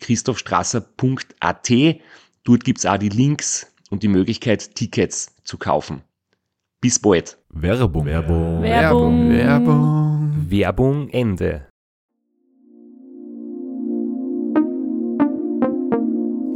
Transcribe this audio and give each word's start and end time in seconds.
www.christophstrasser.at. 0.00 1.70
Dort 2.44 2.64
gibt's 2.64 2.86
auch 2.86 2.96
die 2.98 3.08
Links 3.08 3.72
und 3.90 4.02
die 4.02 4.08
Möglichkeit, 4.08 4.74
Tickets 4.74 5.34
zu 5.44 5.58
kaufen. 5.58 6.02
Bis 6.80 6.98
bald. 6.98 7.38
Werbung. 7.50 8.06
Werbung. 8.06 8.62
Werbung. 8.62 9.30
Werbung. 9.30 10.46
Werbung 10.48 11.08
Ende. 11.10 11.66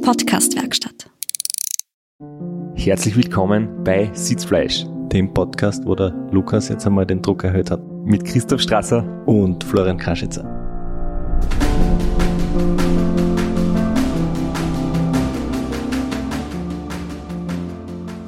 Podcastwerkstatt. 0.03 1.11
Herzlich 2.75 3.17
willkommen 3.17 3.84
bei 3.84 4.11
Sitzfleisch 4.12 4.86
dem 5.14 5.33
Podcast, 5.33 5.86
wo 5.86 5.95
der 5.95 6.11
Lukas 6.33 6.69
jetzt 6.69 6.86
einmal 6.86 7.06
den 7.06 7.23
Druck 7.23 7.45
erhöht 7.45 7.70
hat. 7.70 7.81
mit 8.05 8.25
Christoph 8.25 8.61
Strasser. 8.61 9.05
Und 9.27 9.62
Florian 9.64 9.97
Kaschitzer. 9.97 10.45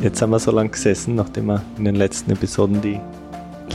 Jetzt 0.00 0.20
haben 0.20 0.30
wir 0.30 0.38
so 0.38 0.50
lange 0.50 0.68
gesessen, 0.68 1.14
nachdem 1.14 1.46
wir 1.46 1.62
in 1.78 1.84
den 1.84 1.94
letzten 1.94 2.30
Episoden 2.30 2.82
die 2.82 3.00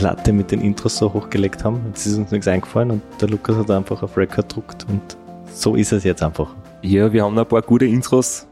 Latte 0.00 0.32
mit 0.32 0.52
den 0.52 0.60
Intros 0.60 0.96
so 0.96 1.12
hochgelegt 1.12 1.64
haben. 1.64 1.80
Jetzt 1.88 2.06
ist 2.06 2.16
uns 2.16 2.30
nichts 2.30 2.46
eingefallen 2.46 2.92
und 2.92 3.02
der 3.20 3.28
Lukas 3.28 3.56
hat 3.56 3.70
einfach 3.70 4.02
auf 4.02 4.16
Record 4.16 4.48
gedruckt 4.48 4.86
und 4.88 5.16
so 5.52 5.74
ist 5.74 5.92
es 5.92 6.04
jetzt 6.04 6.22
einfach. 6.22 6.54
Ja, 6.82 7.12
wir 7.12 7.24
haben 7.24 7.36
ein 7.36 7.46
paar 7.46 7.62
gute 7.62 7.86
Intros 7.86 8.46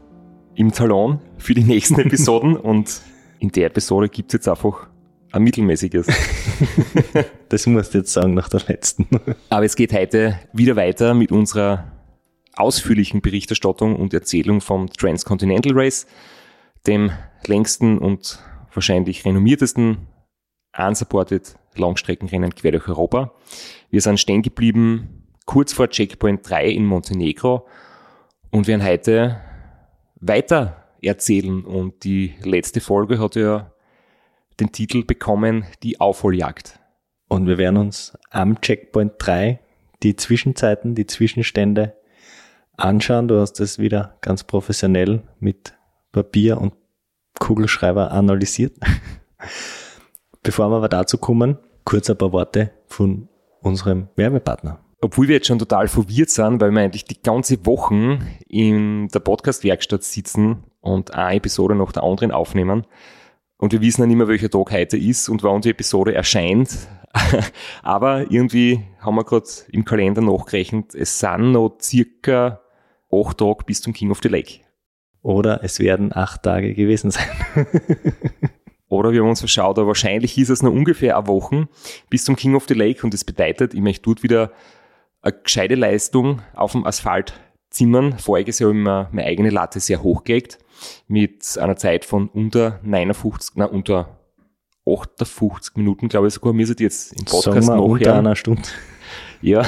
im 0.55 0.71
Talon 0.71 1.19
für 1.37 1.53
die 1.53 1.63
nächsten 1.63 1.99
Episoden 1.99 2.57
und 2.57 3.01
in 3.39 3.49
der 3.49 3.67
Episode 3.67 4.09
gibt's 4.09 4.33
jetzt 4.33 4.47
einfach 4.47 4.87
ein 5.31 5.43
mittelmäßiges. 5.43 6.07
Das 7.49 7.67
musst 7.67 7.93
du 7.93 7.97
jetzt 7.97 8.13
sagen 8.13 8.33
nach 8.33 8.47
der 8.47 8.61
letzten. 8.65 9.09
Aber 9.49 9.65
es 9.65 9.75
geht 9.75 9.91
heute 9.91 10.39
wieder 10.53 10.77
weiter 10.77 11.13
mit 11.13 11.33
unserer 11.33 11.91
ausführlichen 12.55 13.19
Berichterstattung 13.19 13.97
und 13.97 14.13
Erzählung 14.13 14.61
vom 14.61 14.87
Transcontinental 14.89 15.73
Race, 15.75 16.07
dem 16.87 17.11
längsten 17.45 17.97
und 17.97 18.39
wahrscheinlich 18.73 19.25
renommiertesten 19.25 20.07
unsupported 20.77 21.55
Langstreckenrennen 21.75 22.55
quer 22.55 22.71
durch 22.71 22.87
Europa. 22.87 23.33
Wir 23.89 24.01
sind 24.01 24.19
stehen 24.19 24.41
geblieben 24.41 25.21
kurz 25.45 25.73
vor 25.73 25.89
Checkpoint 25.89 26.49
3 26.49 26.69
in 26.69 26.85
Montenegro 26.85 27.67
und 28.51 28.67
werden 28.67 28.85
heute 28.85 29.41
weiter 30.15 30.85
erzählen. 31.01 31.65
Und 31.65 32.03
die 32.03 32.35
letzte 32.43 32.79
Folge 32.79 33.19
hat 33.19 33.35
ja 33.35 33.73
den 34.59 34.71
Titel 34.71 35.03
bekommen, 35.03 35.65
die 35.83 35.99
Aufholjagd. 35.99 36.79
Und 37.27 37.47
wir 37.47 37.57
werden 37.57 37.77
uns 37.77 38.17
am 38.29 38.59
Checkpoint 38.61 39.13
3 39.17 39.59
die 40.03 40.15
Zwischenzeiten, 40.15 40.95
die 40.95 41.07
Zwischenstände 41.07 41.95
anschauen. 42.77 43.27
Du 43.27 43.39
hast 43.39 43.53
das 43.53 43.79
wieder 43.79 44.17
ganz 44.21 44.43
professionell 44.43 45.23
mit 45.39 45.73
Papier 46.11 46.59
und 46.59 46.73
Kugelschreiber 47.39 48.11
analysiert. 48.11 48.73
Bevor 50.43 50.69
wir 50.69 50.77
aber 50.77 50.89
dazu 50.89 51.17
kommen, 51.17 51.57
kurz 51.85 52.09
ein 52.09 52.17
paar 52.17 52.31
Worte 52.31 52.71
von 52.87 53.27
unserem 53.61 54.07
Werbepartner. 54.15 54.79
Obwohl 55.01 55.27
wir 55.27 55.35
jetzt 55.35 55.47
schon 55.47 55.59
total 55.59 55.87
verwirrt 55.87 56.29
sind, 56.29 56.61
weil 56.61 56.71
wir 56.71 56.81
eigentlich 56.81 57.05
die 57.05 57.21
ganze 57.21 57.65
Woche 57.65 58.19
in 58.47 59.07
der 59.07 59.19
Podcast-Werkstatt 59.19 60.03
sitzen 60.03 60.63
und 60.79 61.13
eine 61.13 61.37
Episode 61.37 61.75
nach 61.75 61.91
der 61.91 62.03
anderen 62.03 62.31
aufnehmen. 62.31 62.85
Und 63.57 63.73
wir 63.73 63.81
wissen 63.81 64.01
ja 64.01 64.07
nicht 64.07 64.17
mehr, 64.17 64.27
welcher 64.27 64.49
Tag 64.49 64.71
heute 64.71 64.97
ist 64.97 65.29
und 65.29 65.43
wann 65.43 65.61
die 65.61 65.69
Episode 65.69 66.13
erscheint. 66.13 66.87
Aber 67.83 68.31
irgendwie 68.31 68.83
haben 68.99 69.15
wir 69.15 69.23
gerade 69.23 69.47
im 69.71 69.85
Kalender 69.85 70.21
nachgerechnet, 70.21 70.95
es 70.95 71.19
sind 71.19 71.51
noch 71.51 71.77
circa 71.81 72.61
acht 73.11 73.37
Tage 73.37 73.63
bis 73.65 73.81
zum 73.81 73.93
King 73.93 74.11
of 74.11 74.19
the 74.23 74.29
Lake. 74.29 74.59
Oder 75.21 75.63
es 75.63 75.79
werden 75.79 76.15
acht 76.15 76.43
Tage 76.43 76.73
gewesen 76.73 77.11
sein. 77.11 77.27
Oder 78.87 79.13
wir 79.13 79.21
haben 79.21 79.29
uns 79.29 79.39
verschaut, 79.39 79.77
aber 79.77 79.87
wahrscheinlich 79.87 80.37
ist 80.37 80.49
es 80.49 80.63
noch 80.63 80.71
ungefähr 80.71 81.17
eine 81.17 81.27
Woche 81.27 81.69
bis 82.09 82.25
zum 82.25 82.35
King 82.35 82.55
of 82.55 82.65
the 82.67 82.73
Lake 82.73 83.03
und 83.03 83.13
das 83.13 83.23
bedeutet, 83.23 83.73
ich 83.73 83.79
möchte 83.79 84.03
dort 84.03 84.21
wieder 84.21 84.51
eine 85.21 85.33
gescheite 85.33 85.75
Leistung 85.75 86.41
auf 86.53 86.73
dem 86.73 86.85
Asphalt 86.85 87.33
zimmern. 87.69 88.17
Voriges 88.19 88.59
Jahr 88.59 88.69
habe 88.69 88.79
ich 88.79 88.83
mir 88.83 89.09
meine 89.11 89.27
eigene 89.27 89.49
Latte 89.49 89.79
sehr 89.79 90.03
hochgelegt 90.03 90.57
mit 91.07 91.57
einer 91.57 91.77
Zeit 91.77 92.03
von 92.03 92.27
unter 92.27 92.79
59, 92.83 93.55
na, 93.55 93.65
unter 93.65 94.17
58 94.85 95.77
Minuten, 95.77 96.09
glaube 96.09 96.27
ich 96.27 96.33
sogar. 96.33 96.51
Mir 96.51 96.67
sind 96.67 96.79
jetzt 96.79 97.13
im 97.13 97.25
Podcast 97.25 97.67
Sagen 97.67 97.79
wir 97.79 97.83
unter 97.83 98.15
einer 98.15 98.35
Stunde. 98.35 98.67
Ja, 99.41 99.65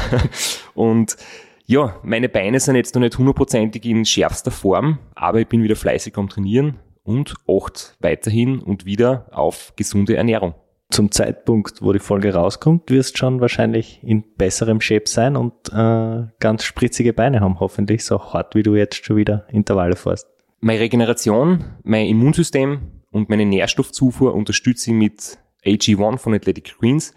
und 0.74 1.18
ja, 1.66 2.00
meine 2.03 2.29
Beine 2.29 2.59
sind 2.59 2.75
jetzt 2.75 2.94
noch 2.96 3.01
nicht 3.01 3.18
hundertprozentig 3.18 3.85
in 3.85 4.06
schärfster 4.06 4.51
Form, 4.51 5.00
aber 5.16 5.40
ich 5.40 5.47
bin 5.47 5.63
wieder 5.63 5.75
fleißig 5.75 6.18
am 6.18 6.29
Trainieren 6.29 6.79
und 7.03 7.35
acht 7.47 7.96
weiterhin 8.00 8.59
und 8.59 8.85
wieder 8.85 9.28
auf 9.31 9.74
gesunde 9.75 10.16
Ernährung. 10.16 10.56
Zum 10.90 11.12
Zeitpunkt, 11.12 11.81
wo 11.81 11.91
die 11.91 12.00
Folge 12.00 12.34
rauskommt, 12.34 12.91
wirst 12.91 13.18
schon 13.18 13.41
wahrscheinlich 13.41 14.00
in 14.03 14.24
besserem 14.35 14.79
Shape 14.79 15.07
sein 15.07 15.35
und 15.35 15.53
äh, 15.74 16.28
ganz 16.40 16.66
spritzige 16.66 17.13
Beine 17.13 17.40
haben, 17.40 17.59
hoffentlich 17.59 18.06
so 18.06 18.22
hart, 18.34 18.53
wie 18.56 18.63
du 18.63 18.75
jetzt 18.75 19.03
schon 19.03 19.16
wieder 19.16 19.47
Intervalle 19.50 19.95
fährst. 19.95 20.28
Meine 20.59 20.81
Regeneration, 20.81 21.63
mein 21.84 22.06
Immunsystem 22.06 23.01
und 23.09 23.30
meine 23.30 23.45
Nährstoffzufuhr 23.45 24.35
unterstütze 24.35 24.91
ich 24.91 24.95
mit 24.95 25.38
AG1 25.66 26.18
von 26.19 26.34
Athletic 26.34 26.75
Greens. 26.80 27.13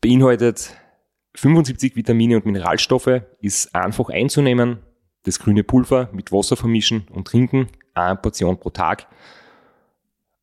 Beinhaltet 0.00 0.74
75 1.34 1.96
Vitamine 1.96 2.36
und 2.36 2.46
Mineralstoffe, 2.46 3.22
ist 3.40 3.74
einfach 3.74 4.08
einzunehmen. 4.08 4.78
Das 5.24 5.38
grüne 5.38 5.64
Pulver 5.64 6.08
mit 6.12 6.32
Wasser 6.32 6.56
vermischen 6.56 7.06
und 7.12 7.28
trinken, 7.28 7.68
eine 7.94 8.16
Portion 8.16 8.58
pro 8.58 8.70
Tag. 8.70 9.06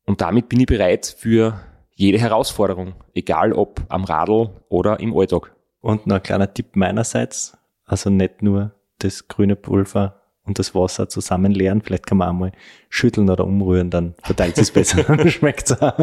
Und 0.06 0.20
damit 0.20 0.48
bin 0.48 0.60
ich 0.60 0.66
bereit 0.66 1.14
für 1.18 1.60
jede 1.94 2.18
Herausforderung, 2.18 2.94
egal 3.14 3.52
ob 3.52 3.82
am 3.88 4.04
Radl 4.04 4.50
oder 4.68 5.00
im 5.00 5.16
Alltag. 5.16 5.54
Und 5.80 6.06
noch 6.06 6.16
ein 6.16 6.22
kleiner 6.22 6.52
Tipp 6.52 6.74
meinerseits, 6.76 7.56
also 7.84 8.10
nicht 8.10 8.42
nur 8.42 8.72
das 8.98 9.28
grüne 9.28 9.56
Pulver 9.56 10.22
und 10.44 10.58
das 10.58 10.74
Wasser 10.74 11.08
zusammen 11.08 11.52
leeren, 11.52 11.82
vielleicht 11.82 12.06
kann 12.06 12.18
man 12.18 12.28
auch 12.28 12.38
mal 12.38 12.52
schütteln 12.88 13.28
oder 13.30 13.44
umrühren, 13.44 13.90
dann 13.90 14.14
verteilt 14.22 14.58
es 14.58 14.70
besser, 14.70 15.28
schmeckt 15.28 15.70
es 15.70 15.80
auch. 15.80 15.98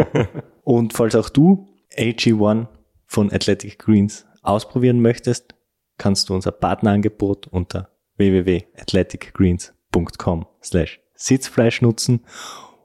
Und 0.64 0.92
falls 0.94 1.14
auch 1.14 1.28
du 1.28 1.68
AG1 1.96 2.66
von 3.06 3.32
Athletic 3.32 3.78
Greens 3.78 4.26
ausprobieren 4.42 5.00
möchtest, 5.00 5.54
kannst 5.98 6.28
du 6.28 6.34
unser 6.34 6.52
Partnerangebot 6.52 7.48
unter 7.48 7.90
www.athleticgreens.com 8.16 10.46
slash 10.62 11.00
Sitzfleisch 11.14 11.80
nutzen 11.80 12.26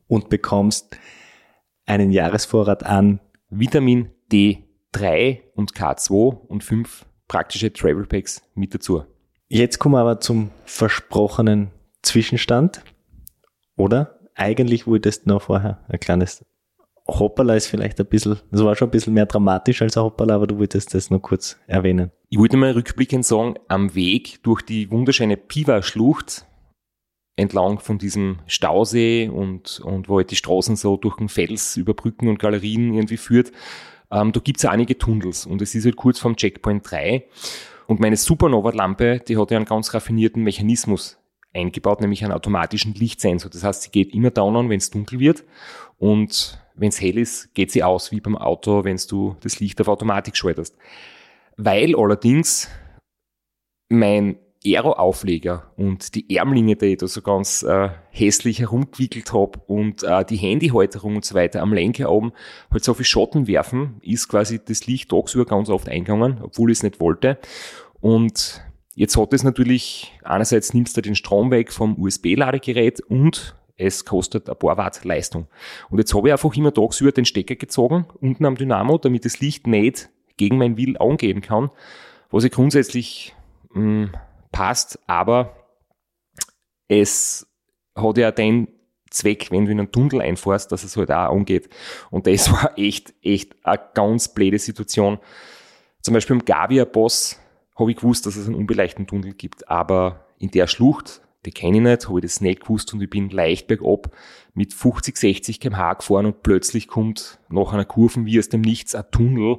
und 0.07 0.29
bekommst 0.29 0.97
einen 1.85 2.11
Jahresvorrat 2.11 2.85
an 2.85 3.19
Vitamin 3.49 4.11
D3 4.31 5.41
und 5.55 5.73
K2 5.73 6.47
und 6.47 6.63
fünf 6.63 7.05
praktische 7.27 7.73
Travel 7.73 8.05
Packs 8.05 8.41
mit 8.55 8.73
dazu. 8.73 9.03
Jetzt 9.47 9.79
kommen 9.79 9.95
wir 9.95 9.99
aber 9.99 10.21
zum 10.21 10.51
versprochenen 10.63 11.71
Zwischenstand. 12.01 12.83
Oder? 13.75 14.19
Eigentlich 14.35 14.87
wolltest 14.87 15.25
du 15.25 15.29
noch 15.29 15.41
vorher 15.41 15.83
ein 15.89 15.99
kleines 15.99 16.45
Hoppala 17.07 17.55
ist 17.55 17.67
vielleicht 17.67 17.99
ein 17.99 18.05
bisschen, 18.05 18.39
das 18.51 18.63
war 18.63 18.75
schon 18.75 18.87
ein 18.87 18.91
bisschen 18.91 19.13
mehr 19.13 19.25
dramatisch 19.25 19.81
als 19.81 19.97
ein 19.97 20.03
Hoppala, 20.03 20.35
aber 20.35 20.47
du 20.47 20.59
wolltest 20.59 20.93
das 20.93 21.09
noch 21.09 21.19
kurz 21.19 21.59
erwähnen. 21.67 22.11
Ich 22.29 22.37
wollte 22.37 22.57
mal 22.57 22.71
rückblickend 22.71 23.25
sagen, 23.25 23.55
am 23.67 23.95
Weg 23.95 24.41
durch 24.43 24.61
die 24.61 24.91
wunderschöne 24.91 25.37
Piva-Schlucht 25.37 26.45
entlang 27.35 27.79
von 27.79 27.97
diesem 27.97 28.39
Stausee 28.45 29.29
und, 29.29 29.79
und 29.79 30.09
wo 30.09 30.17
halt 30.17 30.31
die 30.31 30.35
Straßen 30.35 30.75
so 30.75 30.97
durch 30.97 31.17
den 31.17 31.29
Fels 31.29 31.75
über 31.75 31.93
Brücken 31.93 32.27
und 32.27 32.39
Galerien 32.39 32.93
irgendwie 32.93 33.17
führt, 33.17 33.51
ähm, 34.11 34.31
da 34.31 34.39
gibt's 34.39 34.63
ja 34.63 34.71
einige 34.71 34.97
Tunnels 34.97 35.45
und 35.45 35.61
es 35.61 35.73
ist 35.73 35.85
halt 35.85 35.95
kurz 35.95 36.19
vom 36.19 36.35
Checkpoint 36.35 36.89
3 36.89 37.25
und 37.87 37.99
meine 37.99 38.17
Supernova-Lampe, 38.17 39.19
die 39.27 39.37
hat 39.37 39.51
ja 39.51 39.57
einen 39.57 39.65
ganz 39.65 39.93
raffinierten 39.93 40.43
Mechanismus 40.43 41.17
eingebaut, 41.53 42.01
nämlich 42.01 42.23
einen 42.23 42.33
automatischen 42.33 42.93
Lichtsensor. 42.93 43.49
Das 43.51 43.63
heißt, 43.63 43.83
sie 43.83 43.91
geht 43.91 44.13
immer 44.13 44.31
down 44.31 44.55
an, 44.55 44.69
wenn 44.69 44.77
es 44.77 44.91
dunkel 44.91 45.19
wird 45.19 45.43
und 45.97 46.60
wenn 46.75 46.89
es 46.89 47.01
hell 47.01 47.17
ist, 47.17 47.53
geht 47.53 47.71
sie 47.71 47.83
aus, 47.83 48.11
wie 48.11 48.21
beim 48.21 48.37
Auto, 48.37 48.83
wenn 48.83 48.99
du 49.09 49.35
das 49.41 49.59
Licht 49.59 49.79
auf 49.81 49.87
Automatik 49.87 50.35
schaltest. 50.35 50.77
Weil 51.57 51.95
allerdings 51.95 52.69
mein 53.89 54.37
Aero-Aufleger 54.63 55.71
und 55.75 56.13
die 56.13 56.35
Ärmlinge, 56.35 56.75
die 56.75 56.87
ich 56.87 56.97
da 56.97 57.07
so 57.07 57.21
ganz 57.21 57.63
äh, 57.63 57.89
hässlich 58.11 58.59
herumgewickelt 58.59 59.33
habe 59.33 59.59
und 59.65 60.03
äh, 60.03 60.23
die 60.23 60.37
Handyhalterung 60.37 61.15
und 61.15 61.25
so 61.25 61.33
weiter 61.33 61.61
am 61.61 61.73
Lenker 61.73 62.11
oben 62.11 62.31
halt 62.71 62.83
so 62.83 62.93
viel 62.93 63.05
Schatten 63.05 63.47
werfen, 63.47 63.99
ist 64.01 64.27
quasi 64.27 64.59
das 64.63 64.85
Licht 64.85 65.09
tagsüber 65.09 65.45
ganz 65.45 65.69
oft 65.69 65.89
eingegangen, 65.89 66.39
obwohl 66.41 66.71
ich 66.71 66.77
es 66.77 66.83
nicht 66.83 66.99
wollte. 66.99 67.39
Und 68.01 68.63
jetzt 68.93 69.17
hat 69.17 69.33
es 69.33 69.43
natürlich, 69.43 70.13
einerseits 70.23 70.73
nimmst 70.73 70.95
du 70.95 71.01
den 71.01 71.15
Strom 71.15 71.49
weg 71.49 71.71
vom 71.71 71.99
USB-Ladegerät 71.99 73.01
und 73.01 73.55
es 73.77 74.05
kostet 74.05 74.49
ein 74.49 74.57
paar 74.57 74.77
Watt 74.77 75.03
Leistung. 75.03 75.47
Und 75.89 75.99
jetzt 75.99 76.13
habe 76.13 76.27
ich 76.27 76.31
einfach 76.33 76.53
immer 76.55 76.73
tagsüber 76.73 77.11
den 77.11 77.25
Stecker 77.25 77.55
gezogen, 77.55 78.05
unten 78.19 78.45
am 78.45 78.55
Dynamo, 78.55 78.97
damit 78.97 79.25
das 79.25 79.39
Licht 79.39 79.67
nicht 79.67 80.09
gegen 80.37 80.57
mein 80.57 80.77
Will 80.77 80.97
angehen 80.97 81.41
kann, 81.41 81.69
was 82.29 82.43
ich 82.43 82.51
grundsätzlich 82.51 83.35
mh, 83.73 83.81
hm, 83.81 84.11
passt, 84.51 84.99
aber 85.07 85.55
es 86.87 87.47
hat 87.95 88.17
ja 88.17 88.31
den 88.31 88.67
Zweck, 89.09 89.51
wenn 89.51 89.65
du 89.65 89.71
in 89.71 89.79
einen 89.79 89.91
Tunnel 89.91 90.21
einfahrst, 90.21 90.71
dass 90.71 90.83
es 90.83 90.97
halt 90.97 91.11
auch 91.11 91.31
angeht. 91.31 91.69
Und 92.09 92.27
das 92.27 92.51
war 92.51 92.77
echt, 92.77 93.13
echt 93.21 93.55
eine 93.63 93.79
ganz 93.93 94.33
blöde 94.33 94.57
Situation. 94.57 95.19
Zum 96.01 96.13
Beispiel 96.13 96.37
im 96.37 96.45
Gavia-Boss 96.45 97.39
habe 97.77 97.91
ich 97.91 97.97
gewusst, 97.97 98.25
dass 98.25 98.35
es 98.35 98.47
einen 98.47 98.55
unbeleichten 98.55 99.07
Tunnel 99.07 99.33
gibt, 99.33 99.69
aber 99.69 100.25
in 100.39 100.51
der 100.51 100.67
Schlucht, 100.67 101.21
die 101.45 101.51
kenne 101.51 101.77
ich 101.77 101.83
nicht, 101.83 102.07
habe 102.07 102.19
ich 102.19 102.23
das 102.23 102.41
nicht 102.41 102.61
gewusst 102.61 102.93
und 102.93 103.01
ich 103.01 103.09
bin 103.09 103.29
leicht 103.29 103.67
bergab 103.67 104.11
mit 104.53 104.73
50, 104.73 105.17
60 105.17 105.59
kmh 105.59 105.95
gefahren 105.95 106.27
und 106.27 106.43
plötzlich 106.43 106.87
kommt 106.87 107.39
nach 107.49 107.73
einer 107.73 107.85
Kurve 107.85 108.25
wie 108.25 108.39
aus 108.39 108.49
dem 108.49 108.61
Nichts 108.61 108.95
ein 108.95 109.09
Tunnel 109.11 109.57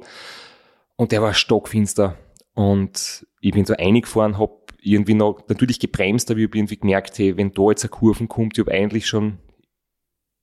und 0.95 1.11
der 1.11 1.21
war 1.21 1.33
stockfinster 1.33 2.17
und 2.53 3.27
ich 3.41 3.51
bin 3.51 3.65
so 3.65 3.75
eingefahren, 3.75 4.37
habe 4.37 4.63
irgendwie 4.81 5.13
noch 5.13 5.47
natürlich 5.47 5.79
gebremst, 5.79 6.29
aber 6.29 6.39
ich 6.39 6.47
habe 6.47 6.57
irgendwie 6.57 6.77
gemerkt, 6.77 7.17
hey, 7.17 7.35
wenn 7.37 7.51
da 7.51 7.69
jetzt 7.69 7.83
eine 7.83 7.89
Kurve 7.89 8.27
kommt, 8.27 8.57
ich 8.57 8.65
habe 8.65 8.71
eigentlich 8.71 9.07
schon 9.07 9.39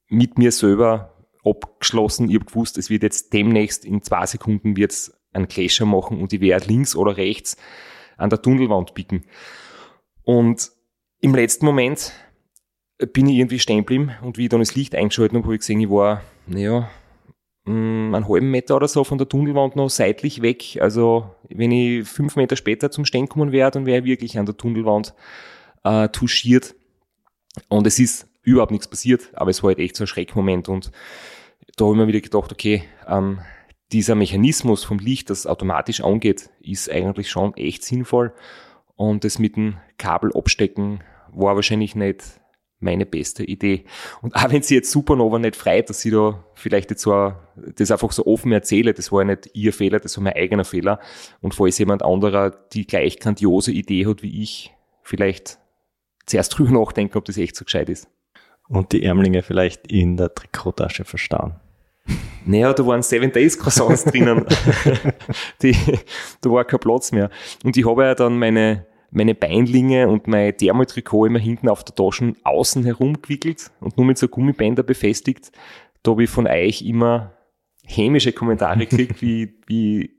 mit 0.08 0.38
mir 0.38 0.52
selber 0.52 1.14
abgeschlossen, 1.44 2.28
ich 2.28 2.36
habe 2.36 2.46
gewusst, 2.46 2.76
es 2.78 2.90
wird 2.90 3.02
jetzt 3.02 3.32
demnächst 3.32 3.84
in 3.84 4.02
zwei 4.02 4.26
Sekunden 4.26 4.76
wird's 4.76 5.12
einen 5.32 5.48
Clasher 5.48 5.86
machen 5.86 6.20
und 6.20 6.32
ich 6.32 6.40
werde 6.40 6.66
links 6.66 6.96
oder 6.96 7.16
rechts 7.16 7.56
an 8.16 8.30
der 8.30 8.42
Tunnelwand 8.42 8.94
bicken. 8.94 9.24
Und 10.24 10.70
im 11.20 11.34
letzten 11.34 11.66
Moment 11.66 12.12
bin 13.12 13.28
ich 13.28 13.36
irgendwie 13.36 13.58
stehen 13.58 13.78
geblieben 13.78 14.12
und 14.22 14.36
wie 14.38 14.44
ich 14.44 14.48
dann 14.48 14.60
das 14.60 14.74
Licht 14.74 14.94
eingeschaltet 14.94 15.34
habe, 15.34 15.44
habe 15.44 15.54
ich 15.54 15.60
gesehen, 15.60 15.80
ich 15.80 15.90
war, 15.90 16.22
naja, 16.46 16.90
Mm, 17.70 18.14
einen 18.14 18.28
halben 18.28 18.50
Meter 18.50 18.74
oder 18.76 18.88
so 18.88 19.04
von 19.04 19.18
der 19.18 19.28
Tunnelwand 19.28 19.76
noch 19.76 19.90
seitlich 19.90 20.42
weg. 20.42 20.78
Also 20.80 21.30
wenn 21.48 21.70
ich 21.70 22.08
fünf 22.08 22.36
Meter 22.36 22.56
später 22.56 22.90
zum 22.90 23.04
Stehen 23.04 23.28
kommen 23.28 23.52
wäre, 23.52 23.70
dann 23.70 23.86
wäre 23.86 24.00
ich 24.00 24.04
wirklich 24.04 24.38
an 24.38 24.46
der 24.46 24.56
Tunnelwand 24.56 25.14
äh, 25.84 26.08
touchiert. 26.08 26.74
Und 27.68 27.86
es 27.86 27.98
ist 27.98 28.28
überhaupt 28.42 28.72
nichts 28.72 28.88
passiert, 28.88 29.28
aber 29.34 29.50
es 29.50 29.62
war 29.62 29.68
halt 29.68 29.78
echt 29.78 29.96
so 29.96 30.04
ein 30.04 30.06
Schreckmoment. 30.06 30.68
Und 30.68 30.90
da 31.76 31.84
habe 31.84 31.94
ich 31.94 32.00
mir 32.00 32.08
wieder 32.08 32.20
gedacht, 32.20 32.50
okay, 32.50 32.84
ähm, 33.06 33.40
dieser 33.92 34.14
Mechanismus 34.14 34.84
vom 34.84 34.98
Licht, 34.98 35.30
das 35.30 35.46
automatisch 35.46 36.00
angeht, 36.00 36.50
ist 36.60 36.90
eigentlich 36.90 37.28
schon 37.30 37.54
echt 37.54 37.84
sinnvoll. 37.84 38.32
Und 38.96 39.24
das 39.24 39.38
mit 39.38 39.56
dem 39.56 39.76
Kabel 39.98 40.32
abstecken 40.34 41.02
war 41.32 41.56
wahrscheinlich 41.56 41.94
nicht 41.94 42.40
meine 42.80 43.04
beste 43.04 43.44
Idee. 43.44 43.84
Und 44.22 44.34
auch 44.34 44.50
wenn 44.50 44.62
sie 44.62 44.74
jetzt 44.74 44.90
Supernova 44.90 45.38
nicht 45.38 45.56
freut, 45.56 45.90
dass 45.90 46.00
sie 46.00 46.10
da 46.10 46.44
vielleicht 46.54 46.90
jetzt 46.90 47.02
so, 47.02 47.34
das 47.76 47.90
einfach 47.90 48.10
so 48.10 48.26
offen 48.26 48.52
erzähle, 48.52 48.94
das 48.94 49.12
war 49.12 49.20
ja 49.20 49.26
nicht 49.26 49.50
ihr 49.54 49.72
Fehler, 49.72 50.00
das 50.00 50.16
war 50.16 50.24
mein 50.24 50.32
eigener 50.32 50.64
Fehler. 50.64 50.98
Und 51.40 51.54
falls 51.54 51.78
jemand 51.78 52.02
anderer 52.02 52.50
die 52.50 52.86
gleich 52.86 53.18
grandiose 53.18 53.72
Idee 53.72 54.06
hat 54.06 54.22
wie 54.22 54.42
ich, 54.42 54.72
vielleicht 55.02 55.58
zuerst 56.26 56.56
drüber 56.56 56.72
nachdenken, 56.72 57.18
ob 57.18 57.26
das 57.26 57.36
echt 57.36 57.54
so 57.54 57.64
gescheit 57.64 57.90
ist. 57.90 58.08
Und 58.68 58.92
die 58.92 59.02
Ärmlinge 59.02 59.42
vielleicht 59.42 59.86
in 59.88 60.16
der 60.16 60.34
Trikottasche 60.34 61.04
verstauen. 61.04 61.56
Naja, 62.46 62.72
da 62.72 62.86
waren 62.86 63.02
Seven 63.02 63.30
Days 63.30 63.58
Croissants 63.58 64.04
drinnen. 64.04 64.46
die, 65.62 65.76
da 66.40 66.50
war 66.50 66.64
kein 66.64 66.80
Platz 66.80 67.12
mehr. 67.12 67.30
Und 67.64 67.76
ich 67.76 67.86
habe 67.86 68.04
ja 68.04 68.14
dann 68.14 68.38
meine, 68.38 68.86
meine 69.10 69.34
Beinlinge 69.34 70.08
und 70.08 70.26
mein 70.26 70.56
Thermaltrikot 70.56 71.26
immer 71.26 71.38
hinten 71.38 71.68
auf 71.68 71.84
der 71.84 71.94
Tasche 71.94 72.34
außen 72.44 72.84
herumgewickelt 72.84 73.70
und 73.80 73.96
nur 73.96 74.06
mit 74.06 74.18
so 74.18 74.28
Gummibänder 74.28 74.82
befestigt. 74.82 75.50
Da 76.02 76.12
habe 76.12 76.24
ich 76.24 76.30
von 76.30 76.46
euch 76.46 76.82
immer 76.82 77.32
hämische 77.84 78.32
Kommentare 78.32 78.86
gekriegt, 78.86 79.20
wie, 79.22 79.58
wie 79.66 80.16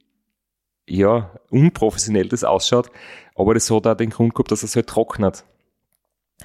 ja, 0.87 1.31
unprofessionell 1.49 2.27
das 2.27 2.43
ausschaut. 2.43 2.91
Aber 3.35 3.53
das 3.53 3.71
hat 3.71 3.87
auch 3.87 3.95
den 3.95 4.09
Grund 4.09 4.35
gehabt, 4.35 4.51
dass 4.51 4.63
es 4.63 4.75
halt 4.75 4.87
trocknet. 4.87 5.45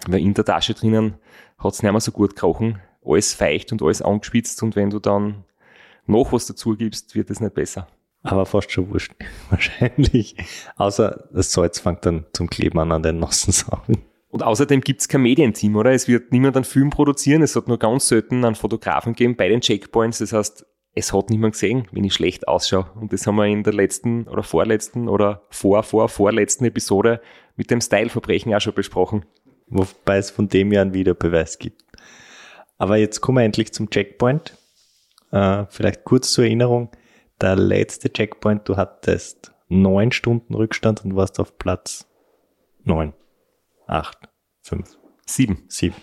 Weil 0.07 0.21
in 0.21 0.35
der 0.35 0.45
Tasche 0.45 0.75
drinnen 0.75 1.17
hat 1.59 1.73
es 1.73 1.83
nicht 1.83 1.91
mehr 1.91 2.01
so 2.01 2.13
gut 2.13 2.37
gekrochen. 2.37 2.81
Alles 3.05 3.35
feucht 3.35 3.73
und 3.73 3.83
alles 3.83 4.03
angespitzt 4.03 4.63
und 4.63 4.77
wenn 4.77 4.91
du 4.91 4.99
dann 4.99 5.45
noch 6.07 6.33
was 6.33 6.47
dazu 6.47 6.77
gibst, 6.77 7.15
wird 7.15 7.31
es 7.31 7.41
nicht 7.41 7.55
besser. 7.55 7.89
Aber 8.27 8.47
fast 8.47 8.71
schon 8.71 8.91
wurscht. 8.91 9.13
Wahrscheinlich. 9.51 10.37
Außer 10.77 11.29
das 11.33 11.53
Salz 11.53 11.79
fängt 11.79 12.05
dann 12.05 12.27
zum 12.33 12.51
Kleben 12.51 12.79
an 12.79 12.93
an 12.93 13.03
den 13.03 13.19
nassen 13.19 13.53
Sachen. 13.53 13.99
Und 14.29 14.43
außerdem 14.43 14.81
gibt's 14.81 15.09
kein 15.09 15.23
Medienteam, 15.23 15.77
oder? 15.77 15.93
Es 15.93 16.09
wird 16.09 16.33
niemand 16.33 16.57
einen 16.57 16.65
Film 16.65 16.91
produzieren. 16.91 17.43
Es 17.43 17.57
hat 17.57 17.69
nur 17.69 17.79
ganz 17.79 18.09
selten 18.09 18.45
einen 18.45 18.55
Fotografen 18.55 19.13
gegeben 19.13 19.37
bei 19.37 19.49
den 19.49 19.61
Checkpoints. 19.61 20.19
Das 20.19 20.33
heißt, 20.33 20.67
es 20.95 21.13
hat 21.13 21.31
niemand 21.31 21.55
gesehen, 21.55 21.87
wenn 21.93 22.05
ich 22.05 22.15
schlecht 22.15 22.49
ausschaue. 22.49 22.91
Und 22.95 23.13
das 23.13 23.27
haben 23.27 23.37
wir 23.37 23.47
in 23.47 23.63
der 23.63 23.73
letzten 23.73 24.27
oder 24.29 24.43
vorletzten 24.43 25.09
oder 25.09 25.43
vor, 25.51 25.83
vor, 25.85 26.09
vorletzten 26.09 26.65
Episode 26.65 27.21
mit 27.57 27.71
dem 27.71 27.81
Style-Verbrechen 27.81 28.55
auch 28.55 28.61
schon 28.61 28.75
besprochen. 28.75 29.25
Wobei 29.69 30.19
es 30.19 30.31
von 30.31 30.49
dem 30.49 30.73
ja 30.73 30.83
einen 30.83 30.95
Videobeweis 30.95 31.59
gibt. 31.59 31.83
Aber 32.79 32.97
jetzt 32.97 33.21
kommen 33.21 33.39
wir 33.39 33.45
endlich 33.45 33.73
zum 33.73 33.91
Checkpoint. 33.91 34.57
Äh, 35.33 35.65
vielleicht 35.69 36.05
kurz 36.05 36.33
zur 36.33 36.45
Erinnerung 36.45 36.91
der 37.41 37.57
letzte 37.57 38.13
Checkpoint, 38.13 38.69
du 38.69 38.77
hattest 38.77 39.53
neun 39.69 40.13
Stunden 40.13 40.55
Rückstand 40.55 41.05
und 41.05 41.17
warst 41.17 41.41
auf 41.41 41.59
Platz 41.59 42.07
neun, 42.85 43.13
acht, 43.87 44.19
fünf, 44.63 44.97
sieben, 45.27 45.65
sieben. 45.69 45.97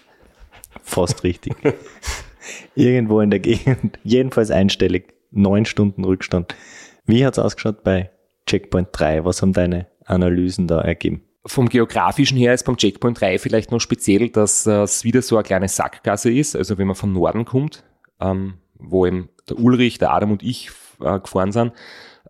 Fast 0.81 1.23
richtig. 1.23 1.55
Irgendwo 2.75 3.21
in 3.21 3.29
der 3.29 3.39
Gegend, 3.39 3.99
jedenfalls 4.03 4.51
einstellig, 4.51 5.13
neun 5.31 5.65
Stunden 5.65 6.03
Rückstand. 6.03 6.55
Wie 7.05 7.25
hat's 7.25 7.39
ausgeschaut 7.39 7.83
bei 7.83 8.11
Checkpoint 8.45 8.89
3? 8.91 9.25
Was 9.25 9.41
haben 9.41 9.53
deine 9.53 9.87
Analysen 10.05 10.67
da 10.67 10.81
ergeben? 10.81 11.23
Vom 11.45 11.67
geografischen 11.67 12.37
her 12.37 12.53
ist 12.53 12.65
beim 12.65 12.77
Checkpoint 12.77 13.19
3 13.19 13.37
vielleicht 13.37 13.71
noch 13.71 13.79
speziell, 13.79 14.29
dass 14.29 14.65
es 14.65 15.03
wieder 15.03 15.21
so 15.21 15.35
eine 15.35 15.43
kleine 15.43 15.67
Sackgasse 15.67 16.31
ist. 16.31 16.55
Also 16.55 16.77
wenn 16.77 16.87
man 16.87 16.95
von 16.95 17.11
Norden 17.11 17.45
kommt, 17.45 17.83
ähm, 18.19 18.55
wo 18.75 19.05
eben 19.05 19.29
der 19.49 19.59
Ulrich, 19.59 19.97
der 19.97 20.13
Adam 20.13 20.31
und 20.31 20.43
ich 20.43 20.71
äh, 21.01 21.19
gefahren 21.19 21.51
sind, 21.51 21.73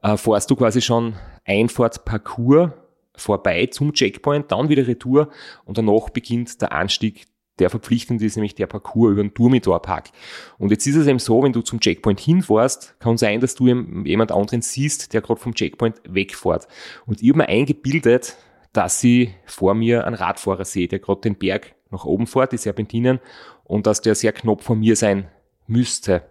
äh, 0.02 0.18
fährst 0.18 0.50
du 0.52 0.56
quasi 0.56 0.82
schon 0.82 1.16
Einfahrtparcours 1.46 2.72
vorbei 3.16 3.68
zum 3.68 3.94
Checkpoint, 3.94 4.52
dann 4.52 4.70
wieder 4.70 4.88
Retour 4.88 5.30
und 5.66 5.78
danach 5.78 6.10
beginnt 6.10 6.62
der 6.62 6.72
Anstieg 6.72 7.26
der 7.60 7.70
verpflichtend 7.70 8.22
ist, 8.22 8.36
nämlich 8.36 8.56
der 8.56 8.68
Parcours 8.68 9.12
über 9.12 9.22
den 9.22 9.34
Turmidor-Park. 9.34 10.10
Und 10.58 10.72
jetzt 10.72 10.88
ist 10.88 10.96
es 10.96 11.08
eben 11.08 11.20
so, 11.20 11.44
wenn 11.44 11.54
du 11.54 11.62
zum 11.62 11.80
Checkpoint 11.80 12.20
hinfährst, 12.20 13.00
kann 13.00 13.18
sein, 13.18 13.42
dass 13.42 13.56
du 13.56 13.68
jemand 13.68 14.32
anderen 14.32 14.62
siehst, 14.62 15.14
der 15.14 15.22
gerade 15.22 15.40
vom 15.40 15.54
Checkpoint 15.54 16.02
wegfährt. 16.08 16.68
Und 17.06 17.22
ich 17.22 17.30
habe 17.30 17.40
mir 17.40 17.50
eingebildet, 17.50 18.38
dass 18.72 19.04
ich 19.04 19.30
vor 19.46 19.76
mir 19.76 20.06
einen 20.06 20.16
Radfahrer 20.16 20.66
sehe, 20.66 20.88
der 20.88 21.00
gerade 21.00 21.22
den 21.22 21.36
Berg 21.36 21.76
nach 21.92 22.06
oben 22.06 22.26
fährt, 22.26 22.54
die 22.54 22.58
Serpentinen, 22.58 23.20
und 23.66 23.86
dass 23.86 24.02
der 24.02 24.16
sehr 24.16 24.34
knapp 24.34 24.64
vor 24.64 24.76
mir 24.76 24.96
sein 24.96 25.28
müsste. 25.68 26.24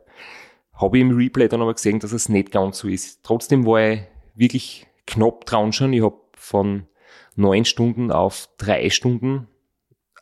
Habe 0.83 0.99
ich 0.99 1.03
im 1.03 1.17
Replay 1.17 1.49
dann 1.49 1.63
aber 1.63 1.75
gesehen, 1.75 2.01
dass 2.01 2.11
es 2.13 2.29
nicht 2.29 2.51
ganz 2.51 2.79
so 2.79 2.89
ist. 2.89 3.21
Trotzdem 3.23 3.65
war 3.65 3.93
ich 3.93 4.01
wirklich 4.35 4.87
knapp 5.07 5.47
dran 5.47 5.73
schon. 5.73 5.93
Ich 5.93 6.03
habe 6.03 6.17
von 6.35 6.89
neun 7.37 7.65
Stunden 7.65 8.11
auf 8.11 8.49
drei 8.59 8.91
Stunden 8.91 9.47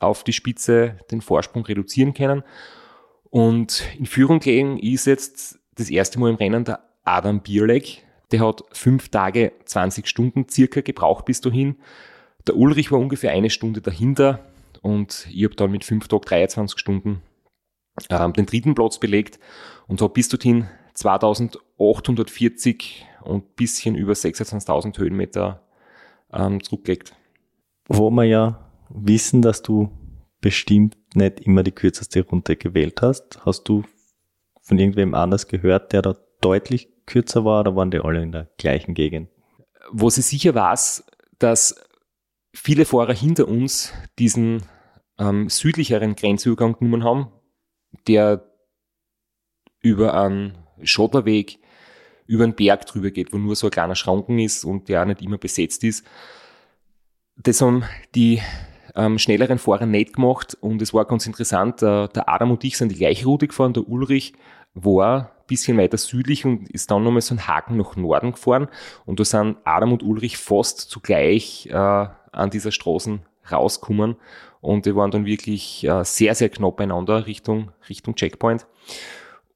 auf 0.01 0.23
die 0.23 0.35
Spitze 0.35 0.99
den 1.11 1.23
Vorsprung 1.23 1.65
reduzieren 1.65 2.13
können. 2.13 2.43
Und 3.31 3.85
in 3.99 4.05
Führung 4.05 4.41
gelegen 4.41 4.79
ist 4.79 5.07
jetzt 5.07 5.59
das 5.77 5.89
erste 5.89 6.21
Mal 6.21 6.31
im 6.31 6.37
Rennen 6.37 6.65
der 6.65 6.81
Adam 7.05 7.41
Bierleck, 7.41 8.05
der 8.31 8.41
hat 8.41 8.63
fünf 8.73 9.09
Tage, 9.09 9.53
20 9.65 10.07
Stunden 10.07 10.47
circa 10.49 10.83
gebraucht 10.83 11.25
bis 11.25 11.41
dahin. 11.41 11.77
Der 12.47 12.57
Ulrich 12.57 12.93
war 12.93 12.99
ungefähr 12.99 13.33
eine 13.33 13.51
Stunde 13.51 13.81
dahinter 13.81 14.45
und 14.83 15.27
ich 15.33 15.45
habe 15.45 15.57
dann 15.57 15.71
mit 15.71 15.85
fünf 15.85 16.07
Tagen 16.07 16.25
23 16.25 16.79
Stunden 16.79 17.23
ähm, 18.09 18.33
den 18.33 18.47
dritten 18.47 18.75
Platz 18.75 18.99
belegt 18.99 19.39
und 19.91 20.01
habe 20.01 20.13
bis 20.13 20.29
dorthin 20.29 20.69
2840 20.95 23.05
und 23.23 23.57
bisschen 23.57 23.97
über 23.97 24.13
26.000 24.13 24.97
Höhenmeter 24.97 25.67
ähm, 26.33 26.63
zurückgelegt. 26.63 27.17
Wo 27.89 28.11
wir 28.11 28.23
ja 28.25 28.71
wissen, 28.89 29.43
dass 29.43 29.63
du 29.63 29.91
bestimmt 30.41 30.97
nicht 31.15 31.41
immer 31.41 31.65
die 31.65 31.73
kürzeste 31.73 32.25
Runde 32.25 32.55
gewählt 32.57 33.03
hast, 33.03 33.45
hast 33.45 33.65
du 33.65 33.83
von 34.63 34.79
irgendwem 34.79 35.15
anders 35.15 35.49
gehört, 35.49 35.93
der 35.93 36.03
da 36.03 36.17
deutlich 36.41 36.89
kürzer 37.07 37.45
war 37.45 37.59
oder 37.61 37.75
waren 37.75 37.91
die 37.91 37.99
alle 37.99 38.23
in 38.23 38.31
der 38.31 38.49
gleichen 38.59 38.95
Gegend? 38.95 39.29
Wo 39.91 40.09
sie 40.09 40.23
sicher 40.23 40.55
weiß, 40.55 41.05
dass 41.41 41.85
viele 42.55 42.85
Fahrer 42.85 43.15
hinter 43.15 43.49
uns 43.49 43.93
diesen 44.21 44.63
ähm, 45.19 45.49
südlicheren 45.49 46.15
Grenzübergang 46.15 46.79
genommen 46.79 47.03
haben, 47.03 47.33
der 48.07 48.50
über 49.81 50.15
einen 50.15 50.59
Schotterweg 50.83 51.59
über 52.31 52.45
einen 52.45 52.55
Berg 52.55 52.87
drüber 52.87 53.11
geht, 53.11 53.33
wo 53.33 53.39
nur 53.39 53.57
so 53.57 53.67
ein 53.67 53.73
kleiner 53.73 53.97
Schranken 53.97 54.39
ist 54.39 54.65
und 54.65 54.89
der 54.89 55.03
auch 55.03 55.07
nicht 55.07 55.21
immer 55.21 55.37
besetzt 55.37 55.83
ist. 55.83 56.07
Das 57.37 57.61
haben 57.61 57.83
die 58.15 58.41
ähm, 58.95 59.19
schnelleren 59.19 59.59
Fahrer 59.59 59.87
nicht 59.87 60.15
gemacht 60.15 60.57
und 60.61 60.81
es 60.81 60.95
war 60.95 61.07
ganz 61.07 61.27
interessant. 61.27 61.83
Äh, 61.83 62.07
der 62.07 62.29
Adam 62.29 62.53
und 62.53 62.63
ich 62.63 62.77
sind 62.77 62.93
die 62.93 62.99
gleiche 62.99 63.25
Route 63.27 63.49
gefahren, 63.49 63.73
der 63.73 63.89
Ulrich 63.89 64.35
war 64.75 65.33
ein 65.41 65.47
bisschen 65.49 65.77
weiter 65.77 65.99
südlich 65.99 66.45
und 66.45 66.71
ist 66.71 66.93
dann 66.93 67.03
nochmal 67.03 67.21
so 67.21 67.35
einen 67.35 67.49
Haken 67.49 67.77
nach 67.77 67.97
Norden 67.97 68.31
gefahren 68.31 68.69
und 69.07 69.19
da 69.19 69.25
sind 69.25 69.57
Adam 69.65 69.93
und 69.93 70.05
Ulrich 70.05 70.37
fast 70.37 70.89
zugleich 70.89 71.67
äh, 71.67 71.75
an 71.75 72.51
dieser 72.53 72.71
Straßen 72.71 73.23
rausgekommen 73.51 74.15
und 74.61 74.87
die 74.87 74.95
waren 74.95 75.11
dann 75.11 75.27
wirklich 75.27 75.83
äh, 75.83 76.05
sehr, 76.05 76.37
sehr 76.37 76.49
knapp 76.49 76.77
beieinander 76.77 77.27
Richtung, 77.27 77.73
Richtung 77.89 78.15
Checkpoint. 78.15 78.69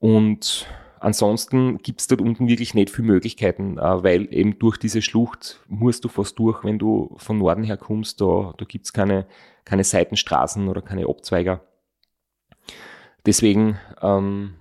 Und 0.05 0.67
ansonsten 1.01 1.79
gibt's 1.79 2.09
dort 2.09 2.21
unten 2.21 2.47
wirklich 2.47 2.75
nicht 2.75 2.91
viele 2.91 3.07
Möglichkeiten, 3.07 3.79
äh, 3.79 4.03
weil 4.03 4.29
eben 4.35 4.59
durch 4.59 4.77
diese 4.77 5.01
Schlucht 5.01 5.61
musst 5.67 6.05
du 6.05 6.09
fast 6.09 6.39
durch, 6.39 6.63
wenn 6.63 6.79
du 6.79 7.15
von 7.17 7.39
Norden 7.39 7.65
her 7.65 7.79
kommst, 7.79 8.21
da, 8.21 8.53
da 8.59 8.67
gibt's 8.67 8.93
keine, 8.93 9.27
keine 9.65 9.83
Seitenstraßen 9.83 10.69
oder 10.69 10.83
keine 10.83 11.09
Abzweiger. 11.09 11.63
Deswegen 13.25 13.79
ähm, 14.03 14.57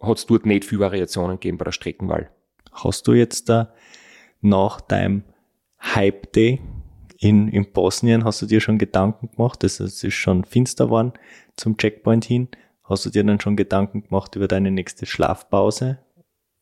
hat's 0.00 0.26
dort 0.26 0.44
nicht 0.44 0.64
viele 0.64 0.80
Variationen 0.80 1.36
gegeben 1.36 1.58
bei 1.58 1.66
der 1.66 1.72
Streckenwahl. 1.72 2.28
Hast 2.72 3.06
du 3.06 3.12
jetzt 3.12 3.48
da 3.48 3.72
nach 4.40 4.80
deinem 4.80 5.22
Hype 5.78 6.32
Day 6.32 6.60
in, 7.16 7.46
in 7.46 7.70
Bosnien, 7.70 8.24
hast 8.24 8.42
du 8.42 8.46
dir 8.46 8.60
schon 8.60 8.78
Gedanken 8.78 9.30
gemacht? 9.30 9.62
Es 9.62 9.78
ist 9.78 10.12
schon 10.12 10.42
finster 10.42 10.86
geworden 10.86 11.12
zum 11.54 11.76
Checkpoint 11.76 12.24
hin. 12.24 12.48
Hast 12.90 13.06
du 13.06 13.10
dir 13.10 13.22
dann 13.22 13.38
schon 13.38 13.54
Gedanken 13.54 14.02
gemacht 14.02 14.34
über 14.34 14.48
deine 14.48 14.72
nächste 14.72 15.06
Schlafpause? 15.06 15.98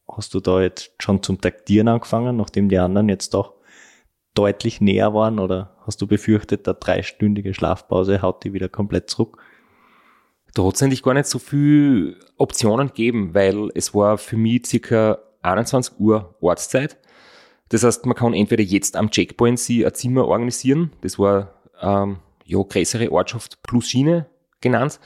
Hast 0.07 0.35
du 0.35 0.41
da 0.41 0.61
jetzt 0.61 0.93
schon 0.99 1.23
zum 1.23 1.41
Taktieren 1.41 1.89
angefangen, 1.89 2.37
nachdem 2.37 2.69
die 2.69 2.77
anderen 2.77 3.09
jetzt 3.09 3.33
doch 3.33 3.55
deutlich 4.35 4.83
näher 4.83 5.15
waren? 5.15 5.39
Oder 5.39 5.75
hast 5.87 6.03
du 6.03 6.07
befürchtet, 6.07 6.67
der 6.67 6.75
dreistündige 6.75 7.55
Schlafpause 7.55 8.21
haut 8.21 8.45
die 8.45 8.53
wieder 8.53 8.69
komplett 8.69 9.09
zurück? 9.09 9.43
Da 10.53 10.65
hat 10.65 10.75
es 10.75 10.83
eigentlich 10.83 11.03
gar 11.03 11.15
nicht 11.15 11.27
so 11.27 11.39
viele 11.39 12.17
Optionen 12.37 12.89
gegeben, 12.89 13.33
weil 13.33 13.71
es 13.75 13.95
war 13.95 14.19
für 14.19 14.37
mich 14.37 14.67
circa 14.67 15.19
21 15.41 15.99
Uhr 15.99 16.35
Ortszeit. 16.43 16.99
Das 17.71 17.85
heißt, 17.85 18.05
man 18.05 18.15
kann 18.15 18.35
entweder 18.35 18.63
jetzt 18.63 18.97
am 18.97 19.11
Checkpoint 19.11 19.59
sie 19.59 19.87
ein 19.87 19.95
Zimmer 19.95 20.27
organisieren, 20.27 20.93
das 21.01 21.19
war 21.19 21.55
ähm, 21.81 22.19
ja 22.45 22.59
größere 22.63 23.11
Ortschaft 23.13 23.63
plus 23.63 23.89
Schiene 23.89 24.27
genannt, 24.61 25.01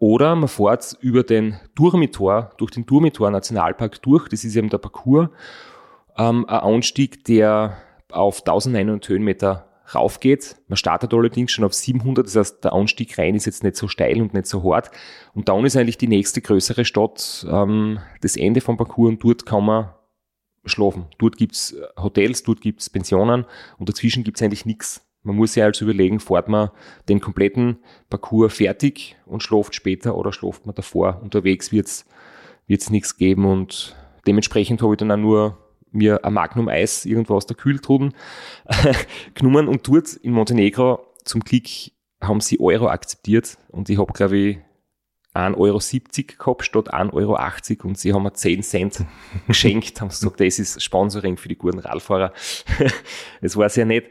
oder 0.00 0.34
man 0.34 0.48
fährt 0.48 0.96
über 1.02 1.22
den 1.22 1.60
Durmitor, 1.76 2.50
durch 2.56 2.72
den 2.72 2.86
Durmitor 2.86 3.30
Nationalpark 3.30 4.02
durch, 4.02 4.28
das 4.28 4.44
ist 4.44 4.56
eben 4.56 4.70
der 4.70 4.78
Parcours, 4.78 5.28
ähm, 6.16 6.46
ein 6.48 6.60
Anstieg, 6.60 7.24
der 7.26 7.76
auf 8.10 8.40
1900 8.40 9.06
Höhenmeter 9.08 9.68
raufgeht. 9.94 10.56
Man 10.68 10.78
startet 10.78 11.12
allerdings 11.12 11.52
schon 11.52 11.64
auf 11.64 11.74
700, 11.74 12.26
das 12.26 12.34
heißt, 12.34 12.64
der 12.64 12.72
Anstieg 12.72 13.18
rein 13.18 13.34
ist 13.34 13.44
jetzt 13.44 13.62
nicht 13.62 13.76
so 13.76 13.88
steil 13.88 14.22
und 14.22 14.32
nicht 14.32 14.46
so 14.46 14.64
hart. 14.64 14.90
Und 15.34 15.50
dann 15.50 15.66
ist 15.66 15.76
eigentlich 15.76 15.98
die 15.98 16.08
nächste 16.08 16.40
größere 16.40 16.86
Stadt 16.86 17.46
ähm, 17.50 17.98
das 18.22 18.36
Ende 18.36 18.62
vom 18.62 18.78
Parcours 18.78 19.10
und 19.10 19.22
dort 19.22 19.44
kann 19.44 19.66
man 19.66 19.90
schlafen. 20.64 21.06
Dort 21.18 21.36
gibt's 21.36 21.76
Hotels, 21.98 22.42
dort 22.42 22.62
gibt's 22.62 22.88
Pensionen 22.88 23.44
und 23.78 23.88
dazwischen 23.88 24.24
gibt's 24.24 24.42
eigentlich 24.42 24.64
nichts. 24.64 25.09
Man 25.22 25.36
muss 25.36 25.52
sich 25.52 25.62
also 25.62 25.84
überlegen, 25.84 26.18
fährt 26.18 26.48
man 26.48 26.70
den 27.08 27.20
kompletten 27.20 27.78
Parcours 28.08 28.54
fertig 28.54 29.16
und 29.26 29.42
schläft 29.42 29.74
später 29.74 30.16
oder 30.16 30.32
schläft 30.32 30.66
man 30.66 30.74
davor. 30.74 31.20
Unterwegs 31.22 31.72
wird's 31.72 32.06
wird's 32.66 32.88
nichts 32.88 33.16
geben 33.16 33.44
und 33.44 33.96
dementsprechend 34.26 34.80
habe 34.80 34.94
ich 34.94 34.98
dann 34.98 35.10
auch 35.10 35.16
nur 35.16 35.58
mir 35.90 36.24
ein 36.24 36.32
Magnum 36.32 36.68
Eis 36.68 37.04
irgendwo 37.04 37.34
aus 37.34 37.46
der 37.46 37.56
Kühltruden 37.56 38.14
genommen 39.34 39.66
und 39.66 39.86
dort 39.88 40.14
in 40.14 40.32
Montenegro 40.32 41.04
zum 41.24 41.40
Glück 41.40 41.66
haben 42.22 42.40
sie 42.40 42.60
Euro 42.60 42.88
akzeptiert 42.88 43.58
und 43.68 43.88
ich 43.88 43.98
habe 43.98 44.12
glaube 44.12 44.36
ich 44.36 44.58
1,70 45.34 45.56
Euro 45.58 45.80
gehabt 46.38 46.64
statt 46.64 46.94
1,80 46.94 47.12
Euro 47.12 47.88
und 47.88 47.98
sie 47.98 48.12
haben 48.12 48.22
mir 48.22 48.32
10 48.32 48.62
Cent 48.62 49.04
geschenkt, 49.46 50.00
haben 50.00 50.08
gesagt, 50.08 50.40
das 50.40 50.58
ist 50.58 50.82
Sponsoring 50.82 51.36
für 51.36 51.48
die 51.48 51.56
guten 51.56 51.78
Radfahrer. 51.78 52.32
Es 53.40 53.56
war 53.56 53.68
sehr 53.68 53.86
nett. 53.86 54.10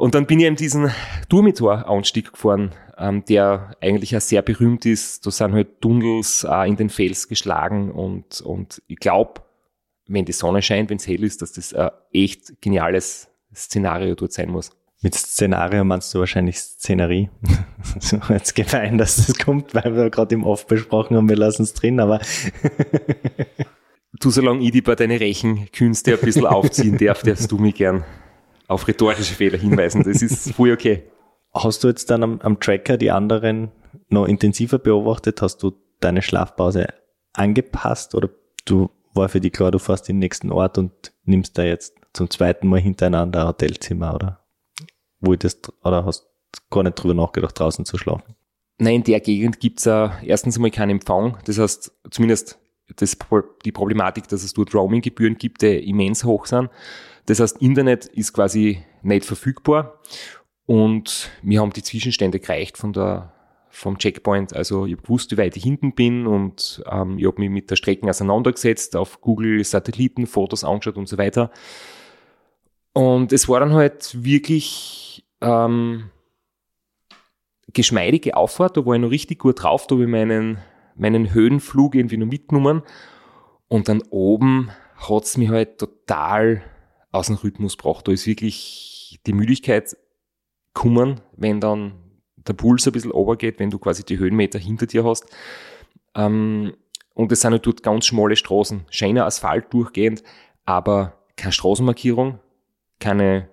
Und 0.00 0.14
dann 0.14 0.24
bin 0.24 0.40
ich 0.40 0.46
eben 0.46 0.56
diesen 0.56 0.90
Durmitor-Anstieg 1.28 2.32
gefahren, 2.32 2.72
ähm, 2.96 3.22
der 3.26 3.76
eigentlich 3.82 4.16
auch 4.16 4.22
sehr 4.22 4.40
berühmt 4.40 4.86
ist. 4.86 5.26
Da 5.26 5.30
sind 5.30 5.52
halt 5.52 5.82
Tunnels 5.82 6.46
äh, 6.48 6.66
in 6.66 6.76
den 6.76 6.88
Fels 6.88 7.28
geschlagen 7.28 7.90
und, 7.92 8.40
und 8.40 8.80
ich 8.86 8.96
glaube, 8.96 9.42
wenn 10.06 10.24
die 10.24 10.32
Sonne 10.32 10.62
scheint, 10.62 10.88
wenn 10.88 10.96
es 10.96 11.06
hell 11.06 11.22
ist, 11.22 11.42
dass 11.42 11.52
das 11.52 11.74
ein 11.74 11.90
echt 12.14 12.62
geniales 12.62 13.28
Szenario 13.54 14.14
dort 14.14 14.32
sein 14.32 14.48
muss. 14.48 14.70
Mit 15.02 15.14
Szenario 15.14 15.84
meinst 15.84 16.14
du 16.14 16.20
wahrscheinlich 16.20 16.58
Szenerie. 16.58 17.28
so 18.00 18.18
jetzt 18.30 18.54
gemein, 18.54 18.96
dass 18.96 19.16
das 19.16 19.36
kommt, 19.36 19.74
weil 19.74 19.94
wir 19.94 20.08
gerade 20.08 20.34
im 20.34 20.44
Off 20.44 20.66
besprochen 20.66 21.14
haben, 21.14 21.28
wir 21.28 21.36
lassen 21.36 21.64
es 21.64 21.74
drin, 21.74 22.00
aber 22.00 22.22
du, 24.18 24.30
solange 24.30 24.64
ich 24.64 24.70
die 24.70 24.80
bei 24.80 24.94
deinen 24.94 25.18
Rechenkünste 25.18 26.14
ein 26.14 26.20
bisschen 26.20 26.46
aufziehen 26.46 26.96
darf, 26.96 27.22
darfst 27.22 27.52
du 27.52 27.58
mich 27.58 27.74
gern 27.74 28.02
auf 28.70 28.86
rhetorische 28.86 29.34
Fehler 29.34 29.58
hinweisen. 29.58 30.04
Das 30.04 30.22
ist 30.22 30.52
voll 30.54 30.72
okay. 30.72 31.02
Hast 31.52 31.82
du 31.82 31.88
jetzt 31.88 32.08
dann 32.10 32.22
am, 32.22 32.40
am 32.40 32.60
Tracker 32.60 32.96
die 32.96 33.10
anderen 33.10 33.72
noch 34.08 34.26
intensiver 34.26 34.78
beobachtet? 34.78 35.42
Hast 35.42 35.62
du 35.62 35.72
deine 35.98 36.22
Schlafpause 36.22 36.86
angepasst 37.32 38.14
oder 38.14 38.30
du 38.64 38.90
war 39.12 39.28
für 39.28 39.40
dich 39.40 39.52
klar, 39.52 39.72
du 39.72 39.80
fährst 39.80 40.08
in 40.08 40.16
den 40.16 40.20
nächsten 40.20 40.52
Ort 40.52 40.78
und 40.78 40.92
nimmst 41.24 41.58
da 41.58 41.64
jetzt 41.64 41.94
zum 42.12 42.30
zweiten 42.30 42.68
Mal 42.68 42.80
hintereinander 42.80 43.40
ein 43.40 43.48
Hotelzimmer 43.48 44.14
oder 44.14 44.44
wolltest 45.18 45.72
oder 45.82 46.04
hast 46.04 46.28
gar 46.70 46.84
nicht 46.84 46.94
drüber 46.94 47.14
nachgedacht, 47.14 47.58
draußen 47.58 47.84
zu 47.84 47.98
schlafen? 47.98 48.36
Nein, 48.78 48.96
in 48.96 49.04
der 49.04 49.20
Gegend 49.20 49.58
gibt's 49.58 49.84
ja 49.84 50.16
erstens 50.22 50.56
einmal 50.56 50.70
keinen 50.70 50.90
Empfang. 50.90 51.38
Das 51.44 51.58
heißt, 51.58 51.92
zumindest 52.10 52.58
das, 52.96 53.16
die 53.64 53.72
Problematik, 53.72 54.28
dass 54.28 54.44
es 54.44 54.52
dort 54.52 54.74
Roaminggebühren 54.74 55.36
gibt, 55.36 55.62
die 55.62 55.88
immens 55.88 56.24
hoch 56.24 56.46
sind. 56.46 56.70
Das 57.30 57.38
heißt, 57.38 57.62
Internet 57.62 58.06
ist 58.06 58.32
quasi 58.32 58.82
nicht 59.02 59.24
verfügbar 59.24 60.00
und 60.66 61.30
wir 61.42 61.60
haben 61.60 61.72
die 61.72 61.84
Zwischenstände 61.84 62.40
gereicht 62.40 62.76
von 62.76 62.92
der, 62.92 63.32
vom 63.68 63.98
Checkpoint. 63.98 64.52
Also 64.52 64.84
ich 64.84 64.94
habe 64.94 65.02
gewusst, 65.02 65.30
wie 65.30 65.38
weit 65.38 65.56
ich 65.56 65.62
hinten 65.62 65.94
bin 65.94 66.26
und 66.26 66.82
ähm, 66.90 67.20
ich 67.20 67.26
habe 67.26 67.40
mich 67.40 67.50
mit 67.50 67.70
der 67.70 67.76
Strecke 67.76 68.10
auseinandergesetzt, 68.10 68.96
auf 68.96 69.20
Google 69.20 69.62
Satelliten, 69.62 70.26
Fotos 70.26 70.64
angeschaut 70.64 70.96
und 70.96 71.08
so 71.08 71.18
weiter. 71.18 71.52
Und 72.94 73.32
es 73.32 73.48
war 73.48 73.60
dann 73.60 73.74
halt 73.74 74.24
wirklich 74.24 75.24
ähm, 75.40 76.10
geschmeidige 77.72 78.36
Auffahrt, 78.36 78.76
da 78.76 78.84
war 78.84 78.96
ich 78.96 79.00
noch 79.02 79.12
richtig 79.12 79.38
gut 79.38 79.62
drauf, 79.62 79.86
da 79.86 79.94
habe 79.94 80.02
ich 80.02 80.10
meinen, 80.10 80.58
meinen 80.96 81.32
Höhenflug 81.32 81.94
irgendwie 81.94 82.16
noch 82.16 82.26
mitgenommen. 82.26 82.82
Und 83.68 83.88
dann 83.88 84.02
oben 84.10 84.72
hat's 84.96 85.36
mich 85.36 85.48
halt 85.48 85.78
total 85.78 86.64
aus 87.12 87.26
dem 87.26 87.36
Rhythmus 87.36 87.76
gebracht. 87.76 88.06
Da 88.06 88.12
ist 88.12 88.26
wirklich 88.26 89.20
die 89.26 89.32
Müdigkeit 89.32 89.96
kommen, 90.72 91.20
wenn 91.36 91.60
dann 91.60 91.94
der 92.36 92.54
Puls 92.54 92.86
ein 92.86 92.92
bisschen 92.92 93.10
runtergeht, 93.10 93.58
wenn 93.58 93.70
du 93.70 93.78
quasi 93.78 94.04
die 94.04 94.18
Höhenmeter 94.18 94.58
hinter 94.58 94.86
dir 94.86 95.04
hast. 95.04 95.26
Ähm, 96.14 96.74
und 97.14 97.32
es 97.32 97.40
sind 97.40 97.52
halt 97.52 97.66
dort 97.66 97.82
ganz 97.82 98.06
schmale 98.06 98.36
Straßen, 98.36 98.86
schöner 98.88 99.26
Asphalt 99.26 99.72
durchgehend, 99.72 100.22
aber 100.64 101.24
keine 101.36 101.52
Straßenmarkierung, 101.52 102.38
keine 102.98 103.50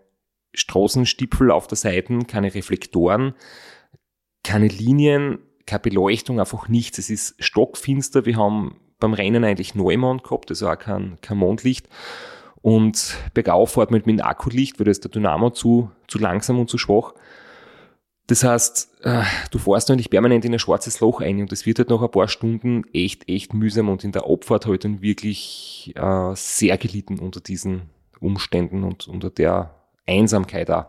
Straßenstipfel 0.54 1.52
auf 1.52 1.68
der 1.68 1.78
Seite, 1.78 2.18
keine 2.28 2.54
Reflektoren, 2.54 3.34
keine 4.44 4.68
Linien, 4.68 5.40
keine 5.66 5.82
Beleuchtung, 5.82 6.40
einfach 6.40 6.70
nichts. 6.70 6.98
Es 6.98 7.10
ist 7.10 7.36
stockfinster. 7.44 8.26
Wir 8.26 8.38
haben 8.38 8.80
beim 9.00 9.14
Rennen 9.14 9.44
eigentlich 9.44 9.76
Neumond 9.76 10.24
gehabt, 10.24 10.50
also 10.50 10.70
auch 10.70 10.80
kein, 10.80 11.20
kein 11.22 11.38
Mondlicht. 11.38 11.88
Und 12.68 13.16
bergauf 13.34 13.72
fährt 13.72 13.92
man 13.92 14.02
mit 14.04 14.20
dem 14.20 14.26
Akkulicht, 14.26 14.78
weil 14.78 14.84
da 14.84 14.92
ist 14.92 15.02
der 15.02 15.10
Dynamo 15.10 15.52
zu, 15.52 15.90
zu 16.10 16.20
langsam 16.20 16.60
und 16.60 16.70
zu 16.70 16.78
schwach. 16.78 17.14
Das 18.28 18.44
heißt, 18.44 19.06
äh, 19.06 19.24
du 19.52 19.58
fährst 19.58 19.90
eigentlich 19.90 20.10
permanent 20.10 20.44
in 20.44 20.52
ein 20.52 20.60
schwarzes 20.60 21.00
Loch 21.00 21.22
ein 21.22 21.40
und 21.40 21.50
das 21.50 21.66
wird 21.66 21.80
halt 21.80 21.90
nach 21.90 22.02
ein 22.02 22.12
paar 22.12 22.28
Stunden 22.28 22.84
echt, 22.94 23.30
echt 23.30 23.54
mühsam 23.54 23.88
und 23.88 24.04
in 24.04 24.12
der 24.12 24.26
Abfahrt 24.26 24.66
halt 24.66 24.84
dann 24.84 25.02
wirklich 25.02 25.94
äh, 25.96 26.36
sehr 26.36 26.78
gelitten 26.78 27.20
unter 27.20 27.40
diesen 27.40 27.84
Umständen 28.20 28.84
und 28.84 29.08
unter 29.08 29.30
der 29.30 29.74
Einsamkeit 30.06 30.70
auch. 30.70 30.88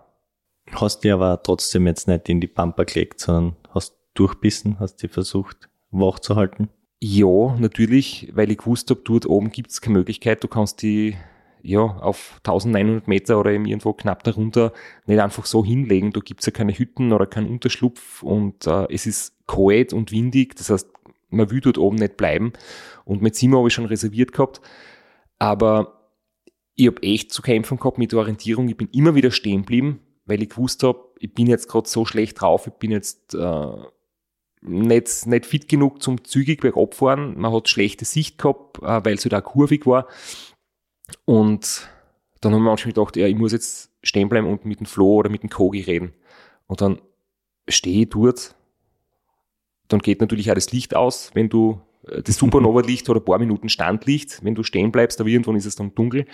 Hast 0.72 1.04
dich 1.04 1.12
aber 1.12 1.40
trotzdem 1.44 1.86
jetzt 1.86 2.08
nicht 2.08 2.28
in 2.28 2.40
die 2.40 2.48
Pampa 2.48 2.82
gelegt, 2.82 3.20
sondern 3.20 3.54
hast 3.70 3.94
durchbissen, 4.14 4.80
hast 4.80 4.96
dich 4.96 5.12
versucht, 5.12 5.68
wach 5.92 6.18
zu 6.18 6.34
halten. 6.34 6.70
Ja, 6.98 7.56
natürlich, 7.56 8.32
weil 8.34 8.50
ich 8.50 8.58
gewusst 8.58 8.90
habe, 8.90 9.02
dort 9.04 9.26
oben 9.26 9.52
gibt 9.52 9.70
es 9.70 9.80
keine 9.80 9.98
Möglichkeit, 9.98 10.42
du 10.42 10.48
kannst 10.48 10.82
die 10.82 11.14
ja, 11.68 11.80
auf 11.80 12.40
1900 12.44 13.08
Meter 13.08 13.38
oder 13.38 13.50
eben 13.50 13.66
irgendwo 13.66 13.92
knapp 13.92 14.24
darunter 14.24 14.72
nicht 15.06 15.20
einfach 15.20 15.44
so 15.44 15.64
hinlegen. 15.64 16.12
Da 16.12 16.20
gibt's 16.20 16.46
ja 16.46 16.52
keine 16.52 16.72
Hütten 16.72 17.12
oder 17.12 17.26
keinen 17.26 17.50
Unterschlupf 17.50 18.22
und 18.22 18.66
äh, 18.66 18.86
es 18.90 19.06
ist 19.06 19.34
kalt 19.46 19.92
und 19.92 20.10
windig. 20.10 20.56
Das 20.56 20.70
heißt, 20.70 20.88
man 21.28 21.50
will 21.50 21.60
dort 21.60 21.76
oben 21.76 21.96
nicht 21.96 22.16
bleiben. 22.16 22.54
Und 23.04 23.20
mit 23.20 23.36
Zimmer 23.36 23.58
habe 23.58 23.68
ich 23.68 23.74
schon 23.74 23.84
reserviert 23.84 24.32
gehabt. 24.32 24.62
Aber 25.38 26.10
ich 26.74 26.86
habe 26.86 27.02
echt 27.02 27.32
zu 27.32 27.42
kämpfen 27.42 27.78
gehabt 27.78 27.98
mit 27.98 28.12
der 28.12 28.20
Orientierung. 28.20 28.68
Ich 28.68 28.76
bin 28.76 28.88
immer 28.92 29.14
wieder 29.14 29.30
stehen 29.30 29.62
geblieben, 29.62 30.00
weil 30.24 30.42
ich 30.42 30.48
gewusst 30.48 30.82
habe, 30.82 30.98
ich 31.18 31.34
bin 31.34 31.46
jetzt 31.46 31.68
gerade 31.68 31.88
so 31.88 32.06
schlecht 32.06 32.40
drauf, 32.40 32.66
ich 32.66 32.74
bin 32.74 32.92
jetzt 32.92 33.34
äh, 33.34 33.76
nicht, 34.62 35.26
nicht 35.26 35.46
fit 35.46 35.68
genug 35.68 36.02
zum 36.02 36.24
zügig 36.24 36.60
bergab 36.60 36.94
fahren. 36.94 37.38
Man 37.38 37.52
hat 37.52 37.68
schlechte 37.68 38.04
Sicht 38.04 38.38
gehabt, 38.38 38.78
äh, 38.78 39.04
weil 39.04 39.14
es 39.14 39.24
halt 39.24 39.34
auch 39.34 39.44
kurvig 39.44 39.86
war. 39.86 40.06
Und 41.24 41.88
dann 42.40 42.52
haben 42.52 42.62
wir 42.62 42.70
manchmal 42.70 42.92
gedacht, 42.92 43.16
ja, 43.16 43.26
ich 43.26 43.36
muss 43.36 43.52
jetzt 43.52 43.90
stehen 44.02 44.28
bleiben 44.28 44.46
und 44.46 44.64
mit 44.64 44.80
dem 44.80 44.86
Flo 44.86 45.16
oder 45.16 45.30
mit 45.30 45.42
dem 45.42 45.50
Kogi 45.50 45.80
reden. 45.80 46.12
Und 46.66 46.80
dann 46.80 47.00
stehe 47.68 48.02
ich 48.02 48.10
dort, 48.10 48.54
dann 49.88 50.00
geht 50.00 50.20
natürlich 50.20 50.50
auch 50.50 50.54
das 50.54 50.72
Licht 50.72 50.94
aus, 50.94 51.30
wenn 51.34 51.48
du 51.48 51.80
äh, 52.06 52.22
das 52.22 52.36
Supernova-Licht 52.36 53.08
oder 53.08 53.20
ein 53.20 53.24
paar 53.24 53.38
Minuten 53.38 53.68
Standlicht, 53.68 54.44
wenn 54.44 54.54
du 54.54 54.62
stehen 54.62 54.92
bleibst, 54.92 55.20
aber 55.20 55.28
irgendwann 55.28 55.56
ist 55.56 55.66
es 55.66 55.76
dann 55.76 55.94
dunkel. 55.94 56.26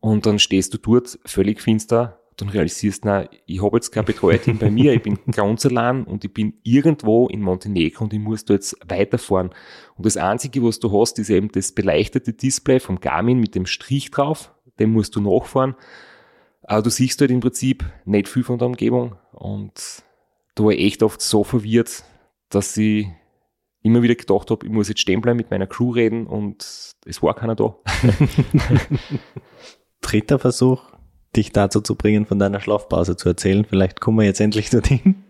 Und 0.00 0.26
dann 0.26 0.38
stehst 0.38 0.74
du 0.74 0.78
dort, 0.78 1.18
völlig 1.24 1.60
finster, 1.60 2.20
dann 2.36 2.50
realisierst, 2.50 3.04
na, 3.04 3.28
ich 3.46 3.62
habe 3.62 3.78
jetzt 3.78 3.90
kein 3.90 4.04
Betreuerteam 4.04 4.58
bei 4.58 4.70
mir, 4.70 4.92
ich 4.92 5.02
bin 5.02 5.18
ganz 5.32 5.64
allein 5.64 6.04
und 6.04 6.24
ich 6.24 6.32
bin 6.32 6.54
irgendwo 6.62 7.28
in 7.28 7.40
Montenegro 7.40 8.04
und 8.04 8.12
ich 8.12 8.18
muss 8.18 8.44
da 8.44 8.54
jetzt 8.54 8.76
weiterfahren. 8.86 9.50
Und 9.96 10.04
das 10.04 10.16
Einzige, 10.16 10.62
was 10.62 10.78
du 10.78 10.92
hast, 10.98 11.18
ist 11.18 11.30
eben 11.30 11.50
das 11.50 11.72
beleuchtete 11.72 12.34
Display 12.34 12.78
vom 12.78 13.00
Garmin 13.00 13.40
mit 13.40 13.54
dem 13.54 13.66
Strich 13.66 14.10
drauf, 14.10 14.54
den 14.78 14.92
musst 14.92 15.16
du 15.16 15.20
nachfahren. 15.20 15.74
Aber 16.62 16.82
du 16.82 16.90
siehst 16.90 17.20
halt 17.20 17.30
im 17.30 17.40
Prinzip 17.40 17.84
nicht 18.04 18.28
viel 18.28 18.44
von 18.44 18.58
der 18.58 18.66
Umgebung 18.66 19.16
und 19.32 20.02
da 20.54 20.64
war 20.64 20.72
ich 20.72 20.80
echt 20.80 21.02
oft 21.02 21.20
so 21.20 21.44
verwirrt, 21.44 22.04
dass 22.50 22.76
ich 22.76 23.06
immer 23.82 24.02
wieder 24.02 24.16
gedacht 24.16 24.50
habe, 24.50 24.66
ich 24.66 24.72
muss 24.72 24.88
jetzt 24.88 25.00
stehen 25.00 25.20
bleiben, 25.20 25.36
mit 25.36 25.50
meiner 25.50 25.66
Crew 25.66 25.92
reden 25.92 26.26
und 26.26 26.94
es 27.06 27.22
war 27.22 27.34
keiner 27.34 27.54
da. 27.54 27.76
Dritter 30.00 30.38
Versuch, 30.38 30.95
dich 31.36 31.52
dazu 31.52 31.80
zu 31.80 31.94
bringen, 31.94 32.26
von 32.26 32.38
deiner 32.38 32.60
Schlafpause 32.60 33.16
zu 33.16 33.28
erzählen. 33.28 33.64
Vielleicht 33.64 34.00
kommen 34.00 34.18
wir 34.18 34.24
jetzt 34.24 34.40
endlich 34.40 34.70
dorthin. 34.70 35.24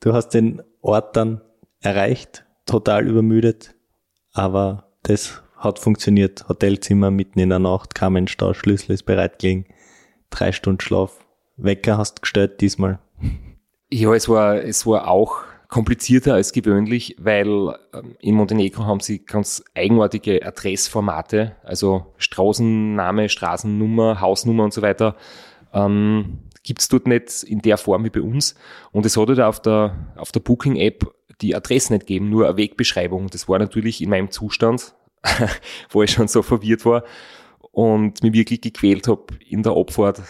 Du 0.00 0.12
hast 0.12 0.30
den 0.30 0.62
Ort 0.82 1.16
dann 1.16 1.40
erreicht, 1.80 2.44
total 2.64 3.06
übermüdet, 3.06 3.74
aber 4.32 4.90
das 5.02 5.42
hat 5.56 5.78
funktioniert. 5.78 6.48
Hotelzimmer 6.48 7.10
mitten 7.10 7.38
in 7.38 7.48
der 7.48 7.58
Nacht, 7.58 7.94
kein 7.94 8.12
Mensch 8.12 8.36
da, 8.36 8.54
Schlüssel 8.54 8.92
ist 8.92 9.04
bereit 9.04 9.38
gelegen, 9.38 9.66
drei 10.30 10.52
Stunden 10.52 10.80
Schlaf. 10.80 11.18
Wecker 11.56 11.96
hast 11.96 12.20
gestellt 12.20 12.60
diesmal. 12.60 12.98
Ja, 13.90 14.12
es 14.14 14.28
war, 14.28 14.56
es 14.56 14.86
war 14.86 15.08
auch 15.08 15.44
komplizierter 15.68 16.34
als 16.34 16.52
gewöhnlich, 16.52 17.16
weil 17.18 17.74
ähm, 17.92 18.16
in 18.20 18.34
Montenegro 18.34 18.84
haben 18.84 19.00
sie 19.00 19.24
ganz 19.24 19.62
eigenartige 19.74 20.44
Adressformate, 20.44 21.56
also 21.62 22.14
Straßenname, 22.18 23.28
Straßennummer, 23.28 24.20
Hausnummer 24.20 24.64
und 24.64 24.72
so 24.72 24.82
weiter. 24.82 25.16
Ähm, 25.72 26.38
Gibt 26.62 26.80
es 26.80 26.88
dort 26.88 27.06
nicht 27.06 27.44
in 27.44 27.60
der 27.60 27.78
Form 27.78 28.04
wie 28.04 28.10
bei 28.10 28.20
uns. 28.20 28.56
Und 28.90 29.06
es 29.06 29.16
hat 29.16 29.28
halt 29.28 29.40
auf 29.40 29.60
der, 29.60 30.12
auf 30.16 30.32
der 30.32 30.40
Booking-App 30.40 31.06
die 31.40 31.54
Adresse 31.54 31.92
nicht 31.92 32.06
gegeben, 32.06 32.28
nur 32.28 32.48
eine 32.48 32.56
Wegbeschreibung. 32.56 33.28
Das 33.28 33.48
war 33.48 33.58
natürlich 33.58 34.02
in 34.02 34.10
meinem 34.10 34.30
Zustand, 34.30 34.94
wo 35.90 36.02
ich 36.02 36.10
schon 36.10 36.28
so 36.28 36.42
verwirrt 36.42 36.84
war 36.84 37.04
und 37.70 38.22
mich 38.22 38.32
wirklich 38.32 38.60
gequält 38.62 39.06
habe 39.06 39.26
in 39.48 39.62
der 39.62 39.72
Abfahrt. 39.76 40.22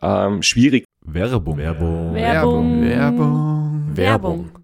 Ähm, 0.00 0.42
schwierig. 0.42 0.84
Werbung. 1.02 1.58
Werbung. 1.58 2.14
Werbung. 2.14 2.82
Werbung. 2.82 3.96
Werbung. 3.96 4.63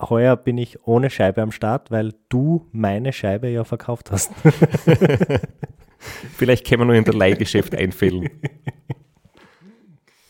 Heuer 0.00 0.36
bin 0.36 0.58
ich 0.58 0.86
ohne 0.86 1.10
Scheibe 1.10 1.42
am 1.42 1.52
Start, 1.52 1.90
weil 1.90 2.14
du 2.28 2.66
meine 2.72 3.12
Scheibe 3.12 3.48
ja 3.48 3.64
verkauft 3.64 4.10
hast. 4.10 4.32
Vielleicht 6.36 6.66
können 6.66 6.82
wir 6.82 6.86
nur 6.86 6.94
in 6.94 7.04
der 7.04 7.14
Leihgeschäft 7.14 7.74
einfällen. 7.74 8.30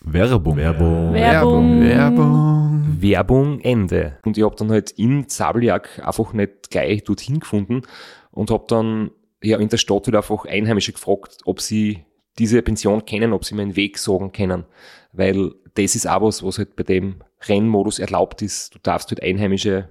Werbung. 0.01 0.57
Werbung. 0.57 1.13
Werbung. 1.13 1.81
Werbung. 1.83 2.97
Werbung 3.01 3.61
Ende. 3.61 4.19
Und 4.25 4.37
ich 4.37 4.45
habe 4.45 4.57
dann 4.57 4.71
halt 4.71 4.91
in 4.93 5.29
Zabeljak 5.29 6.03
einfach 6.05 6.33
nicht 6.33 6.71
gleich 6.71 7.05
dorthin 7.05 7.39
gefunden 7.39 7.83
und 8.33 8.51
habe 8.51 8.65
dann 8.67 9.11
ja 9.43 9.59
in 9.59 9.69
der 9.69 9.77
Stadt 9.77 10.07
halt 10.07 10.17
einfach 10.17 10.45
Einheimische 10.47 10.93
gefragt, 10.93 11.39
ob 11.45 11.61
sie 11.61 12.05
diese 12.41 12.63
Pension 12.63 13.05
kennen, 13.05 13.33
ob 13.33 13.45
sie 13.45 13.55
meinen 13.55 13.77
Weg 13.77 13.99
sagen 13.99 14.33
können. 14.33 14.65
Weil 15.13 15.53
das 15.75 15.95
ist 15.95 16.09
auch 16.09 16.23
was, 16.23 16.43
was 16.43 16.59
halt 16.59 16.75
bei 16.77 16.83
dem 16.83 17.17
Rennmodus 17.43 17.99
erlaubt 17.99 18.43
ist. 18.43 18.75
Du 18.75 18.79
darfst 18.83 19.11
halt 19.11 19.23
Einheimische 19.23 19.89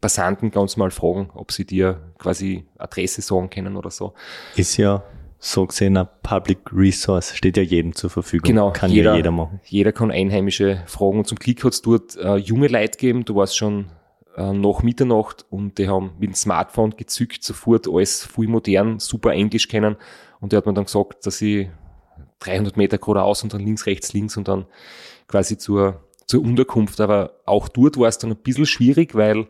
Passanten 0.00 0.50
ganz 0.50 0.76
mal 0.76 0.90
fragen, 0.90 1.30
ob 1.34 1.52
sie 1.52 1.64
dir 1.64 2.00
quasi 2.18 2.66
Adresse 2.78 3.22
sagen 3.22 3.50
können 3.50 3.76
oder 3.76 3.90
so. 3.90 4.14
Ist 4.56 4.76
ja 4.76 5.02
so 5.38 5.66
gesehen 5.66 5.96
ein 5.96 6.08
Public 6.22 6.58
Resource, 6.72 7.34
steht 7.36 7.56
ja 7.56 7.62
jedem 7.62 7.94
zur 7.94 8.10
Verfügung. 8.10 8.46
Genau, 8.46 8.70
kann 8.70 8.90
jeder, 8.90 9.10
ja 9.12 9.16
jeder 9.16 9.30
machen. 9.32 9.60
Jeder 9.64 9.92
kann 9.92 10.10
Einheimische 10.10 10.82
fragen. 10.86 11.18
Und 11.18 11.26
zum 11.26 11.38
Glück 11.38 11.64
hat 11.64 11.72
es 11.72 11.82
dort 11.82 12.16
äh, 12.16 12.36
junge 12.36 12.68
Leute 12.68 12.92
gegeben, 12.92 13.24
du 13.24 13.34
warst 13.34 13.56
schon 13.56 13.86
äh, 14.36 14.52
nach 14.52 14.82
Mitternacht 14.82 15.44
und 15.50 15.78
die 15.78 15.88
haben 15.88 16.12
mit 16.18 16.30
dem 16.30 16.34
Smartphone 16.34 16.90
gezückt 16.96 17.42
sofort 17.42 17.88
alles 17.88 18.24
voll 18.24 18.46
modern, 18.46 18.98
super 18.98 19.32
Englisch 19.32 19.68
kennen. 19.68 19.96
Und 20.42 20.52
der 20.52 20.58
hat 20.58 20.66
mir 20.66 20.74
dann 20.74 20.84
gesagt, 20.84 21.24
dass 21.24 21.40
ich 21.40 21.68
300 22.40 22.76
Meter 22.76 22.98
geradeaus 22.98 23.42
und 23.44 23.54
dann 23.54 23.60
links, 23.60 23.86
rechts, 23.86 24.12
links 24.12 24.36
und 24.36 24.48
dann 24.48 24.66
quasi 25.28 25.56
zur, 25.56 26.02
zur 26.26 26.42
Unterkunft. 26.42 27.00
Aber 27.00 27.40
auch 27.46 27.68
dort 27.68 27.96
war 27.96 28.08
es 28.08 28.18
dann 28.18 28.32
ein 28.32 28.36
bisschen 28.36 28.66
schwierig, 28.66 29.14
weil 29.14 29.46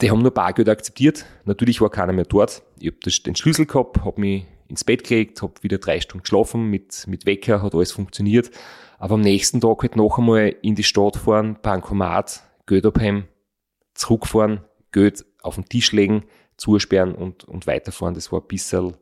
die 0.00 0.10
haben 0.10 0.22
nur 0.22 0.30
Bargeld 0.30 0.68
akzeptiert. 0.68 1.26
Natürlich 1.44 1.80
war 1.80 1.90
keiner 1.90 2.12
mehr 2.12 2.26
dort. 2.26 2.62
Ich 2.78 2.86
habe 2.86 2.98
den 3.00 3.34
Schlüssel 3.34 3.66
gehabt, 3.66 4.04
habe 4.04 4.20
mich 4.20 4.46
ins 4.68 4.84
Bett 4.84 5.02
gelegt, 5.04 5.42
habe 5.42 5.54
wieder 5.62 5.78
drei 5.78 6.00
Stunden 6.00 6.22
geschlafen, 6.22 6.70
mit, 6.70 7.04
mit 7.08 7.26
Wecker 7.26 7.60
hat 7.60 7.74
alles 7.74 7.92
funktioniert. 7.92 8.50
Aber 8.98 9.14
am 9.14 9.20
nächsten 9.20 9.60
Tag 9.60 9.82
halt 9.82 9.96
noch 9.96 10.18
einmal 10.18 10.54
in 10.62 10.76
die 10.76 10.84
Stadt 10.84 11.16
fahren, 11.16 11.58
Bankomat, 11.60 12.42
Geld 12.66 12.86
abheben, 12.86 13.28
zurückfahren, 13.94 14.60
Geld 14.92 15.24
auf 15.42 15.56
den 15.56 15.66
Tisch 15.66 15.92
legen, 15.92 16.24
zusperren 16.56 17.14
und, 17.14 17.44
und 17.44 17.66
weiterfahren. 17.66 18.14
Das 18.14 18.30
war 18.32 18.40
ein 18.40 18.46
bisschen 18.46 18.94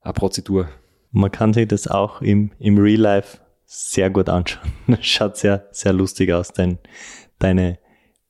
eine 0.00 0.12
Prozedur. 0.12 0.68
Man 1.12 1.30
kann 1.30 1.52
sich 1.52 1.68
das 1.68 1.88
auch 1.88 2.22
im, 2.22 2.52
im 2.58 2.78
Real 2.78 3.00
Life 3.00 3.38
sehr 3.64 4.10
gut 4.10 4.28
anschauen. 4.28 4.72
Das 4.86 5.06
schaut 5.06 5.36
sehr, 5.36 5.68
sehr 5.70 5.92
lustig 5.92 6.32
aus, 6.32 6.52
dein, 6.52 6.78
deine 7.38 7.78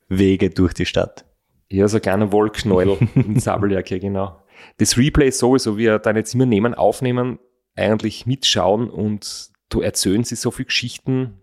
Wege 0.09 0.50
durch 0.50 0.74
die 0.74 0.87
Stadt. 0.87 1.24
Ja, 1.68 1.87
so 1.88 1.98
ein 1.98 2.02
kleiner 2.02 2.33
Wollknäuel 2.33 2.98
in 3.14 3.38
Sabeljacke, 3.38 4.00
genau. 4.00 4.42
Das 4.78 4.98
Replay 4.98 5.30
sowieso, 5.30 5.78
wir 5.78 5.98
dann 5.98 6.16
jetzt 6.16 6.35
immer 6.35 6.46
nehmen, 6.46 6.74
aufnehmen, 6.74 7.38
eigentlich 7.76 8.26
mitschauen 8.26 8.90
und 8.90 9.50
du 9.68 9.80
erzählen 9.80 10.24
sie 10.24 10.35
so 10.35 10.50
viele 10.50 10.66
Geschichten 10.66 11.40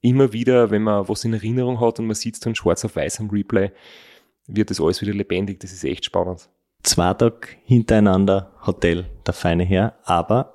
immer 0.00 0.32
wieder, 0.32 0.70
wenn 0.70 0.82
man 0.82 1.08
was 1.08 1.24
in 1.24 1.32
Erinnerung 1.32 1.80
hat 1.80 1.98
und 1.98 2.06
man 2.06 2.14
sieht 2.14 2.34
es 2.34 2.40
dann 2.40 2.54
schwarz 2.54 2.84
auf 2.84 2.96
weiß 2.96 3.20
am 3.20 3.30
Replay, 3.30 3.72
wird 4.46 4.70
das 4.70 4.80
alles 4.80 5.00
wieder 5.00 5.12
lebendig. 5.12 5.60
Das 5.60 5.72
ist 5.72 5.84
echt 5.84 6.04
spannend. 6.04 6.48
Zwei 6.82 7.14
Tage 7.14 7.48
hintereinander 7.64 8.52
Hotel, 8.66 9.06
der 9.26 9.34
feine 9.34 9.64
Herr, 9.64 9.94
aber 10.04 10.54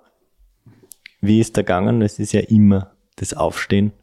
wie 1.22 1.40
ist 1.40 1.56
der 1.56 1.64
gegangen? 1.64 2.02
Es 2.02 2.20
ist 2.20 2.34
ja 2.34 2.42
immer 2.42 2.92
das 3.16 3.34
Aufstehen 3.34 3.94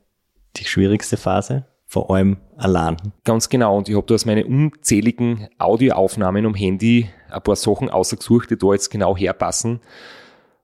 die 0.57 0.65
schwierigste 0.65 1.17
Phase, 1.17 1.67
vor 1.87 2.11
allem 2.11 2.39
allein. 2.57 2.97
Ganz 3.25 3.49
genau. 3.49 3.77
Und 3.77 3.89
ich 3.89 3.97
habe 3.97 4.07
da 4.07 4.15
aus 4.15 4.25
meinen 4.25 4.45
unzähligen 4.45 5.49
Audioaufnahmen 5.59 6.47
am 6.47 6.55
Handy 6.55 7.09
ein 7.31 7.43
paar 7.43 7.57
Sachen 7.57 7.91
ausgesucht, 7.91 8.51
die 8.51 8.59
da 8.59 8.73
jetzt 8.73 8.91
genau 8.91 9.17
herpassen. 9.17 9.81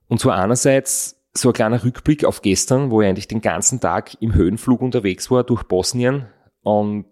Und 0.07 0.19
zwar 0.19 0.37
einerseits 0.37 1.21
so 1.33 1.49
ein 1.49 1.53
kleiner 1.53 1.83
Rückblick 1.83 2.25
auf 2.25 2.41
gestern, 2.41 2.91
wo 2.91 3.01
ich 3.01 3.07
eigentlich 3.07 3.27
den 3.27 3.41
ganzen 3.41 3.79
Tag 3.79 4.19
im 4.21 4.33
Höhenflug 4.33 4.81
unterwegs 4.81 5.29
war 5.29 5.43
durch 5.43 5.63
Bosnien. 5.63 6.25
Und 6.63 7.07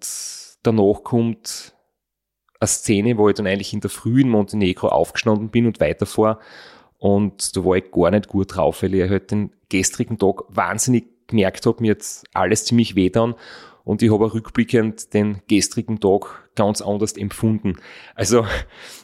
danach 0.64 1.04
kommt 1.04 1.75
eine 2.66 2.74
Szene, 2.74 3.18
wo 3.18 3.30
ich 3.30 3.36
dann 3.36 3.48
eigentlich 3.48 3.74
in 3.74 3.82
der 3.82 3.90
Früh 3.90 4.22
in 4.22 4.30
Montenegro 4.30 4.90
aufgestanden 4.90 5.50
bin 5.50 5.66
und 5.66 5.80
weiterfahre. 5.80 6.40
Und 6.98 7.56
da 7.56 7.64
war 7.64 7.76
ich 7.76 7.92
gar 7.92 8.12
nicht 8.12 8.28
gut 8.28 8.56
drauf, 8.56 8.84
weil 8.84 8.94
ich 8.94 9.10
halt 9.10 9.32
den 9.32 9.52
gestrigen 9.70 10.18
Tag 10.18 10.44
wahnsinnig 10.50 11.06
gemerkt 11.28 11.66
habe, 11.66 11.82
mir 11.82 11.90
jetzt 11.90 12.26
alles 12.34 12.66
ziemlich 12.66 12.96
weh 12.96 13.10
dann 13.10 13.36
und 13.86 14.02
ich 14.02 14.12
habe 14.12 14.34
rückblickend 14.34 15.14
den 15.14 15.42
gestrigen 15.48 16.00
Tag 16.00 16.50
ganz 16.56 16.82
anders 16.82 17.14
empfunden. 17.14 17.76
Also, 18.16 18.46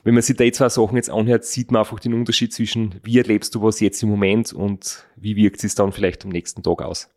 wenn 0.03 0.15
man 0.15 0.23
sich 0.23 0.35
die 0.35 0.51
zwei 0.51 0.69
Sachen 0.69 0.95
jetzt 0.95 1.09
anhört, 1.09 1.45
sieht 1.45 1.71
man 1.71 1.81
einfach 1.81 1.99
den 1.99 2.15
Unterschied 2.15 2.51
zwischen, 2.51 2.99
wie 3.03 3.19
erlebst 3.19 3.55
du 3.55 3.61
was 3.61 3.79
jetzt 3.79 4.01
im 4.01 4.09
Moment 4.09 4.51
und 4.51 5.05
wie 5.15 5.35
wirkt 5.35 5.63
es 5.63 5.75
dann 5.75 5.91
vielleicht 5.91 6.25
am 6.25 6.31
nächsten 6.31 6.63
Tag 6.63 6.81
aus. 6.81 7.09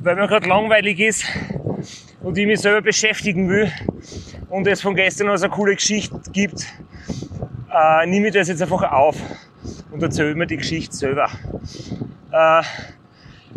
Weil 0.00 0.16
mir 0.16 0.26
gerade 0.26 0.48
langweilig 0.48 0.98
ist 0.98 1.24
und 2.24 2.38
ich 2.38 2.46
mich 2.46 2.60
selber 2.60 2.80
beschäftigen 2.80 3.48
will 3.48 3.70
und 4.48 4.66
es 4.66 4.80
von 4.80 4.94
gestern 4.94 5.26
noch 5.26 5.36
so 5.36 5.44
eine 5.44 5.54
coole 5.54 5.74
Geschichte 5.74 6.18
gibt, 6.32 6.66
äh, 7.72 8.06
nehme 8.06 8.28
ich 8.28 8.34
das 8.34 8.48
jetzt 8.48 8.62
einfach 8.62 8.90
auf 8.90 9.16
und 9.90 10.02
erzähle 10.02 10.34
mir 10.34 10.46
die 10.46 10.56
Geschichte 10.56 10.96
selber. 10.96 11.28
Äh, 12.32 12.62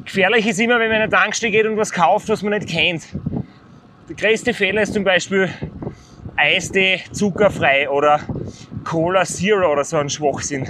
gefährlich 0.03 0.45
ist 0.45 0.59
immer, 0.59 0.79
wenn 0.79 0.89
man 0.89 0.97
in 0.97 1.03
eine 1.03 1.11
Tankstelle 1.11 1.51
geht 1.51 1.65
und 1.65 1.77
was 1.77 1.91
kauft, 1.91 2.27
was 2.27 2.43
man 2.43 2.53
nicht 2.53 2.67
kennt. 2.67 3.07
Der 4.09 4.15
größte 4.15 4.53
Fehler 4.53 4.81
ist 4.81 4.93
zum 4.93 5.05
Beispiel 5.05 5.49
Eistee 6.35 7.01
zuckerfrei 7.11 7.89
oder 7.89 8.19
Cola 8.83 9.25
Zero 9.25 9.71
oder 9.71 9.83
so 9.85 9.97
ein 9.97 10.09
Schwachsinn. 10.09 10.67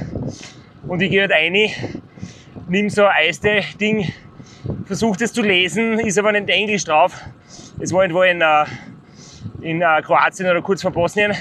Und 0.88 1.02
ich 1.02 1.10
gehe 1.10 1.22
halt 1.22 1.32
rein, 1.32 1.56
nimm 2.70 2.90
so 2.90 3.06
ein 3.06 3.16
Eistee-Ding, 3.28 4.14
versuche 4.86 5.18
das 5.20 5.34
zu 5.34 5.42
lesen, 5.42 6.00
ist 6.00 6.18
aber 6.20 6.32
nicht 6.32 6.50
Englisch 6.50 6.86
drauf. 6.86 7.14
Es 7.80 7.94
war 7.94 8.02
irgendwo 8.02 8.24
in, 8.24 8.42
äh, 8.42 8.66
in 9.62 9.82
äh, 9.82 10.02
Kroatien 10.02 10.50
oder 10.50 10.64
kurz 10.64 10.82
vor 10.82 10.92
Bosnien. 10.92 11.34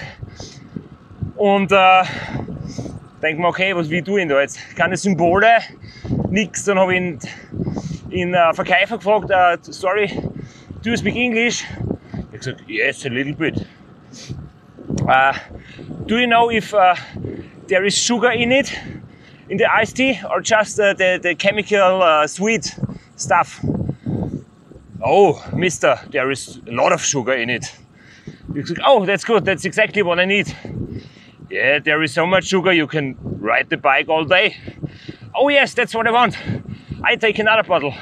Und 1.35 1.73
äh, 1.73 2.03
denke 3.23 3.41
mir, 3.41 3.49
okay, 3.49 3.75
was 3.75 3.89
wie 3.89 4.03
tue 4.03 4.21
ich 4.21 4.29
da 4.29 4.41
jetzt? 4.41 4.59
Keine 4.77 4.99
Symbole, 4.99 5.49
nix. 6.29 6.65
Dann 6.65 6.79
habe 6.79 6.95
ich 6.95 7.01
ihn, 7.01 7.19
ihn 8.11 8.35
äh, 8.35 8.53
Verkäufer 8.53 8.99
gefragt, 8.99 9.31
uh, 9.31 9.57
sorry, 9.73 10.09
do 10.83 10.91
you 10.91 10.97
speak 10.97 11.17
English? 11.17 11.65
Er 12.33 12.39
gesagt, 12.39 12.63
yes, 12.67 13.07
a 13.07 13.09
little 13.09 13.35
bit. 13.35 13.67
Uh, 15.09 15.33
do 16.07 16.19
you 16.19 16.27
know 16.27 16.51
if 16.51 16.75
uh, 16.75 16.95
there 17.67 17.87
is 17.87 17.97
sugar 17.97 18.33
in 18.33 18.53
it, 18.53 18.79
in 19.49 19.57
the 19.57 19.65
iced 19.65 19.97
tea, 19.97 20.21
or 20.31 20.43
just 20.43 20.77
the, 20.77 21.19
the 21.23 21.35
chemical 21.35 22.29
sweet 22.29 22.79
stuff? 23.17 23.65
Oh, 25.03 25.43
mister, 25.53 26.01
there 26.11 26.31
is 26.31 26.61
a 26.67 26.73
lot 26.73 26.93
of 26.93 27.05
sugar 27.05 27.35
in 27.35 27.51
it. 27.51 27.73
He 28.55 28.65
said, 28.65 28.79
oh, 28.85 29.05
that's 29.05 29.25
good, 29.25 29.45
that's 29.45 29.65
exactly 29.65 30.03
what 30.03 30.19
I 30.19 30.25
need. 30.25 30.55
Yeah, 31.51 31.79
there 31.79 32.03
is 32.03 32.13
so 32.13 32.27
much 32.27 32.45
sugar 32.45 32.73
you 32.73 32.87
can 32.87 33.17
ride 33.41 33.69
the 33.69 33.77
bike 33.77 34.09
all 34.09 34.25
day. 34.25 34.57
Oh 35.35 35.49
yes, 35.49 35.75
that's 35.75 35.95
what 35.95 36.07
I 36.07 36.13
want. 36.13 36.37
I 37.05 37.17
take 37.17 37.39
another 37.39 37.63
bottle. 37.63 37.95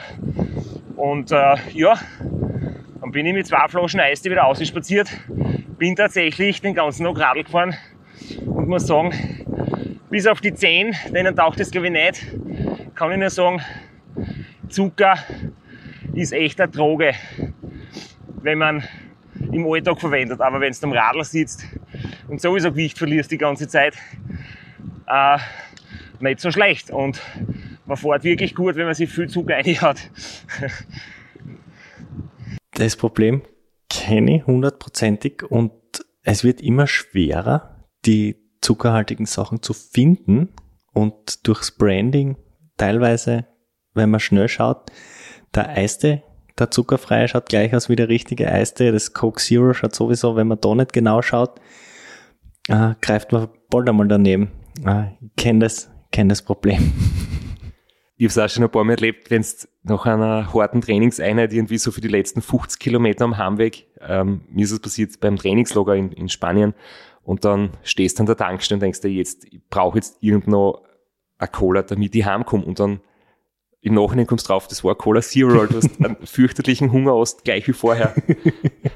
Und 0.96 1.32
äh, 1.32 1.56
ja, 1.72 1.98
dann 3.00 3.10
bin 3.10 3.26
ich 3.26 3.34
mit 3.34 3.46
zwei 3.46 3.68
Flaschen 3.68 4.00
Eistee 4.00 4.30
wieder 4.30 4.46
ausgespaziert, 4.46 5.08
bin 5.78 5.96
tatsächlich 5.96 6.60
den 6.60 6.74
ganzen 6.74 7.04
Tag 7.04 7.18
Radl 7.18 7.42
gefahren 7.42 7.74
und 8.46 8.68
muss 8.68 8.86
sagen, 8.86 9.12
bis 10.08 10.26
auf 10.26 10.40
die 10.40 10.54
10, 10.54 10.94
denen 11.12 11.34
taucht 11.34 11.60
es 11.60 11.70
glaube 11.70 11.88
ich 11.88 11.92
nicht, 11.92 12.26
kann 12.94 13.10
ich 13.10 13.18
nur 13.18 13.30
sagen, 13.30 13.60
Zucker 14.68 15.18
ist 16.14 16.32
echt 16.32 16.60
eine 16.60 16.70
Droge, 16.70 17.14
wenn 18.42 18.58
man 18.58 18.84
im 19.52 19.66
Alltag 19.66 20.00
verwendet. 20.00 20.40
Aber 20.40 20.60
wenn 20.60 20.72
du 20.72 20.78
am 20.82 20.92
Radl 20.92 21.24
sitzt 21.24 21.64
und 22.28 22.40
sowieso 22.40 22.70
Gewicht 22.70 22.98
verlierst 22.98 23.30
die 23.30 23.38
ganze 23.38 23.68
Zeit, 23.68 23.96
äh, 25.06 25.38
nicht 26.20 26.40
so 26.40 26.50
schlecht. 26.50 26.90
Und 26.90 27.20
man 27.86 27.96
fährt 27.96 28.24
wirklich 28.24 28.54
gut, 28.54 28.76
wenn 28.76 28.86
man 28.86 28.94
sich 28.94 29.10
viel 29.10 29.28
rein 29.46 29.80
hat. 29.80 30.10
Das 32.76 32.96
Problem 32.96 33.42
Kenne 33.88 34.38
ich 34.38 34.46
hundertprozentig 34.46 35.44
und 35.48 35.72
es 36.24 36.42
wird 36.42 36.60
immer 36.60 36.88
schwerer, 36.88 37.86
die 38.04 38.36
zuckerhaltigen 38.60 39.26
Sachen 39.26 39.62
zu 39.62 39.72
finden 39.72 40.48
und 40.92 41.46
durchs 41.46 41.70
Branding 41.70 42.36
teilweise, 42.76 43.46
wenn 43.92 44.10
man 44.10 44.18
schnell 44.18 44.48
schaut, 44.48 44.90
der 45.56 45.70
Eiste, 45.70 46.22
der 46.58 46.70
zuckerfreie 46.70 47.28
schaut 47.28 47.48
gleich 47.48 47.74
aus 47.74 47.88
wie 47.88 47.96
der 47.96 48.08
richtige 48.08 48.50
Eiste, 48.50 48.92
das 48.92 49.12
Coke 49.12 49.40
Zero 49.40 49.72
schaut 49.74 49.94
sowieso, 49.94 50.36
wenn 50.36 50.48
man 50.48 50.60
da 50.60 50.74
nicht 50.74 50.92
genau 50.92 51.22
schaut, 51.22 51.60
äh, 52.68 52.94
greift 53.00 53.32
man 53.32 53.48
bald 53.70 53.88
einmal 53.88 54.08
daneben. 54.08 54.50
Äh, 54.86 55.06
ich 55.20 55.36
kenne 55.36 55.60
das, 55.60 55.90
kenn 56.10 56.28
das 56.28 56.42
Problem. 56.42 56.92
Ich 58.16 58.26
habe 58.26 58.30
es 58.30 58.38
auch 58.38 58.54
schon 58.54 58.62
ein 58.62 58.70
paar 58.70 58.84
Mal 58.84 58.92
erlebt, 58.92 59.30
wenn 59.32 59.40
es 59.40 59.68
nach 59.82 60.06
einer 60.06 60.52
harten 60.54 60.80
Trainingseinheit 60.80 61.52
irgendwie 61.52 61.78
so 61.78 61.90
für 61.90 62.00
die 62.00 62.08
letzten 62.08 62.42
50 62.42 62.78
Kilometer 62.78 63.24
am 63.24 63.36
Heimweg, 63.36 63.88
ähm, 64.00 64.42
mir 64.48 64.64
ist 64.64 64.70
es 64.70 64.78
passiert 64.78 65.18
beim 65.20 65.36
Trainingslager 65.36 65.96
in, 65.96 66.12
in 66.12 66.28
Spanien, 66.28 66.74
und 67.24 67.44
dann 67.44 67.70
stehst 67.82 68.18
du 68.18 68.22
an 68.22 68.26
der 68.26 68.36
Tankstelle 68.36 68.76
und 68.76 68.82
denkst 68.82 69.00
dir 69.00 69.10
jetzt, 69.10 69.46
ich 69.46 69.60
brauche 69.68 69.96
jetzt 69.96 70.18
irgendwo 70.20 70.84
eine 71.38 71.48
Cola, 71.48 71.82
damit 71.82 72.14
ich 72.14 72.24
heimkomme. 72.24 72.64
Und 72.64 72.78
dann 72.78 73.00
im 73.84 73.94
Nachhinein 73.94 74.26
kommst 74.26 74.46
du 74.46 74.52
drauf, 74.52 74.66
das 74.66 74.82
war 74.82 74.94
Cola 74.94 75.20
Zero, 75.20 75.66
du 75.66 75.76
hast 75.76 76.02
einen 76.02 76.16
fürchterlichen 76.24 76.90
Hunger 76.90 77.18
hast, 77.18 77.44
gleich 77.44 77.68
wie 77.68 77.74
vorher. 77.74 78.14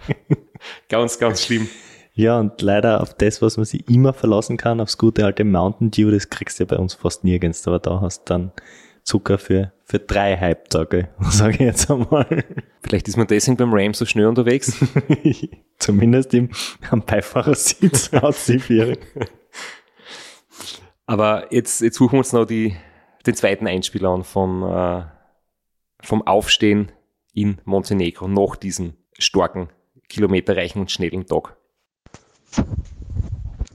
ganz, 0.88 1.18
ganz 1.18 1.44
schlimm. 1.44 1.68
Ja, 2.14 2.40
und 2.40 2.60
leider 2.62 3.02
auf 3.02 3.14
das, 3.14 3.42
was 3.42 3.58
man 3.58 3.66
sich 3.66 3.88
immer 3.88 4.12
verlassen 4.12 4.56
kann, 4.56 4.80
aufs 4.80 4.96
gute 4.96 5.24
alte 5.24 5.44
Mountain 5.44 5.90
Dew, 5.90 6.10
das 6.10 6.30
kriegst 6.30 6.58
du 6.58 6.64
ja 6.64 6.68
bei 6.68 6.76
uns 6.76 6.94
fast 6.94 7.22
nirgends, 7.22 7.68
aber 7.68 7.78
da 7.78 8.00
hast 8.00 8.28
du 8.28 8.34
dann 8.34 8.52
Zucker 9.04 9.38
für, 9.38 9.72
für 9.84 9.98
drei 9.98 10.36
Halbtage, 10.36 11.10
sage 11.20 11.54
ich 11.54 11.60
jetzt 11.60 11.90
einmal. 11.90 12.44
Vielleicht 12.82 13.08
ist 13.08 13.18
man 13.18 13.26
deswegen 13.26 13.58
beim 13.58 13.72
Ram 13.72 13.92
so 13.92 14.06
schnell 14.06 14.26
unterwegs. 14.26 14.72
Zumindest 15.78 16.32
im, 16.32 16.50
am 16.90 17.02
Beifahrersitz 17.02 18.12
auszuführen. 18.14 18.96
Aber 21.06 21.46
jetzt, 21.52 21.82
jetzt 21.82 21.96
suchen 21.96 22.14
wir 22.14 22.18
uns 22.18 22.32
noch 22.32 22.46
die, 22.46 22.74
den 23.26 23.34
zweiten 23.34 23.66
Einspieler 23.66 24.10
an 24.10 24.24
vom, 24.24 24.62
äh, 24.62 25.04
vom 26.00 26.26
Aufstehen 26.26 26.92
in 27.32 27.60
Montenegro 27.64 28.28
nach 28.28 28.56
diesem 28.56 28.94
starken, 29.18 29.68
kilometerreichen 30.08 30.80
und 30.80 30.90
schnellen 30.90 31.26
Tag. 31.26 31.56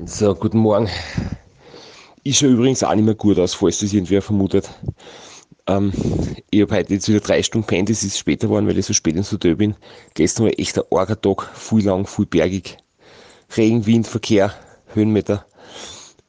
So, 0.06 0.36
guten 0.36 0.58
Morgen. 0.58 0.89
Ich 2.23 2.38
schaue 2.38 2.49
übrigens 2.49 2.84
auch 2.84 2.95
nicht 2.95 3.06
mehr 3.06 3.15
gut 3.15 3.38
aus, 3.39 3.53
falls 3.53 3.79
das 3.79 3.93
irgendwer 3.93 4.21
vermutet. 4.21 4.69
Ähm, 5.67 5.93
ich 6.49 6.62
habe 6.62 6.75
heute 6.75 6.93
jetzt 6.93 7.08
wieder 7.08 7.19
drei 7.19 7.43
Stunden 7.43 7.67
pennt, 7.67 7.89
es 7.89 8.03
ist 8.03 8.17
später 8.17 8.47
geworden, 8.47 8.67
weil 8.67 8.77
ich 8.77 8.86
so 8.86 8.93
spät 8.93 9.15
ins 9.15 9.32
Hotel 9.32 9.56
bin. 9.56 9.75
Gestern 10.13 10.45
war 10.45 10.60
echt 10.60 10.77
ein 10.77 10.86
arger 10.91 11.19
Tag, 11.19 11.49
viel 11.56 11.86
lang, 11.86 12.06
viel 12.06 12.25
bergig. 12.25 12.77
Regen, 13.56 13.86
Wind, 13.86 14.08
Verkehr, 14.08 14.53
Höhenmeter. 14.93 15.45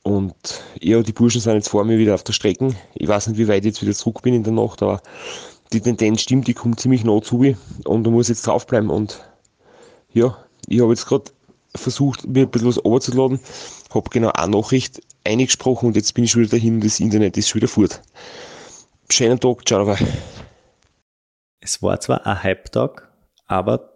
Und 0.05 0.63
ja, 0.81 1.03
die 1.03 1.13
Burschen 1.13 1.41
sind 1.41 1.55
jetzt 1.55 1.71
vor 1.71 1.83
mir 1.85 1.99
wieder 1.99 2.15
auf 2.15 2.23
der 2.23 2.35
Strecke. 2.35 2.77
Ich 2.95 3.09
weiß 3.09 3.27
nicht, 3.27 3.39
wie 3.39 3.49
weit 3.49 3.61
ich 3.61 3.73
jetzt 3.73 3.83
wieder 3.83 3.95
zurück 3.95 4.21
bin 4.21 4.35
in 4.35 4.45
der 4.45 4.53
Nacht, 4.53 4.83
aber 4.83 5.01
die 5.73 5.81
Tendenz 5.81 6.21
stimmt, 6.21 6.47
die 6.47 6.53
kommt 6.53 6.79
ziemlich 6.79 7.05
nah 7.05 7.23
zu 7.23 7.39
mir 7.39 7.57
und 7.87 8.05
da 8.05 8.11
muss 8.11 8.29
jetzt 8.29 8.47
draufbleiben. 8.47 8.91
Und 8.91 9.25
ja, 10.13 10.37
ich 10.69 10.83
habe 10.83 10.93
jetzt 10.93 11.07
gerade 11.07 11.33
versucht, 11.75 12.27
mir 12.27 12.43
ein 12.43 12.51
bisschen 12.51 12.69
was 12.69 12.85
runterzuladen, 12.85 13.41
habe 13.95 14.11
genau 14.11 14.31
eine 14.33 14.55
Nachricht 14.55 15.01
eingesprochen 15.25 15.87
und 15.87 15.97
jetzt 15.97 16.13
bin 16.13 16.25
ich 16.25 16.33
schon 16.33 16.43
wieder 16.43 16.59
dahin 16.59 16.75
und 16.75 16.85
das 16.85 17.01
Internet 17.01 17.39
ist 17.39 17.49
schon 17.49 17.63
wieder 17.63 17.69
fort. 17.69 18.03
Schönen 19.11 19.41
Tag, 19.41 19.67
ciao 19.67 19.87
dabei. 19.87 19.99
Es 21.61 21.83
war 21.83 21.99
zwar 21.99 22.27
ein 22.27 22.43
Hype-Tag, 22.43 23.11
aber 23.47 23.91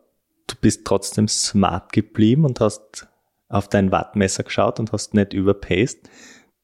du 0.46 0.54
bist 0.58 0.86
trotzdem 0.86 1.28
smart 1.28 1.92
geblieben 1.92 2.46
und 2.46 2.60
hast 2.60 3.08
auf 3.48 3.68
dein 3.68 3.92
Wattmesser 3.92 4.42
geschaut 4.42 4.78
und 4.78 4.92
hast 4.92 5.14
nicht 5.14 5.32
überpaced. 5.32 6.08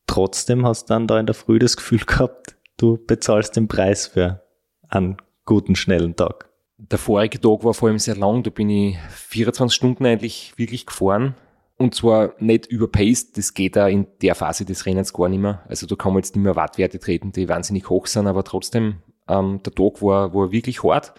Trotzdem 0.06 0.66
hast 0.66 0.84
du 0.84 0.94
dann 0.94 1.06
da 1.06 1.18
in 1.18 1.26
der 1.26 1.34
Früh 1.34 1.58
das 1.58 1.76
Gefühl 1.76 2.00
gehabt, 2.06 2.56
du 2.76 2.98
bezahlst 3.04 3.56
den 3.56 3.68
Preis 3.68 4.06
für 4.06 4.42
einen 4.88 5.16
guten, 5.44 5.76
schnellen 5.76 6.16
Tag. 6.16 6.50
Der 6.76 6.98
vorige 6.98 7.40
Tag 7.40 7.64
war 7.64 7.72
vor 7.72 7.88
allem 7.88 7.98
sehr 7.98 8.16
lang, 8.16 8.42
da 8.42 8.50
bin 8.50 8.68
ich 8.68 8.98
24 9.10 9.74
Stunden 9.74 10.04
eigentlich 10.04 10.52
wirklich 10.56 10.86
gefahren 10.86 11.34
und 11.76 11.94
zwar 11.94 12.34
nicht 12.38 12.66
überpaced, 12.66 13.36
das 13.36 13.54
geht 13.54 13.76
da 13.76 13.88
in 13.88 14.06
der 14.22 14.34
Phase 14.34 14.64
des 14.64 14.86
Rennens 14.86 15.12
gar 15.12 15.28
nicht 15.28 15.40
mehr. 15.40 15.62
Also 15.68 15.86
da 15.86 15.96
kann 15.96 16.12
man 16.12 16.22
jetzt 16.22 16.36
nicht 16.36 16.44
mehr 16.44 16.56
Wattwerte 16.56 17.00
treten, 17.00 17.32
die 17.32 17.48
wahnsinnig 17.48 17.90
hoch 17.90 18.06
sind, 18.06 18.26
aber 18.26 18.44
trotzdem, 18.44 18.96
ähm, 19.28 19.60
der 19.64 19.74
Tag 19.74 20.00
war, 20.00 20.32
war 20.34 20.52
wirklich 20.52 20.84
hart. 20.84 21.14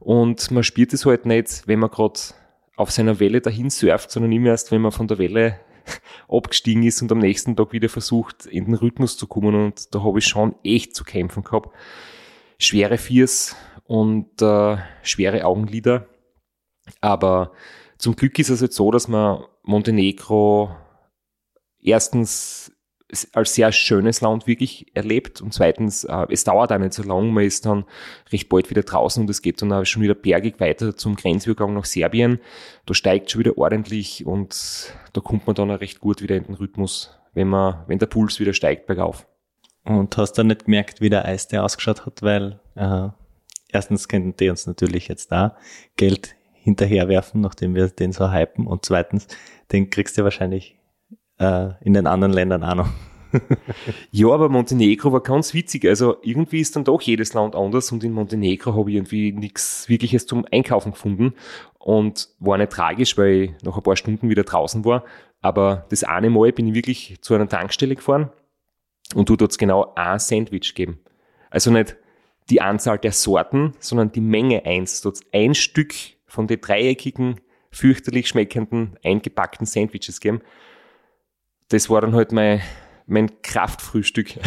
Und 0.00 0.50
man 0.50 0.64
spürt 0.64 0.92
es 0.92 1.06
halt 1.06 1.26
nicht, 1.26 1.62
wenn 1.66 1.78
man 1.78 1.90
gerade 1.90 2.18
auf 2.76 2.90
seiner 2.90 3.20
Welle 3.20 3.40
dahin 3.40 3.70
surft, 3.70 4.10
sondern 4.10 4.32
immer 4.32 4.48
erst, 4.48 4.72
wenn 4.72 4.80
man 4.80 4.92
von 4.92 5.08
der 5.08 5.18
Welle 5.18 5.60
abgestiegen 6.28 6.82
ist 6.82 7.02
und 7.02 7.12
am 7.12 7.18
nächsten 7.18 7.56
Tag 7.56 7.72
wieder 7.72 7.88
versucht, 7.88 8.46
in 8.46 8.66
den 8.66 8.74
Rhythmus 8.74 9.16
zu 9.16 9.26
kommen. 9.26 9.54
Und 9.54 9.94
da 9.94 10.02
habe 10.02 10.18
ich 10.18 10.26
schon 10.26 10.54
echt 10.64 10.94
zu 10.94 11.04
kämpfen 11.04 11.44
gehabt. 11.44 11.70
Schwere 12.58 12.98
Fiers 12.98 13.56
und 13.84 14.40
äh, 14.40 14.76
schwere 15.02 15.44
Augenlider. 15.44 16.08
Aber 17.00 17.52
zum 17.98 18.16
Glück 18.16 18.38
ist 18.38 18.50
es 18.50 18.60
jetzt 18.60 18.76
so, 18.76 18.90
dass 18.90 19.08
man 19.08 19.44
Montenegro 19.62 20.74
erstens 21.80 22.72
als 23.32 23.54
sehr 23.54 23.72
schönes 23.72 24.20
Land 24.22 24.46
wirklich 24.46 24.86
erlebt 24.94 25.40
und 25.40 25.52
zweitens, 25.52 26.04
äh, 26.04 26.26
es 26.30 26.44
dauert 26.44 26.72
auch 26.72 26.78
nicht 26.78 26.94
so 26.94 27.02
lang, 27.02 27.30
man 27.32 27.44
ist 27.44 27.66
dann 27.66 27.84
recht 28.30 28.48
bald 28.48 28.70
wieder 28.70 28.82
draußen 28.82 29.22
und 29.22 29.30
es 29.30 29.42
geht 29.42 29.60
dann 29.60 29.72
auch 29.72 29.84
schon 29.84 30.02
wieder 30.02 30.14
bergig 30.14 30.60
weiter 30.60 30.96
zum 30.96 31.16
Grenzübergang 31.16 31.74
nach 31.74 31.84
Serbien. 31.84 32.38
Da 32.86 32.94
steigt 32.94 33.30
schon 33.30 33.40
wieder 33.40 33.58
ordentlich 33.58 34.24
und 34.26 34.94
da 35.12 35.20
kommt 35.20 35.46
man 35.46 35.54
dann 35.54 35.70
auch 35.70 35.80
recht 35.80 36.00
gut 36.00 36.22
wieder 36.22 36.36
in 36.36 36.44
den 36.44 36.54
Rhythmus, 36.54 37.18
wenn 37.34 37.48
man, 37.48 37.84
wenn 37.86 37.98
der 37.98 38.06
Puls 38.06 38.40
wieder 38.40 38.54
steigt 38.54 38.86
bergauf. 38.86 39.26
Und 39.84 40.16
hast 40.16 40.34
du 40.34 40.44
nicht 40.44 40.64
gemerkt, 40.64 41.00
wie 41.00 41.10
der 41.10 41.24
Eiste 41.24 41.62
ausgeschaut 41.62 42.06
hat, 42.06 42.22
weil 42.22 42.60
äh, 42.76 43.08
erstens 43.70 44.08
könnten 44.08 44.36
die 44.36 44.48
uns 44.48 44.66
natürlich 44.66 45.08
jetzt 45.08 45.32
da 45.32 45.56
Geld 45.96 46.34
hinterherwerfen, 46.54 47.40
nachdem 47.40 47.74
wir 47.74 47.88
den 47.88 48.12
so 48.12 48.32
hypen. 48.32 48.66
Und 48.66 48.84
zweitens, 48.84 49.26
den 49.72 49.90
kriegst 49.90 50.16
du 50.16 50.24
wahrscheinlich 50.24 50.78
äh, 51.38 51.70
in 51.82 51.94
den 51.94 52.06
anderen 52.06 52.32
Ländern 52.32 52.64
auch 52.64 52.74
noch. 52.74 52.88
ja, 54.10 54.28
aber 54.28 54.48
Montenegro 54.48 55.12
war 55.12 55.22
ganz 55.22 55.54
witzig. 55.54 55.86
Also 55.86 56.16
irgendwie 56.22 56.60
ist 56.60 56.76
dann 56.76 56.84
doch 56.84 57.00
jedes 57.00 57.32
Land 57.34 57.54
anders 57.54 57.90
und 57.92 58.04
in 58.04 58.12
Montenegro 58.12 58.74
habe 58.74 58.90
ich 58.90 58.96
irgendwie 58.96 59.32
nichts 59.32 59.88
Wirkliches 59.88 60.26
zum 60.26 60.44
Einkaufen 60.50 60.92
gefunden 60.92 61.34
und 61.78 62.28
war 62.38 62.58
nicht 62.58 62.72
tragisch, 62.72 63.16
weil 63.16 63.34
ich 63.34 63.50
nach 63.62 63.76
ein 63.76 63.82
paar 63.82 63.96
Stunden 63.96 64.28
wieder 64.28 64.44
draußen 64.44 64.84
war. 64.84 65.04
Aber 65.40 65.86
das 65.90 66.04
eine 66.04 66.30
Mal 66.30 66.52
bin 66.52 66.68
ich 66.68 66.74
wirklich 66.74 67.18
zu 67.20 67.34
einer 67.34 67.48
Tankstelle 67.48 67.96
gefahren 67.96 68.30
und 69.14 69.28
du 69.28 69.36
dort 69.36 69.56
genau 69.58 69.92
ein 69.94 70.18
Sandwich 70.18 70.74
geben. 70.74 71.00
Also 71.50 71.70
nicht 71.70 71.96
die 72.50 72.60
Anzahl 72.60 72.98
der 72.98 73.12
Sorten, 73.12 73.72
sondern 73.78 74.12
die 74.12 74.20
Menge 74.20 74.64
eins. 74.64 75.00
Dort 75.00 75.20
ein 75.32 75.54
Stück 75.54 75.94
von 76.26 76.46
den 76.46 76.60
dreieckigen, 76.60 77.40
fürchterlich 77.70 78.28
schmeckenden, 78.28 78.98
eingepackten 79.02 79.66
Sandwiches 79.66 80.20
geben. 80.20 80.42
Das 81.72 81.88
war 81.88 82.02
dann 82.02 82.14
halt 82.14 82.32
mein, 82.32 82.60
mein 83.06 83.40
Kraftfrühstück 83.40 84.38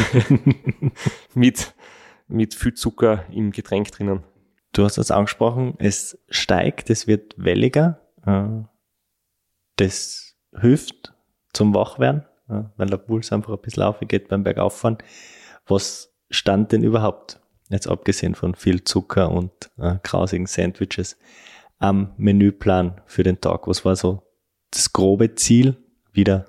mit, 1.34 1.74
mit 2.28 2.54
viel 2.54 2.76
Zucker 2.76 3.26
im 3.32 3.50
Getränk 3.50 3.92
drinnen. 3.92 4.24
Du 4.74 4.84
hast 4.84 5.00
das 5.00 5.10
angesprochen, 5.10 5.74
es 5.80 6.20
steigt, 6.30 6.92
es 6.92 7.08
wird 7.08 7.34
welliger. 7.36 8.00
Äh, 8.28 8.68
das 9.78 10.36
hilft 10.56 11.16
zum 11.52 11.74
Wachwerden, 11.74 12.26
äh, 12.48 12.62
weil 12.78 12.90
der 12.90 12.98
Puls 12.98 13.32
einfach 13.32 13.54
ein 13.54 13.62
bisschen 13.62 13.82
aufgeht 13.82 14.28
beim 14.28 14.44
Bergauffahren. 14.44 15.00
Was 15.66 16.14
stand 16.30 16.74
denn 16.74 16.84
überhaupt, 16.84 17.40
jetzt 17.70 17.88
abgesehen 17.88 18.36
von 18.36 18.54
viel 18.54 18.84
Zucker 18.84 19.32
und 19.32 19.72
äh, 19.80 19.96
grausigen 20.04 20.46
Sandwiches, 20.46 21.18
am 21.80 22.14
Menüplan 22.18 23.02
für 23.08 23.24
den 23.24 23.42
Tag? 23.42 23.68
Was 23.68 23.84
war 23.84 23.96
so 23.96 24.22
das 24.70 24.94
grobe 24.94 25.34
Ziel? 25.34 25.78
Wieder 26.12 26.46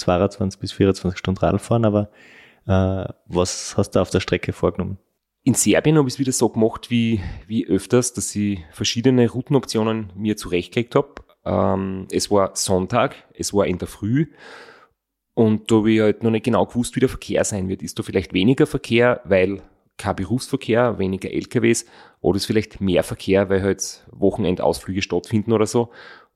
22 0.00 0.60
bis 0.60 0.72
24 0.72 1.18
Stunden 1.18 1.38
Radfahren, 1.38 1.84
aber 1.84 2.10
äh, 2.66 3.12
was 3.26 3.76
hast 3.76 3.92
du 3.92 4.00
auf 4.00 4.10
der 4.10 4.20
Strecke 4.20 4.52
vorgenommen? 4.52 4.98
In 5.42 5.54
Serbien 5.54 5.96
habe 5.96 6.08
ich 6.08 6.14
es 6.14 6.18
wieder 6.18 6.32
so 6.32 6.48
gemacht 6.50 6.90
wie, 6.90 7.20
wie 7.46 7.66
öfters, 7.66 8.12
dass 8.12 8.34
ich 8.36 8.60
verschiedene 8.72 9.30
Routenoptionen 9.30 10.12
mir 10.14 10.36
zurechtgelegt 10.36 10.94
habe. 10.94 11.14
Ähm, 11.44 12.06
es 12.10 12.30
war 12.30 12.54
Sonntag, 12.54 13.16
es 13.34 13.54
war 13.54 13.66
in 13.66 13.78
der 13.78 13.88
Früh 13.88 14.26
und 15.34 15.70
da 15.70 15.76
habe 15.76 15.92
ich 15.92 16.00
halt 16.00 16.22
noch 16.22 16.30
nicht 16.30 16.44
genau 16.44 16.66
gewusst, 16.66 16.96
wie 16.96 17.00
der 17.00 17.08
Verkehr 17.08 17.44
sein 17.44 17.68
wird. 17.68 17.82
Ist 17.82 17.98
da 17.98 18.02
vielleicht 18.02 18.34
weniger 18.34 18.66
Verkehr, 18.66 19.22
weil 19.24 19.62
kein 19.96 20.16
Berufsverkehr, 20.16 20.98
weniger 20.98 21.30
LKWs 21.30 21.86
oder 22.20 22.36
ist 22.36 22.46
vielleicht 22.46 22.80
mehr 22.80 23.02
Verkehr, 23.02 23.48
weil 23.48 23.62
halt 23.62 24.06
Wochenendausflüge 24.12 25.02
stattfinden 25.02 25.52
oder 25.52 25.66
so. 25.66 25.90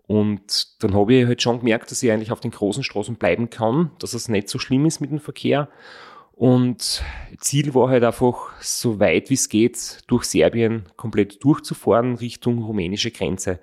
Und 0.07 0.83
dann 0.83 0.95
habe 0.95 1.15
ich 1.15 1.27
halt 1.27 1.43
schon 1.43 1.61
gemerkt, 1.61 1.91
dass 1.91 2.03
ich 2.03 2.11
eigentlich 2.11 2.33
auf 2.33 2.41
den 2.41 2.51
großen 2.51 2.85
Straßen 2.85 3.17
bleiben 3.17 3.49
kann, 3.49 3.91
dass 3.99 4.13
es 4.15 4.29
nicht 4.29 4.49
so 4.49 4.59
schlimm 4.59 4.85
ist 4.85 5.01
mit 5.01 5.11
dem 5.11 5.21
Verkehr. 5.21 5.69
Und 6.33 7.03
Ziel 7.39 7.75
war 7.75 7.89
halt 7.89 8.03
einfach, 8.03 8.61
so 8.61 8.99
weit 8.99 9.31
wie 9.31 9.35
es 9.35 9.49
geht, 9.49 10.01
durch 10.09 10.25
Serbien 10.25 10.87
komplett 10.97 11.43
durchzufahren 11.45 12.17
Richtung 12.17 12.63
rumänische 12.63 13.13
Grenze. 13.13 13.61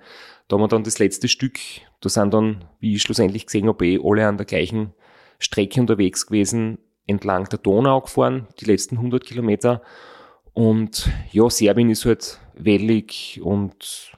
Da 0.48 0.56
haben 0.56 0.62
wir 0.62 0.68
dann 0.68 0.84
das 0.84 0.98
letzte 0.98 1.28
Stück, 1.28 1.58
da 2.00 2.08
sind 2.08 2.32
dann, 2.34 2.64
wie 2.80 2.94
ich 2.94 3.02
schlussendlich 3.02 3.46
gesehen 3.46 3.68
habe, 3.68 3.86
eh 3.86 4.00
alle 4.02 4.26
an 4.26 4.38
der 4.38 4.46
gleichen 4.46 4.94
Strecke 5.38 5.80
unterwegs 5.80 6.26
gewesen, 6.26 6.78
entlang 7.06 7.48
der 7.48 7.58
Donau 7.58 8.00
gefahren, 8.00 8.48
die 8.58 8.64
letzten 8.64 8.96
100 8.96 9.24
Kilometer. 9.24 9.82
Und 10.54 11.10
ja, 11.30 11.48
Serbien 11.50 11.90
ist 11.90 12.04
halt 12.04 12.38
wellig 12.54 13.40
und 13.42 14.12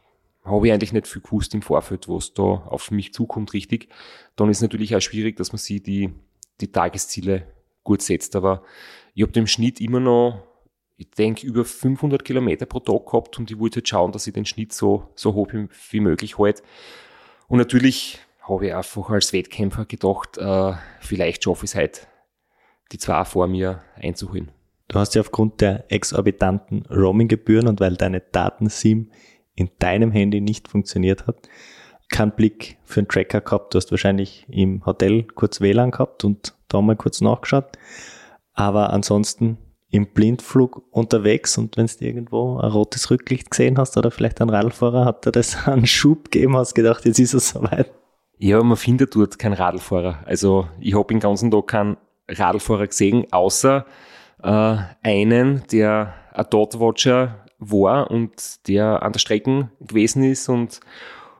habe 0.44 0.66
ich 0.66 0.72
eigentlich 0.72 0.92
nicht 0.92 1.08
viel 1.08 1.22
gewusst 1.22 1.54
im 1.54 1.62
Vorfeld, 1.62 2.08
was 2.08 2.34
da 2.34 2.42
auf 2.42 2.90
mich 2.90 3.14
zukommt, 3.14 3.54
richtig. 3.54 3.88
Dann 4.36 4.50
ist 4.50 4.60
natürlich 4.60 4.94
auch 4.94 5.00
schwierig, 5.00 5.36
dass 5.36 5.52
man 5.52 5.58
sich 5.58 5.82
die, 5.82 6.12
die 6.60 6.70
Tagesziele 6.70 7.46
gut 7.82 8.02
setzt. 8.02 8.36
Aber 8.36 8.62
ich 9.14 9.22
habe 9.22 9.38
im 9.38 9.46
Schnitt 9.46 9.80
immer 9.80 10.00
noch, 10.00 10.42
ich 10.96 11.10
denke, 11.10 11.46
über 11.46 11.64
500 11.64 12.24
Kilometer 12.24 12.66
pro 12.66 12.80
Tag 12.80 13.06
gehabt 13.06 13.38
und 13.38 13.50
ich 13.50 13.58
wollte 13.58 13.76
halt 13.76 13.88
schauen, 13.88 14.12
dass 14.12 14.26
ich 14.26 14.34
den 14.34 14.44
Schnitt 14.44 14.72
so, 14.72 15.08
so 15.14 15.34
hoch 15.34 15.48
wie, 15.90 16.00
möglich 16.00 16.38
halte. 16.38 16.62
Und 17.48 17.58
natürlich 17.58 18.18
habe 18.42 18.66
ich 18.66 18.74
einfach 18.74 19.10
als 19.10 19.32
Wettkämpfer 19.32 19.86
gedacht, 19.86 20.36
äh, 20.38 20.74
vielleicht 21.00 21.44
schaffe 21.44 21.64
ich 21.64 21.70
es 21.70 21.76
heute, 21.76 22.00
die 22.92 22.98
zwei 22.98 23.24
vor 23.24 23.46
mir 23.46 23.82
einzuholen. 23.96 24.50
Du 24.88 24.98
hast 24.98 25.14
ja 25.14 25.22
aufgrund 25.22 25.62
der 25.62 25.90
exorbitanten 25.90 26.84
Roaming-Gebühren 26.86 27.66
und 27.66 27.80
weil 27.80 27.96
deine 27.96 28.20
Datensim 28.20 29.10
in 29.54 29.70
deinem 29.78 30.10
Handy 30.10 30.40
nicht 30.40 30.68
funktioniert 30.68 31.26
hat, 31.26 31.48
keinen 32.10 32.32
Blick 32.32 32.78
für 32.84 33.00
einen 33.00 33.08
Tracker 33.08 33.40
gehabt. 33.40 33.74
Du 33.74 33.78
hast 33.78 33.90
wahrscheinlich 33.90 34.46
im 34.48 34.84
Hotel 34.84 35.24
kurz 35.24 35.60
WLAN 35.60 35.90
gehabt 35.90 36.24
und 36.24 36.54
da 36.68 36.80
mal 36.80 36.96
kurz 36.96 37.20
nachgeschaut. 37.20 37.72
Aber 38.52 38.92
ansonsten 38.92 39.58
im 39.90 40.06
Blindflug 40.08 40.82
unterwegs 40.90 41.56
und 41.56 41.76
wenn 41.76 41.86
du 41.86 42.04
irgendwo 42.04 42.58
ein 42.58 42.70
rotes 42.70 43.10
Rücklicht 43.10 43.50
gesehen 43.50 43.78
hast 43.78 43.96
oder 43.96 44.10
vielleicht 44.10 44.40
ein 44.40 44.50
Radlfahrer, 44.50 45.04
hat 45.04 45.26
er 45.26 45.32
das 45.32 45.66
einen 45.68 45.86
Schub 45.86 46.30
gegeben, 46.30 46.56
hast 46.56 46.74
gedacht, 46.74 47.04
jetzt 47.04 47.20
ist 47.20 47.34
es 47.34 47.50
soweit. 47.50 47.92
Ja, 48.38 48.62
man 48.62 48.76
findet 48.76 49.14
dort 49.14 49.38
keinen 49.38 49.52
Radlfahrer. 49.52 50.18
Also 50.26 50.68
ich 50.80 50.94
habe 50.94 51.06
den 51.06 51.20
ganzen 51.20 51.50
Tag 51.50 51.68
keinen 51.68 51.96
Radlfahrer 52.28 52.88
gesehen, 52.88 53.26
außer 53.30 53.86
äh, 54.42 54.76
einen, 55.02 55.62
der 55.70 56.14
ein 56.32 56.46
Dotwatcher 56.50 57.43
war 57.58 58.10
und 58.10 58.66
der 58.68 59.02
an 59.02 59.12
der 59.12 59.20
Strecke 59.20 59.70
gewesen 59.80 60.24
ist 60.24 60.48
und, 60.48 60.80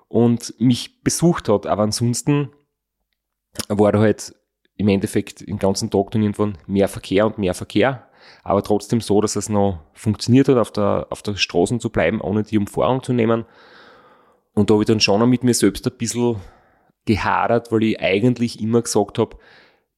und 0.09 0.55
mich 0.59 1.03
besucht 1.03 1.49
hat. 1.49 1.67
Aber 1.67 1.83
ansonsten 1.83 2.51
war 3.69 3.93
da 3.93 4.01
halt 4.01 4.35
im 4.77 4.89
Endeffekt 4.89 5.47
den 5.47 5.59
ganzen 5.59 5.91
Tag 5.91 6.11
dann 6.11 6.23
irgendwann 6.23 6.59
mehr 6.67 6.89
Verkehr 6.89 7.27
und 7.27 7.39
mehr 7.39 7.55
Verkehr. 7.55 8.09
Aber 8.43 8.63
trotzdem 8.63 9.01
so, 9.01 9.21
dass 9.21 9.37
es 9.37 9.49
noch 9.49 9.81
funktioniert 9.93 10.49
hat, 10.49 10.57
auf 10.57 10.73
der, 10.73 11.07
auf 11.11 11.23
der 11.23 11.37
Straße 11.37 11.79
zu 11.79 11.91
bleiben, 11.91 12.21
ohne 12.21 12.43
die 12.43 12.59
Umfahrung 12.59 13.03
zu 13.03 13.13
nehmen. 13.13 13.45
Und 14.55 14.71
da 14.71 14.75
habe 14.75 14.83
ich 14.83 14.87
dann 14.87 15.01
schon 15.01 15.29
mit 15.29 15.45
mir 15.45 15.55
selbst 15.55 15.87
ein 15.87 15.97
bisschen 15.97 16.37
gehadert, 17.05 17.71
weil 17.71 17.83
ich 17.83 18.01
eigentlich 18.01 18.61
immer 18.61 18.83
gesagt 18.83 19.19
habe, 19.19 19.37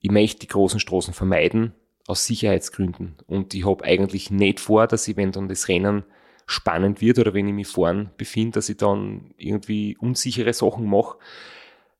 ich 0.00 0.10
möchte 0.10 0.40
die 0.40 0.48
großen 0.48 0.80
Straßen 0.80 1.14
vermeiden, 1.14 1.74
aus 2.06 2.24
Sicherheitsgründen. 2.26 3.16
Und 3.26 3.54
ich 3.54 3.66
habe 3.66 3.84
eigentlich 3.84 4.30
nicht 4.30 4.60
vor, 4.60 4.86
dass 4.86 5.08
ich, 5.08 5.16
wenn 5.16 5.32
dann 5.32 5.48
das 5.48 5.68
Rennen 5.68 6.04
spannend 6.46 7.00
wird 7.00 7.18
oder 7.18 7.34
wenn 7.34 7.48
ich 7.48 7.54
mich 7.54 7.66
vorn 7.66 8.10
befinde, 8.16 8.52
dass 8.52 8.68
ich 8.68 8.76
dann 8.76 9.34
irgendwie 9.36 9.96
unsichere 9.98 10.52
Sachen 10.52 10.88
mache. 10.88 11.18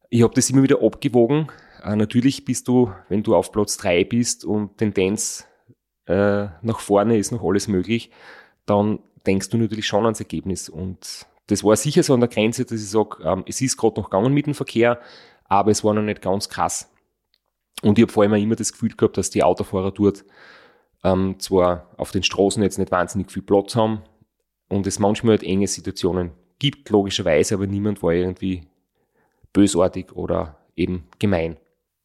Ich 0.08 0.22
habe 0.22 0.34
das 0.34 0.48
immer 0.50 0.62
wieder 0.62 0.82
abgewogen. 0.82 1.48
Äh, 1.82 1.96
natürlich 1.96 2.44
bist 2.44 2.68
du, 2.68 2.92
wenn 3.08 3.24
du 3.24 3.34
auf 3.34 3.50
Platz 3.50 3.76
drei 3.76 4.04
bist 4.04 4.44
und 4.44 4.78
Tendenz 4.78 5.46
äh, 6.06 6.46
nach 6.62 6.78
vorne 6.78 7.18
ist 7.18 7.32
noch 7.32 7.42
alles 7.42 7.66
möglich, 7.66 8.10
dann 8.66 9.00
denkst 9.26 9.50
du 9.50 9.58
natürlich 9.58 9.86
schon 9.86 10.04
ans 10.04 10.20
Ergebnis. 10.20 10.68
Und 10.68 11.26
das 11.48 11.64
war 11.64 11.74
sicher 11.76 12.04
so 12.04 12.14
an 12.14 12.20
der 12.20 12.28
Grenze, 12.28 12.64
dass 12.64 12.80
ich 12.80 12.88
sage, 12.88 13.18
ähm, 13.24 13.44
es 13.48 13.60
ist 13.60 13.76
gerade 13.76 14.00
noch 14.00 14.10
gegangen 14.10 14.32
mit 14.32 14.46
dem 14.46 14.54
Verkehr, 14.54 15.00
aber 15.44 15.72
es 15.72 15.82
war 15.82 15.94
noch 15.94 16.02
nicht 16.02 16.22
ganz 16.22 16.48
krass. 16.48 16.92
Und 17.82 17.98
ich 17.98 18.02
habe 18.02 18.12
vor 18.12 18.22
allem 18.22 18.34
immer 18.34 18.56
das 18.56 18.72
Gefühl 18.72 18.94
gehabt, 18.96 19.16
dass 19.16 19.30
die 19.30 19.42
Autofahrer 19.42 19.92
dort 19.92 20.24
ähm, 21.04 21.38
zwar 21.38 21.90
auf 21.96 22.10
den 22.10 22.22
Straßen 22.22 22.62
jetzt 22.62 22.78
nicht 22.78 22.90
wahnsinnig 22.90 23.30
viel 23.30 23.42
Platz 23.42 23.76
haben 23.76 24.02
und 24.68 24.86
es 24.86 24.98
manchmal 24.98 25.32
halt 25.32 25.44
enge 25.44 25.68
Situationen 25.68 26.32
gibt, 26.58 26.88
logischerweise, 26.90 27.54
aber 27.54 27.66
niemand 27.66 28.02
war 28.02 28.12
irgendwie 28.12 28.62
bösartig 29.52 30.12
oder 30.12 30.58
eben 30.74 31.04
gemein. 31.18 31.56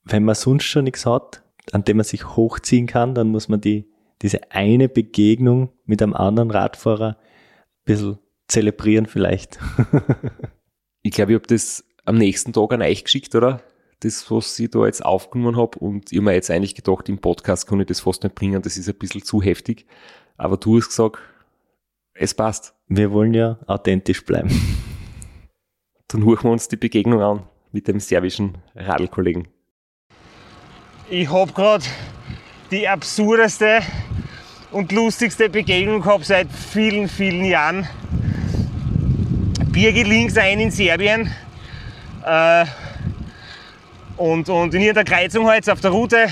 Wenn 0.03 0.23
man 0.23 0.35
sonst 0.35 0.65
schon 0.65 0.85
nichts 0.85 1.05
hat, 1.05 1.43
an 1.71 1.83
dem 1.83 1.97
man 1.97 2.03
sich 2.03 2.35
hochziehen 2.35 2.87
kann, 2.87 3.15
dann 3.15 3.29
muss 3.29 3.47
man 3.47 3.61
die, 3.61 3.85
diese 4.21 4.51
eine 4.51 4.89
Begegnung 4.89 5.69
mit 5.85 6.01
einem 6.01 6.13
anderen 6.13 6.51
Radfahrer 6.51 7.17
ein 7.17 7.85
bisschen 7.85 8.19
zelebrieren 8.47 9.05
vielleicht. 9.05 9.59
ich 11.01 11.11
glaube, 11.11 11.31
ich 11.31 11.35
habe 11.35 11.47
das 11.47 11.85
am 12.03 12.17
nächsten 12.17 12.53
Tag 12.53 12.73
an 12.73 12.81
euch 12.81 13.03
geschickt, 13.03 13.33
oder? 13.35 13.61
Das, 14.01 14.29
was 14.29 14.59
ich 14.59 14.69
da 14.69 14.85
jetzt 14.85 15.05
aufgenommen 15.05 15.57
habe. 15.57 15.79
Und 15.79 16.11
ich 16.11 16.17
habe 16.17 16.25
mir 16.25 16.33
jetzt 16.33 16.51
eigentlich 16.51 16.75
gedacht, 16.75 17.07
im 17.09 17.19
Podcast 17.19 17.67
kann 17.67 17.79
ich 17.79 17.87
das 17.87 18.01
fast 18.01 18.23
nicht 18.23 18.35
bringen, 18.35 18.61
das 18.61 18.77
ist 18.77 18.89
ein 18.89 18.95
bisschen 18.95 19.23
zu 19.23 19.41
heftig. 19.41 19.85
Aber 20.37 20.57
du 20.57 20.77
hast 20.77 20.89
gesagt, 20.89 21.19
es 22.13 22.33
passt. 22.33 22.73
Wir 22.87 23.11
wollen 23.11 23.33
ja 23.33 23.57
authentisch 23.67 24.25
bleiben. 24.25 24.49
Dann 26.07 26.25
hören 26.25 26.43
wir 26.43 26.51
uns 26.51 26.67
die 26.67 26.75
Begegnung 26.75 27.21
an 27.21 27.43
mit 27.71 27.87
dem 27.87 27.99
serbischen 27.99 28.57
Radlkollegen. 28.75 29.47
Ich 31.09 31.29
habe 31.31 31.51
gerade 31.53 31.85
die 32.69 32.87
absurdeste 32.87 33.81
und 34.71 34.91
lustigste 34.91 35.49
Begegnung 35.49 36.01
gehabt 36.01 36.25
seit 36.25 36.51
vielen, 36.51 37.07
vielen 37.07 37.45
Jahren. 37.45 37.87
Birge 39.71 40.03
links 40.03 40.37
ein 40.37 40.59
in 40.59 40.71
Serbien. 40.71 41.31
Äh, 42.25 42.65
und, 44.17 44.49
und 44.49 44.73
in 44.73 44.81
irgendeiner 44.81 45.05
Kreuzung 45.05 45.47
halt 45.47 45.69
auf 45.69 45.81
der 45.81 45.91
Route 45.91 46.29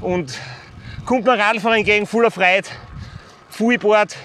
und 0.00 0.38
kommt 1.04 1.24
mir 1.24 1.32
ein 1.32 1.40
Radfahrer 1.40 1.76
entgegen, 1.76 2.06
voller 2.06 2.30
Freude, 2.30 2.68
Fullboard, 3.50 4.16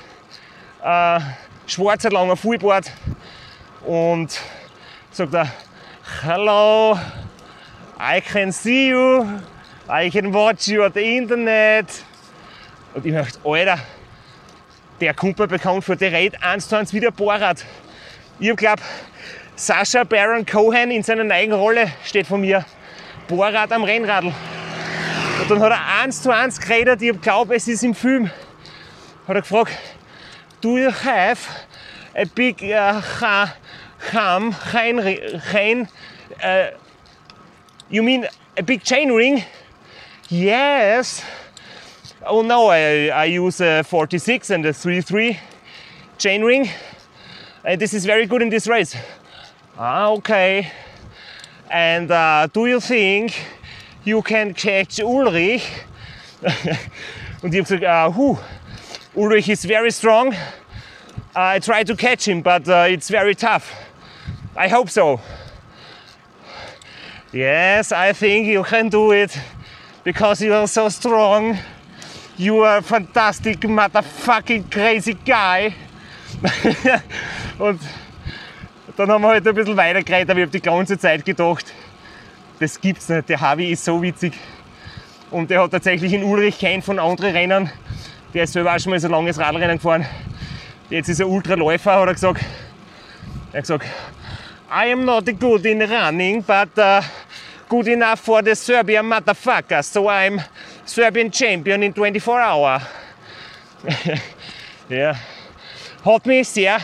äh, 0.83 1.19
schwarzer 1.67 2.11
langer 2.11 2.35
Fullboard 2.35 2.91
und 3.85 4.39
sagt 5.11 5.33
er, 5.33 5.51
Hello, 6.21 6.97
I 7.99 8.21
can 8.21 8.51
see 8.51 8.89
you, 8.89 9.25
I 9.89 10.09
can 10.09 10.33
watch 10.33 10.67
you 10.67 10.83
on 10.83 10.91
the 10.93 11.17
Internet. 11.17 11.88
Und 12.93 13.05
ich 13.05 13.13
dachte, 13.13 13.39
Alter, 13.43 13.79
der 15.01 15.13
kommt 15.13 15.39
mir 15.39 15.47
bekannt 15.47 15.83
vor, 15.83 15.95
der 15.95 16.11
redet 16.11 16.41
eins 16.43 16.69
zu 16.69 16.77
eins 16.77 16.93
wie 16.93 16.99
der 16.99 17.11
Borat. 17.11 17.65
Ich 18.39 18.49
hab 18.49 18.57
glaub, 18.57 18.79
Sascha 19.58 20.04
Baron 20.04 20.46
Cohen 20.46 20.91
in 20.91 21.02
seiner 21.02 21.24
neuen 21.24 21.54
Rolle 21.54 21.89
steht 22.04 22.28
vor 22.28 22.38
mir. 22.38 22.65
Bohrrad 23.30 23.72
am 23.72 23.86
Rennradl. 23.86 24.28
Und 24.28 25.50
dann 25.50 25.60
hat 25.62 25.72
er 25.72 26.02
eins 26.02 26.22
zu 26.22 26.30
eins 26.30 26.60
geredet, 26.60 27.02
ich 27.02 27.22
glaube, 27.22 27.56
es 27.56 27.65
ist 27.68 27.84
im 27.84 27.96
Film. 27.96 28.30
Hat 29.28 29.36
er 29.36 29.41
gefragt, 29.41 29.72
do 30.60 30.78
you 30.78 30.91
have 30.91 31.48
a 32.15 32.26
big 32.36 32.62
uh, 32.63 33.02
ham, 34.12 34.54
chain, 34.72 35.02
chain 35.52 35.88
uh, 36.44 36.72
you 37.89 38.04
mean 38.04 38.28
a 38.58 38.62
big 38.62 38.84
chain 38.84 39.10
ring? 39.12 39.41
Yes. 40.28 41.24
Oh 42.28 42.41
no, 42.41 42.68
I, 42.72 43.08
I 43.08 43.26
use 43.26 43.62
a 43.62 43.84
46 43.84 44.50
and 44.50 44.65
a 44.65 44.74
33 44.74 45.39
chain 46.18 46.44
ring. 46.44 46.70
And 47.63 47.80
this 47.80 47.94
is 47.94 48.06
very 48.06 48.26
good 48.26 48.41
in 48.41 48.50
this 48.50 48.68
race. 48.68 48.98
Ah, 49.77 50.11
okay. 50.11 50.71
And 51.69 52.09
uh, 52.09 52.47
do 52.53 52.65
you 52.65 52.79
think 52.79 53.35
you 54.05 54.21
can 54.21 54.53
catch 54.53 55.01
Ulrich? 55.01 55.69
Und 57.41 57.53
ich 57.53 57.59
habe 57.59 57.79
gesagt, 57.79 57.83
uh? 57.83 58.38
Ulrich 59.15 59.49
is 59.49 59.65
very 59.65 59.91
strong. 59.91 60.33
I 61.35 61.59
try 61.59 61.83
to 61.83 61.93
catch 61.93 62.25
him, 62.25 62.41
but 62.41 62.69
uh, 62.69 62.88
it's 62.88 63.09
very 63.09 63.35
tough. 63.35 63.69
I 64.55 64.69
hope 64.69 64.89
so. 64.89 65.19
Yes, 67.34 67.91
I 67.91 68.13
think 68.13 68.47
you 68.47 68.63
can 68.63 68.88
do 68.88 69.11
it 69.11 69.38
because 70.05 70.41
you 70.41 70.53
are 70.53 70.67
so 70.67 70.88
strong. 70.88 71.57
You 72.38 72.59
are 72.59 72.78
a 72.78 72.82
fantastic 72.82 73.59
motherfucking 73.59 74.71
crazy 74.71 75.15
guy. 75.15 75.76
dann 78.96 79.12
haben 79.12 79.22
wir 79.22 79.30
halt 79.30 79.48
ein 79.48 79.56
bisschen 79.56 79.76
weitergeredet, 79.76 80.30
aber 80.30 80.39
ich 80.39 80.46
habe 80.46 80.52
die 80.52 80.62
ganze 80.62 80.98
Zeit 80.98 81.26
gedacht, 81.26 81.66
das 82.60 82.80
gibt's 82.80 83.10
nicht. 83.10 83.28
Der 83.28 83.41
Harvey 83.41 83.72
ist 83.72 83.84
so 83.84 84.02
witzig. 84.02 84.34
Und 85.32 85.50
der 85.50 85.64
hat 85.64 85.72
tatsächlich 85.72 86.14
in 86.14 86.24
Ulrich 86.24 86.60
kein 86.60 86.82
von 86.82 87.00
anderen 87.00 87.32
Rennen. 87.32 87.70
Der 88.34 88.43
ist 88.43 88.54
selber 88.54 88.74
auch 88.74 88.80
schon 88.80 88.91
mal 88.91 89.00
so 89.00 89.08
langes 89.08 89.38
Radrennen 89.38 89.78
gefahren. 89.78 90.06
Jetzt 90.89 91.10
ist 91.10 91.20
er 91.20 91.28
Ultraläufer, 91.28 92.00
hat 92.00 92.08
er 92.08 92.14
gesagt. 92.14 92.41
Er 93.52 93.58
hat 93.58 93.64
gesagt, 93.64 93.86
I 94.70 94.91
am 94.91 95.04
not 95.04 95.26
good 95.39 95.66
in 95.66 95.82
running, 95.82 96.41
but 96.43 96.70
uh, 96.78 97.02
good 97.68 97.88
enough 97.88 98.20
for 98.20 98.41
the 98.43 98.56
Serbian 98.56 99.06
motherfuckers. 99.06 99.91
So 99.91 100.10
I'm 100.10 100.41
Serbian 100.86 101.32
champion 101.32 101.84
in 101.84 101.93
24 101.93 102.34
hours. 102.34 102.82
ja. 104.89 105.16
Hat 106.06 106.26
mich 106.26 106.48
sehr 106.48 106.78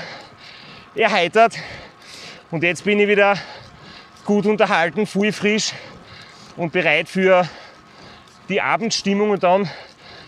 erheitert 0.95 1.57
Und 2.51 2.63
jetzt 2.63 2.83
bin 2.83 2.99
ich 2.99 3.07
wieder 3.07 3.37
gut 4.25 4.45
unterhalten, 4.45 5.05
voll 5.05 5.31
frisch 5.31 5.71
und 6.57 6.73
bereit 6.73 7.07
für 7.07 7.47
die 8.49 8.59
Abendstimmung 8.59 9.29
und 9.29 9.43
dann 9.43 9.69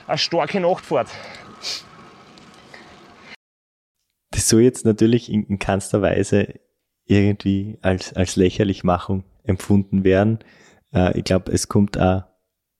eine 0.07 0.17
starke 0.17 0.61
Nachtfahrt. 0.61 1.09
Das 4.31 4.47
soll 4.47 4.61
jetzt 4.61 4.85
natürlich 4.85 5.29
in, 5.29 5.43
in 5.43 5.59
keinster 5.59 6.01
Weise 6.01 6.59
irgendwie 7.05 7.77
als, 7.81 8.13
als 8.13 8.37
Lächerlichmachung 8.37 9.25
empfunden 9.43 10.05
werden. 10.05 10.39
Äh, 10.93 11.17
ich 11.17 11.25
glaube, 11.25 11.51
es 11.51 11.67
kommt 11.67 11.99
auch 11.99 12.23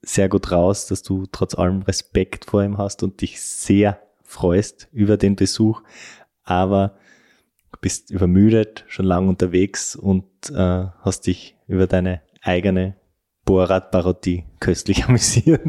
sehr 0.02 0.30
gut 0.30 0.52
raus, 0.52 0.88
dass 0.88 1.04
du 1.04 1.26
trotz 1.30 1.54
allem 1.54 1.82
Respekt 1.82 2.46
vor 2.46 2.64
ihm 2.64 2.78
hast 2.78 3.04
und 3.04 3.20
dich 3.20 3.42
sehr 3.42 4.02
freust 4.24 4.88
über 4.94 5.18
den 5.18 5.36
Besuch, 5.36 5.82
aber 6.44 6.98
bist 7.82 8.12
übermüdet, 8.12 8.86
schon 8.88 9.06
lange 9.06 9.30
unterwegs 9.30 9.96
und 9.96 10.26
äh, 10.50 10.88
hast 11.02 11.28
dich 11.28 11.56
über 11.68 11.88
deine 11.88 12.22
eigene 12.42 12.96
Bohrrad-Parodie 13.46 14.46
köstlich 14.60 15.06
amüsiert. 15.08 15.62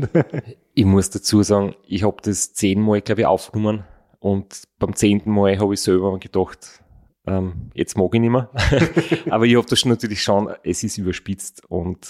Ich 0.74 0.84
muss 0.84 1.10
dazu 1.10 1.42
sagen, 1.42 1.74
ich 1.86 2.02
habe 2.02 2.16
das 2.22 2.54
zehnmal, 2.54 3.00
glaube 3.00 3.22
ich, 3.22 3.26
aufgenommen 3.26 3.84
und 4.18 4.62
beim 4.78 4.94
zehnten 4.94 5.30
Mal 5.30 5.58
habe 5.58 5.74
ich 5.74 5.80
selber 5.80 6.18
gedacht, 6.18 6.82
ähm, 7.26 7.70
jetzt 7.74 7.96
mag 7.96 8.14
ich 8.14 8.20
nicht 8.20 8.30
mehr. 8.30 8.50
aber 9.30 9.44
ich 9.46 9.56
habe 9.56 9.66
das 9.68 9.80
schon 9.80 9.90
natürlich 9.90 10.22
schon, 10.22 10.50
es 10.62 10.82
ist 10.82 10.98
überspitzt 10.98 11.64
und 11.68 12.06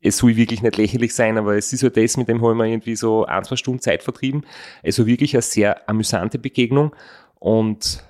es 0.00 0.18
soll 0.18 0.36
wirklich 0.36 0.62
nicht 0.62 0.76
lächerlich 0.76 1.14
sein, 1.14 1.38
aber 1.38 1.56
es 1.56 1.72
ist 1.72 1.82
ja 1.82 1.90
das, 1.90 2.16
mit 2.16 2.28
dem 2.28 2.42
haben 2.42 2.58
wir 2.58 2.64
irgendwie 2.64 2.96
so 2.96 3.24
ein, 3.24 3.44
zwei 3.44 3.56
Stunden 3.56 3.80
Zeit 3.80 4.02
vertrieben. 4.02 4.44
Also 4.82 5.06
wirklich 5.06 5.34
eine 5.34 5.42
sehr 5.42 5.88
amüsante 5.88 6.38
Begegnung 6.38 6.94
und 7.38 8.02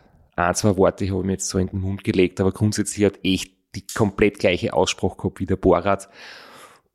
ein, 0.49 0.55
zwei 0.55 0.76
Worte 0.76 1.09
habe 1.09 1.20
ich 1.20 1.26
mir 1.26 1.32
jetzt 1.32 1.49
so 1.49 1.59
in 1.59 1.68
den 1.68 1.80
Mund 1.80 2.05
gelegt, 2.05 2.40
aber 2.40 2.53
grundsätzlich 2.53 3.05
hat 3.05 3.20
echt 3.22 3.53
die 3.74 3.86
komplett 3.95 4.38
gleiche 4.38 4.72
Aussprache 4.72 5.16
gehabt 5.16 5.40
wie 5.40 5.47
der 5.47 5.57
Borat. 5.57 6.09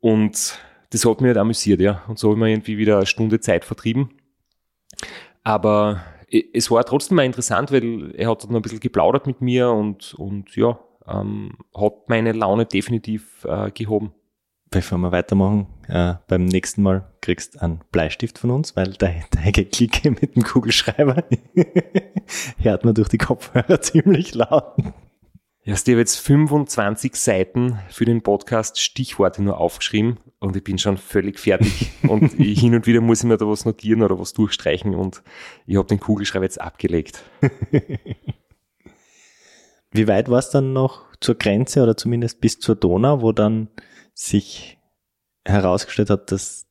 Und 0.00 0.58
das 0.90 1.04
hat 1.04 1.20
mich 1.20 1.28
halt 1.28 1.38
amüsiert, 1.38 1.80
ja. 1.80 2.02
Und 2.08 2.18
so 2.18 2.30
haben 2.30 2.40
wir 2.40 2.46
irgendwie 2.46 2.78
wieder 2.78 2.96
eine 2.96 3.06
Stunde 3.06 3.40
Zeit 3.40 3.64
vertrieben. 3.64 4.10
Aber 5.42 6.02
es 6.52 6.70
war 6.70 6.84
trotzdem 6.84 7.16
mal 7.16 7.24
interessant, 7.24 7.72
weil 7.72 8.14
er 8.14 8.30
hat 8.30 8.44
dann 8.44 8.54
ein 8.54 8.62
bisschen 8.62 8.80
geplaudert 8.80 9.26
mit 9.26 9.40
mir 9.40 9.70
und, 9.70 10.14
und 10.14 10.54
ja, 10.56 10.78
ähm, 11.06 11.56
hat 11.74 12.08
meine 12.08 12.32
Laune 12.32 12.66
definitiv 12.66 13.44
äh, 13.44 13.70
gehoben. 13.70 14.12
Bevor 14.70 14.98
wir 14.98 15.12
weitermachen, 15.12 15.66
äh, 15.88 16.14
beim 16.26 16.44
nächsten 16.44 16.82
Mal 16.82 17.10
kriegst 17.22 17.54
du 17.54 17.60
einen 17.60 17.80
Bleistift 17.90 18.38
von 18.38 18.50
uns, 18.50 18.76
weil 18.76 18.92
deine 18.92 19.24
de 19.52 19.64
Klicke 19.64 20.10
mit 20.10 20.36
dem 20.36 20.42
Kugelschreiber 20.42 21.24
hört 22.58 22.84
man 22.84 22.94
durch 22.94 23.08
die 23.08 23.18
Kopfhörer 23.18 23.80
ziemlich 23.80 24.34
laut. 24.34 24.74
Ja, 25.64 25.74
ich 25.74 25.80
habe 25.80 25.98
jetzt 25.98 26.16
25 26.16 27.16
Seiten 27.16 27.78
für 27.88 28.04
den 28.04 28.22
Podcast 28.22 28.78
Stichworte 28.78 29.42
nur 29.42 29.58
aufgeschrieben 29.58 30.18
und 30.38 30.54
ich 30.56 30.64
bin 30.64 30.78
schon 30.78 30.98
völlig 30.98 31.38
fertig. 31.38 31.90
und 32.02 32.32
hin 32.32 32.74
und 32.74 32.86
wieder 32.86 33.00
muss 33.00 33.20
ich 33.20 33.24
mir 33.24 33.38
da 33.38 33.46
was 33.46 33.64
notieren 33.64 34.02
oder 34.02 34.18
was 34.18 34.34
durchstreichen 34.34 34.94
und 34.94 35.22
ich 35.66 35.76
habe 35.76 35.88
den 35.88 36.00
Kugelschreiber 36.00 36.44
jetzt 36.44 36.60
abgelegt. 36.60 37.22
Wie 39.92 40.08
weit 40.08 40.30
war 40.30 40.38
es 40.38 40.50
dann 40.50 40.74
noch 40.74 41.06
zur 41.20 41.36
Grenze 41.36 41.82
oder 41.82 41.96
zumindest 41.96 42.40
bis 42.40 42.60
zur 42.60 42.76
Donau, 42.76 43.22
wo 43.22 43.32
dann 43.32 43.68
sich 44.18 44.78
herausgestellt 45.44 46.10
hat, 46.10 46.32
dass 46.32 46.66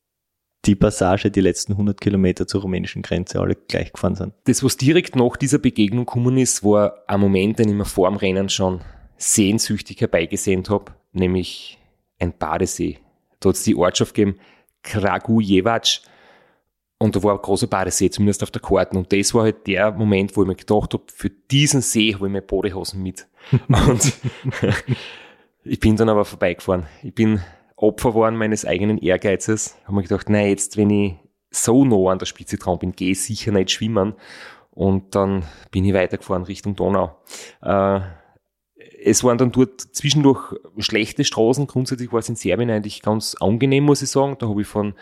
die 0.66 0.76
Passage, 0.76 1.32
die 1.32 1.40
letzten 1.40 1.74
100 1.74 2.02
Kilometer 2.02 2.46
zur 2.46 2.62
rumänischen 2.62 3.04
Grenze 3.04 3.40
alle 3.40 3.56
gleich 3.56 3.94
gefahren 3.94 4.16
sind. 4.16 4.34
Das, 4.44 4.64
was 4.64 4.76
direkt 4.76 5.16
nach 5.16 5.38
dieser 5.38 5.58
Begegnung 5.58 6.06
gekommen 6.06 6.38
ist, 6.38 6.64
war 6.64 7.04
ein 7.08 7.22
Moment, 7.22 7.58
den 7.58 7.70
ich 7.70 7.76
mir 7.76 7.86
vor 7.86 8.10
dem 8.10 8.18
Rennen 8.18 8.50
schon 8.50 8.82
sehnsüchtig 9.16 10.02
herbeigesehnt 10.02 10.70
habe, 10.70 10.94
nämlich 11.14 11.80
ein 12.20 12.38
Badesee. 12.38 13.00
Da 13.40 13.50
hat 13.50 13.56
es 13.56 13.64
die 13.64 13.76
Ortschaft 13.76 14.14
gegeben, 14.14 14.40
Kragujevac. 14.84 16.02
Und 17.00 17.16
da 17.16 17.24
war 17.24 17.36
ein 17.36 17.42
großer 17.42 17.68
Badesee, 17.68 18.10
zumindest 18.10 18.44
auf 18.44 18.52
der 18.52 18.62
Karte. 18.62 18.98
Und 18.98 19.14
das 19.14 19.34
war 19.34 19.44
halt 19.44 19.68
der 19.68 19.92
Moment, 19.92 20.36
wo 20.36 20.42
ich 20.42 20.48
mir 20.48 20.56
gedacht 20.56 20.94
habe, 20.94 21.04
für 21.08 21.30
diesen 21.30 21.82
See 21.82 22.14
habe 22.14 22.26
ich 22.28 22.34
meine 22.34 22.42
Badehosen 22.42 23.02
mit. 23.02 23.28
Und 23.70 24.14
ich 25.68 25.80
bin 25.80 25.96
dann 25.96 26.10
aber 26.10 26.26
vorbeigefahren. 26.26 26.88
Ich 27.04 27.14
bin 27.14 27.42
Opfer 27.76 28.10
geworden 28.10 28.36
meines 28.38 28.66
eigenen 28.66 28.98
Ehrgeizes. 28.98 29.78
Habe 29.84 29.96
mir 29.96 30.04
gedacht, 30.04 30.30
nein, 30.30 30.50
jetzt, 30.50 30.78
wenn 30.78 30.90
ich 30.90 31.16
so 31.52 31.86
nah 31.86 32.12
an 32.12 32.20
der 32.20 32.26
Spitze 32.26 32.58
dran 32.58 32.80
bin, 32.80 32.94
gehe 32.94 33.12
ich 33.12 33.22
sicher 33.22 33.52
nicht 33.52 33.72
schwimmen. 33.72 34.14
Und 34.72 35.16
dann 35.16 35.44
bin 35.72 35.86
ich 35.86 35.94
weitergefahren 35.94 36.44
Richtung 36.44 36.76
Donau. 36.76 37.18
Äh, 37.62 38.02
es 39.04 39.24
waren 39.24 39.38
dann 39.38 39.52
dort 39.52 39.82
zwischendurch 39.82 40.56
schlechte 40.78 41.24
Straßen. 41.24 41.68
Grundsätzlich 41.68 42.12
war 42.12 42.20
es 42.20 42.30
in 42.30 42.36
Serbien 42.36 42.70
eigentlich 42.70 43.02
ganz 43.02 43.36
angenehm, 43.36 43.86
muss 43.86 44.02
ich 44.02 44.10
sagen. 44.10 44.36
Da 44.40 44.48
habe 44.48 44.62
ich 44.62 44.68
von 44.68 44.94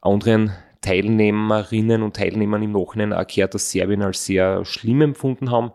anderen 0.00 0.52
Teilnehmerinnen 0.80 2.02
und 2.02 2.16
Teilnehmern 2.16 2.62
im 2.62 2.72
Nachhinein 2.72 3.12
auch 3.12 3.26
gehört, 3.26 3.54
dass 3.54 3.70
Serbien 3.70 4.02
als 4.02 4.24
sehr 4.24 4.64
schlimm 4.64 5.00
empfunden 5.00 5.50
haben 5.50 5.72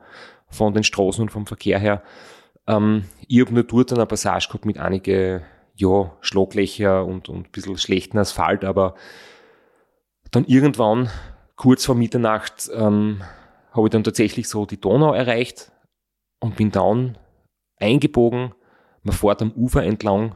von 0.50 0.74
den 0.74 0.84
Straßen 0.84 1.24
und 1.24 1.30
vom 1.30 1.48
Verkehr 1.48 1.80
her. 1.80 2.04
Ähm, 2.68 3.06
ich 3.30 3.42
habe 3.42 3.54
nur 3.54 3.64
dort 3.64 3.94
eine 3.94 4.08
Passage 4.08 4.48
gehabt 4.48 4.66
mit 4.66 4.80
einige 4.80 5.44
ja, 5.76 6.12
Schlaglöcher 6.22 7.06
und, 7.06 7.30
und 7.30 7.48
ein 7.48 7.52
bisschen 7.52 7.78
schlechten 7.78 8.18
Asphalt, 8.18 8.66
aber 8.66 8.96
dann 10.32 10.46
irgendwann, 10.46 11.10
kurz 11.56 11.86
vor 11.86 11.94
Mitternacht, 11.94 12.70
ähm, 12.74 13.22
habe 13.72 13.88
ich 13.88 13.92
dann 13.92 14.04
tatsächlich 14.04 14.50
so 14.50 14.66
die 14.66 14.82
Donau 14.82 15.14
erreicht 15.14 15.72
und 16.40 16.56
bin 16.56 16.72
dann 16.72 17.20
eingebogen. 17.78 18.56
Man 19.04 19.16
fährt 19.16 19.44
am 19.44 19.52
Ufer 19.52 19.84
entlang 19.84 20.36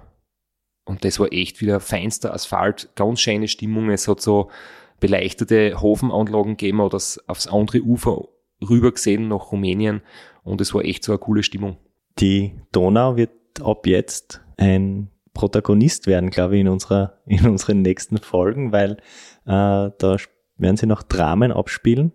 und 0.85 1.03
das 1.03 1.19
war 1.19 1.33
echt 1.33 1.61
wieder 1.61 1.79
feinster 1.79 2.31
Asphalt, 2.31 2.89
ganz 2.95 3.21
schöne 3.21 3.47
Stimmung. 3.47 3.89
Es 3.89 4.07
hat 4.07 4.21
so 4.21 4.51
beleuchtete 4.99 5.81
Hofenanlagen 5.81 6.57
gegeben 6.57 6.79
oder 6.79 6.97
aufs 6.97 7.47
andere 7.47 7.81
Ufer 7.81 8.27
rüber 8.61 8.91
gesehen 8.91 9.29
nach 9.29 9.51
Rumänien 9.51 10.01
und 10.43 10.61
es 10.61 10.75
war 10.75 10.85
echt 10.85 11.03
so 11.03 11.11
eine 11.11 11.19
coole 11.19 11.41
Stimmung. 11.41 11.77
Die 12.20 12.59
Donau 12.72 13.18
wird 13.18 13.32
ab 13.61 13.88
jetzt 13.88 14.41
ein 14.57 15.09
Protagonist 15.34 16.07
werden, 16.07 16.30
glaube 16.30 16.55
ich, 16.55 16.61
in 16.61 16.68
unserer, 16.68 17.20
in 17.26 17.47
unseren 17.47 17.82
nächsten 17.82 18.18
Folgen, 18.18 18.72
weil 18.72 18.97
äh, 19.45 19.91
da 19.97 20.18
werden 20.57 20.78
sie 20.78 20.86
noch 20.86 21.03
Dramen 21.03 21.51
abspielen, 21.51 22.11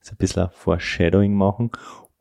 so 0.00 0.12
ein 0.12 0.18
bisschen 0.18 0.48
Foreshadowing 0.52 1.34
machen. 1.34 1.70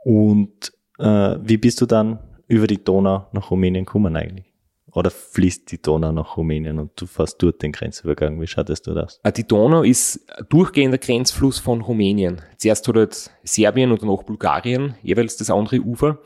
Und 0.04 0.74
äh, 1.00 1.38
wie 1.42 1.58
bist 1.58 1.80
du 1.82 1.86
dann 1.86 2.20
über 2.48 2.68
die 2.68 2.84
Donau 2.84 3.28
nach 3.32 3.52
Rumänien 3.52 3.86
gekommen 3.86 4.16
eigentlich? 4.16 4.52
Oder 4.94 5.10
fließt 5.10 5.72
die 5.72 5.82
Donau 5.82 6.12
nach 6.12 6.36
Rumänien 6.36 6.78
und 6.78 7.00
du 7.00 7.06
fährst 7.06 7.42
dort 7.42 7.62
den 7.62 7.72
Grenzübergang? 7.72 8.42
Wie 8.42 8.48
schaut 8.48 8.68
das 8.68 8.82
dort 8.82 8.98
aus? 8.98 9.22
Die 9.38 9.48
Donau 9.48 9.84
ist 9.84 10.20
durchgehender 10.50 10.98
Grenzfluss 10.98 11.60
von 11.60 11.80
Rumänien. 11.80 12.42
Zuerst 12.58 12.88
hat 12.88 12.96
halt 12.96 13.32
Serbien 13.44 13.92
und 13.92 14.02
danach 14.02 14.24
Bulgarien 14.24 14.96
jeweils 15.02 15.38
das 15.38 15.50
andere 15.50 15.80
Ufer. 15.80 16.20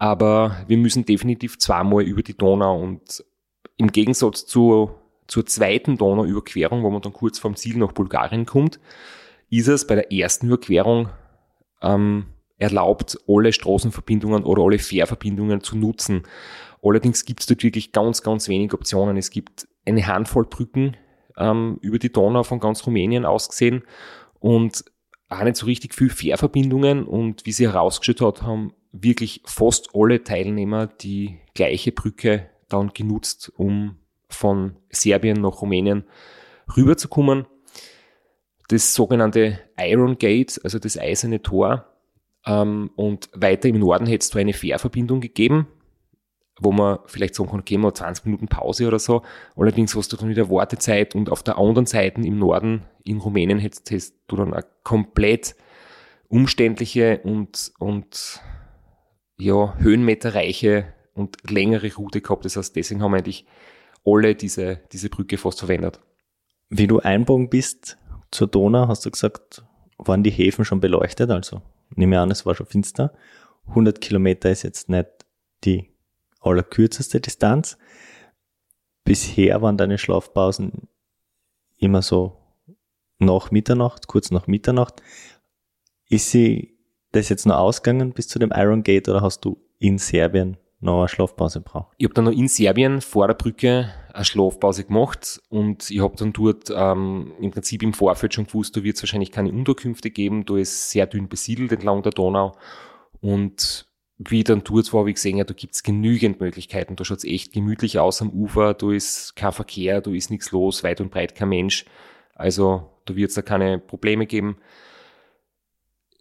Aber 0.00 0.56
wir 0.66 0.78
müssen 0.78 1.04
definitiv 1.04 1.58
zweimal 1.58 2.04
über 2.04 2.22
die 2.22 2.36
Donau 2.36 2.80
und 2.80 3.22
im 3.76 3.92
Gegensatz 3.92 4.46
zur, 4.46 4.98
zur 5.26 5.44
zweiten 5.44 5.98
Donauüberquerung, 5.98 6.82
wo 6.82 6.90
man 6.90 7.02
dann 7.02 7.12
kurz 7.12 7.38
vorm 7.38 7.54
Ziel 7.54 7.76
nach 7.76 7.92
Bulgarien 7.92 8.46
kommt, 8.46 8.80
ist 9.50 9.68
es 9.68 9.86
bei 9.86 9.96
der 9.96 10.10
ersten 10.10 10.46
Überquerung 10.46 11.10
ähm, 11.82 12.24
erlaubt, 12.56 13.18
alle 13.28 13.52
Straßenverbindungen 13.52 14.44
oder 14.44 14.62
alle 14.62 14.78
Fährverbindungen 14.78 15.60
zu 15.62 15.76
nutzen. 15.76 16.22
Allerdings 16.82 17.26
gibt 17.26 17.40
es 17.40 17.46
dort 17.46 17.62
wirklich 17.62 17.92
ganz, 17.92 18.22
ganz 18.22 18.48
wenig 18.48 18.72
Optionen. 18.72 19.18
Es 19.18 19.28
gibt 19.28 19.68
eine 19.84 20.06
Handvoll 20.06 20.46
Brücken 20.46 20.96
ähm, 21.36 21.76
über 21.82 21.98
die 21.98 22.10
Donau 22.10 22.42
von 22.42 22.58
ganz 22.58 22.86
Rumänien 22.86 23.26
aus 23.26 23.50
gesehen 23.50 23.82
und 24.38 24.82
auch 25.30 25.44
nicht 25.44 25.56
so 25.56 25.66
richtig 25.66 25.94
viel 25.94 26.10
Fährverbindungen 26.10 27.04
und 27.04 27.46
wie 27.46 27.52
sie 27.52 27.68
herausgestellt 27.68 28.20
hat, 28.20 28.42
haben 28.42 28.74
wirklich 28.92 29.40
fast 29.44 29.90
alle 29.94 30.22
Teilnehmer 30.24 30.88
die 30.88 31.38
gleiche 31.54 31.92
Brücke 31.92 32.50
dann 32.68 32.90
genutzt, 32.92 33.52
um 33.56 33.96
von 34.28 34.76
Serbien 34.90 35.40
nach 35.40 35.62
Rumänien 35.62 36.04
rüberzukommen. 36.76 37.46
Das 38.68 38.94
sogenannte 38.94 39.60
Iron 39.78 40.18
Gate, 40.18 40.60
also 40.62 40.78
das 40.78 40.98
eiserne 40.98 41.42
Tor. 41.42 41.86
Ähm, 42.44 42.90
und 42.96 43.28
weiter 43.34 43.68
im 43.68 43.78
Norden 43.78 44.06
hätte 44.06 44.22
es 44.22 44.30
da 44.30 44.38
eine 44.38 44.52
Fährverbindung 44.52 45.20
gegeben, 45.20 45.66
wo 46.60 46.72
man 46.72 46.98
vielleicht 47.06 47.34
sagen 47.34 47.50
kann, 47.50 47.60
okay, 47.60 47.78
mal 47.78 47.92
20 47.94 48.26
Minuten 48.26 48.48
Pause 48.48 48.86
oder 48.86 48.98
so. 48.98 49.22
Allerdings 49.56 49.96
hast 49.96 50.12
du 50.12 50.16
dann 50.16 50.28
wieder 50.28 50.50
Wartezeit 50.50 51.14
und 51.14 51.30
auf 51.30 51.42
der 51.42 51.58
anderen 51.58 51.86
Seite 51.86 52.20
im 52.20 52.38
Norden 52.38 52.82
in 53.04 53.18
Rumänien 53.18 53.58
hättest, 53.58 53.90
hättest 53.90 54.14
du 54.28 54.36
dann 54.36 54.52
eine 54.52 54.64
komplett 54.84 55.56
umständliche 56.28 57.20
und, 57.24 57.72
und 57.78 58.40
ja, 59.38 59.74
höhenmeterreiche 59.78 60.92
und 61.14 61.50
längere 61.50 61.92
Route 61.94 62.20
gehabt. 62.20 62.44
Das 62.44 62.56
heißt, 62.56 62.76
deswegen 62.76 63.02
haben 63.02 63.14
eigentlich 63.14 63.46
alle 64.04 64.34
diese, 64.34 64.80
diese 64.92 65.08
Brücke 65.08 65.38
fast 65.38 65.60
verwendet. 65.60 66.00
Wie 66.68 66.86
du 66.86 67.00
einbogen 67.00 67.48
bist 67.48 67.98
zur 68.30 68.46
Donau, 68.46 68.86
hast 68.88 69.04
du 69.04 69.10
gesagt, 69.10 69.64
waren 69.98 70.22
die 70.22 70.30
Häfen 70.30 70.64
schon 70.64 70.80
beleuchtet? 70.80 71.30
Also 71.30 71.62
nehme 71.96 72.20
an, 72.20 72.30
es 72.30 72.46
war 72.46 72.54
schon 72.54 72.66
finster. 72.66 73.12
100 73.68 74.00
Kilometer 74.00 74.50
ist 74.50 74.62
jetzt 74.62 74.88
nicht 74.88 75.08
die 75.64 75.89
allerkürzeste 76.40 77.20
Distanz. 77.20 77.78
Bisher 79.04 79.62
waren 79.62 79.76
deine 79.76 79.98
Schlafpausen 79.98 80.88
immer 81.78 82.02
so 82.02 82.36
nach 83.18 83.50
Mitternacht, 83.50 84.06
kurz 84.06 84.30
nach 84.30 84.46
Mitternacht. 84.46 85.02
Ist 86.08 86.30
sie 86.30 86.78
das 87.12 87.28
jetzt 87.28 87.46
noch 87.46 87.56
ausgegangen 87.56 88.12
bis 88.12 88.28
zu 88.28 88.38
dem 88.38 88.52
Iron 88.54 88.82
Gate 88.82 89.08
oder 89.08 89.20
hast 89.20 89.44
du 89.44 89.60
in 89.78 89.98
Serbien 89.98 90.56
noch 90.80 91.00
eine 91.00 91.08
Schlafpause 91.08 91.60
braucht. 91.60 91.94
Ich 91.98 92.04
habe 92.04 92.14
dann 92.14 92.24
noch 92.24 92.32
in 92.32 92.48
Serbien 92.48 93.00
vor 93.00 93.26
der 93.26 93.34
Brücke 93.34 93.92
eine 94.12 94.24
Schlafpause 94.24 94.84
gemacht 94.84 95.40
und 95.50 95.90
ich 95.90 96.00
habe 96.00 96.16
dann 96.16 96.32
dort 96.32 96.70
ähm, 96.74 97.32
im 97.40 97.50
Prinzip 97.50 97.82
im 97.82 97.92
Vorfeld 97.92 98.34
schon 98.34 98.46
gewusst, 98.46 98.76
da 98.76 98.82
wird 98.82 98.96
es 98.96 99.02
wahrscheinlich 99.02 99.30
keine 99.30 99.52
Unterkünfte 99.52 100.10
geben, 100.10 100.46
da 100.46 100.56
ist 100.56 100.90
sehr 100.90 101.06
dünn 101.06 101.28
besiedelt 101.28 101.72
entlang 101.72 102.02
der 102.02 102.12
Donau 102.12 102.56
und 103.20 103.89
wie 104.28 104.40
ich 104.40 104.44
dann 104.44 104.62
dort 104.62 104.92
war, 104.92 105.06
ich 105.06 105.14
gesehen, 105.14 105.38
ja, 105.38 105.44
da 105.44 105.54
gibt's 105.54 105.82
genügend 105.82 106.40
Möglichkeiten, 106.40 106.94
da 106.94 107.04
schaut's 107.04 107.24
echt 107.24 107.52
gemütlich 107.52 107.98
aus 107.98 108.20
am 108.20 108.28
Ufer, 108.30 108.74
da 108.74 108.90
ist 108.92 109.34
kein 109.34 109.52
Verkehr, 109.52 110.02
da 110.02 110.10
ist 110.10 110.30
nichts 110.30 110.52
los, 110.52 110.84
weit 110.84 111.00
und 111.00 111.10
breit 111.10 111.34
kein 111.34 111.48
Mensch, 111.48 111.86
also 112.34 112.90
da 113.06 113.16
wird's 113.16 113.34
da 113.34 113.42
keine 113.42 113.78
Probleme 113.78 114.26
geben. 114.26 114.58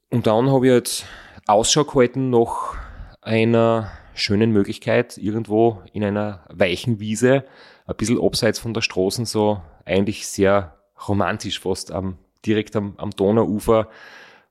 Und 0.09 0.27
dann 0.27 0.49
habe 0.49 0.67
ich 0.67 0.71
halt 0.71 1.05
Ausschau 1.45 1.83
gehalten 1.83 2.29
nach 2.29 2.75
einer 3.21 3.91
schönen 4.13 4.51
Möglichkeit, 4.51 5.17
irgendwo 5.17 5.83
in 5.91 6.03
einer 6.05 6.45
weichen 6.49 7.01
Wiese, 7.01 7.43
ein 7.85 7.95
bisschen 7.97 8.21
abseits 8.21 8.59
von 8.59 8.73
der 8.73 8.81
Straßen, 8.81 9.25
so 9.25 9.61
eigentlich 9.83 10.25
sehr 10.25 10.77
romantisch 11.07 11.59
fast, 11.59 11.91
am, 11.91 12.17
direkt 12.45 12.77
am, 12.77 12.93
am 12.97 13.11
Donauufer 13.11 13.89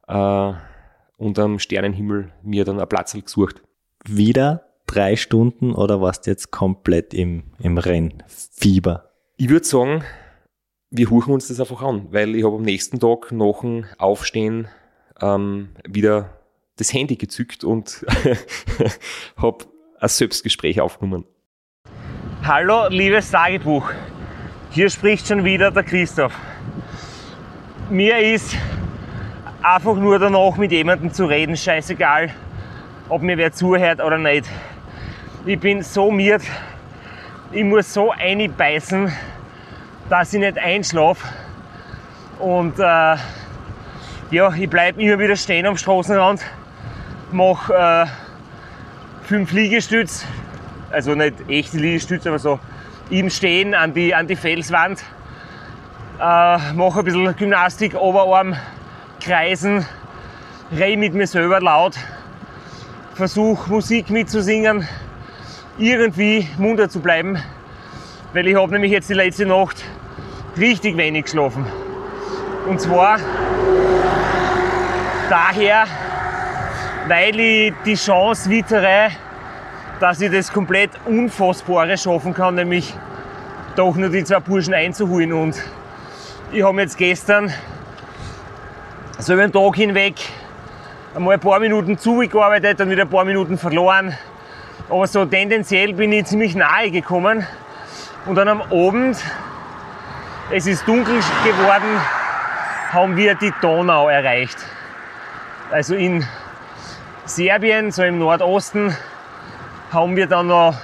äh, 0.06 0.52
und 1.18 1.38
am 1.38 1.58
Sternenhimmel 1.58 2.32
mir 2.42 2.64
dann 2.64 2.80
ein 2.80 2.88
Platz 2.88 3.12
gesucht. 3.12 3.60
Wieder 4.06 4.64
drei 4.86 5.16
Stunden 5.16 5.74
oder 5.74 6.00
warst 6.00 6.26
du 6.26 6.30
jetzt 6.30 6.50
komplett 6.50 7.12
im, 7.12 7.42
im 7.58 7.76
Rennfieber? 7.76 9.10
Ich 9.36 9.50
würde 9.50 9.66
sagen, 9.66 10.04
wir 10.90 11.10
huchen 11.10 11.34
uns 11.34 11.48
das 11.48 11.60
einfach 11.60 11.82
an, 11.82 12.08
weil 12.12 12.34
ich 12.34 12.44
habe 12.44 12.56
am 12.56 12.62
nächsten 12.62 12.98
Tag 12.98 13.30
nach 13.32 13.60
dem 13.60 13.84
Aufstehen 13.98 14.68
ähm, 15.20 15.68
wieder 15.86 16.38
das 16.76 16.92
Handy 16.94 17.16
gezückt 17.16 17.64
und 17.64 18.06
habe 19.36 19.64
ein 20.00 20.08
Selbstgespräch 20.08 20.80
aufgenommen. 20.80 21.24
Hallo, 22.44 22.88
liebes 22.88 23.30
Tagebuch. 23.30 23.90
Hier 24.70 24.88
spricht 24.88 25.26
schon 25.26 25.44
wieder 25.44 25.70
der 25.70 25.82
Christoph. 25.82 26.32
Mir 27.90 28.18
ist 28.18 28.54
einfach 29.62 29.94
nur 29.94 30.18
danach 30.18 30.56
mit 30.56 30.72
jemandem 30.72 31.12
zu 31.12 31.26
reden, 31.26 31.56
scheißegal, 31.56 32.30
ob 33.08 33.22
mir 33.22 33.36
wer 33.36 33.52
zuhört 33.52 34.00
oder 34.00 34.18
nicht. 34.18 34.48
Ich 35.46 35.58
bin 35.58 35.82
so 35.82 36.10
miert, 36.10 36.42
ich 37.52 37.64
muss 37.64 37.92
so 37.92 38.12
einbeißen, 38.12 39.12
dass 40.08 40.32
ich 40.34 40.40
nicht 40.40 40.58
einschlafe. 40.58 41.26
Und 42.38 42.78
äh, 42.78 43.16
ja, 44.30 44.52
ich 44.54 44.68
bleibe 44.68 45.02
immer 45.02 45.18
wieder 45.18 45.36
stehen 45.36 45.66
am 45.66 45.76
Straßenrand 45.76 46.42
mache 47.32 47.74
äh, 47.74 48.06
fünf 49.24 49.52
Liegestütz, 49.52 50.24
also 50.90 51.14
nicht 51.14 51.34
echte 51.48 51.78
Liegestütz, 51.78 52.26
aber 52.26 52.38
so 52.38 52.58
im 53.10 53.30
Stehen 53.30 53.74
an 53.74 53.94
die, 53.94 54.14
an 54.14 54.26
die 54.26 54.36
Felswand. 54.36 55.02
Äh, 56.18 56.72
mache 56.72 57.00
ein 57.00 57.04
bisschen 57.04 57.36
Gymnastik, 57.36 57.94
Oberarm, 57.94 58.56
Kreisen, 59.28 59.84
rede 60.74 60.96
mit 60.96 61.12
mir 61.12 61.26
selber 61.26 61.60
laut, 61.60 61.94
versuche 63.12 63.70
Musik 63.70 64.08
mitzusingen, 64.08 64.88
irgendwie 65.76 66.48
munter 66.56 66.88
zu 66.88 67.00
bleiben, 67.00 67.36
weil 68.32 68.46
ich 68.46 68.56
habe 68.56 68.72
nämlich 68.72 68.90
jetzt 68.90 69.10
die 69.10 69.14
letzte 69.14 69.44
Nacht 69.44 69.84
richtig 70.56 70.96
wenig 70.96 71.24
geschlafen. 71.24 71.66
Und 72.66 72.80
zwar 72.80 73.18
daher, 75.28 75.84
weil 77.06 77.38
ich 77.38 77.74
die 77.84 77.96
Chance 77.96 78.48
wittere, 78.48 79.10
dass 80.00 80.22
ich 80.22 80.32
das 80.32 80.50
komplett 80.50 80.92
Unfassbare 81.04 81.98
schaffen 81.98 82.32
kann, 82.32 82.54
nämlich 82.54 82.94
doch 83.76 83.94
nur 83.94 84.08
die 84.08 84.24
zwei 84.24 84.40
Burschen 84.40 84.72
einzuholen. 84.72 85.34
Und 85.34 85.62
ich 86.50 86.62
habe 86.62 86.80
jetzt 86.80 86.96
gestern 86.96 87.52
so 89.18 89.32
über 89.32 89.42
den 89.42 89.52
Tag 89.52 89.74
hinweg 89.74 90.14
einmal 91.14 91.34
ein 91.34 91.40
paar 91.40 91.58
Minuten 91.58 91.98
zugearbeitet, 91.98 92.78
dann 92.78 92.88
wieder 92.88 93.02
ein 93.02 93.10
paar 93.10 93.24
Minuten 93.24 93.58
verloren. 93.58 94.16
Aber 94.88 95.06
so 95.08 95.24
tendenziell 95.24 95.92
bin 95.92 96.12
ich 96.12 96.26
ziemlich 96.26 96.54
nahe 96.54 96.90
gekommen. 96.90 97.44
Und 98.26 98.36
dann 98.36 98.46
am 98.46 98.62
Abend, 98.62 99.18
es 100.50 100.66
ist 100.66 100.86
dunkel 100.86 101.16
geworden, 101.44 102.00
haben 102.92 103.16
wir 103.16 103.34
die 103.34 103.52
Donau 103.60 104.08
erreicht. 104.08 104.56
Also 105.70 105.96
in 105.96 106.24
Serbien, 107.24 107.90
so 107.90 108.04
im 108.04 108.18
Nordosten, 108.18 108.96
haben 109.92 110.16
wir 110.16 110.28
dann 110.28 110.46
noch, 110.46 110.74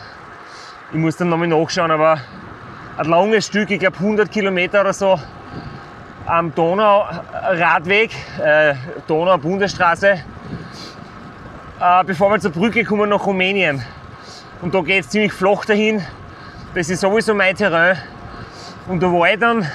ich 0.93 0.99
muss 0.99 1.16
dann 1.16 1.28
nochmal 1.28 1.49
nachschauen, 1.49 1.91
aber 1.91 2.18
ein 2.99 3.07
langes 3.07 3.47
Stück, 3.47 3.70
ich 3.70 3.78
glaube 3.78 3.97
100 3.97 4.30
Kilometer 4.30 4.80
oder 4.80 4.93
so, 4.93 5.20
am 6.27 6.55
Donauradweg, 6.55 8.11
äh, 8.43 8.75
Donau-Bundesstraße, 9.07 10.09
äh, 10.09 12.05
bevor 12.07 12.31
wir 12.31 12.41
zur 12.41 12.53
Brücke 12.53 12.85
kommen 12.85 13.11
nach 13.11 13.27
Rumänien. 13.27 13.83
Und 14.62 14.75
da 14.75 14.81
geht 14.81 15.05
es 15.05 15.11
ziemlich 15.11 15.33
flach 15.33 15.64
dahin. 15.64 16.03
Das 16.75 16.89
ist 16.89 17.01
sowieso 17.01 17.35
mein 17.35 17.55
Terrain. 17.55 17.99
Und 18.89 19.03
da 19.03 19.07
war 19.12 19.31
ich 19.31 19.39
dann 19.39 19.66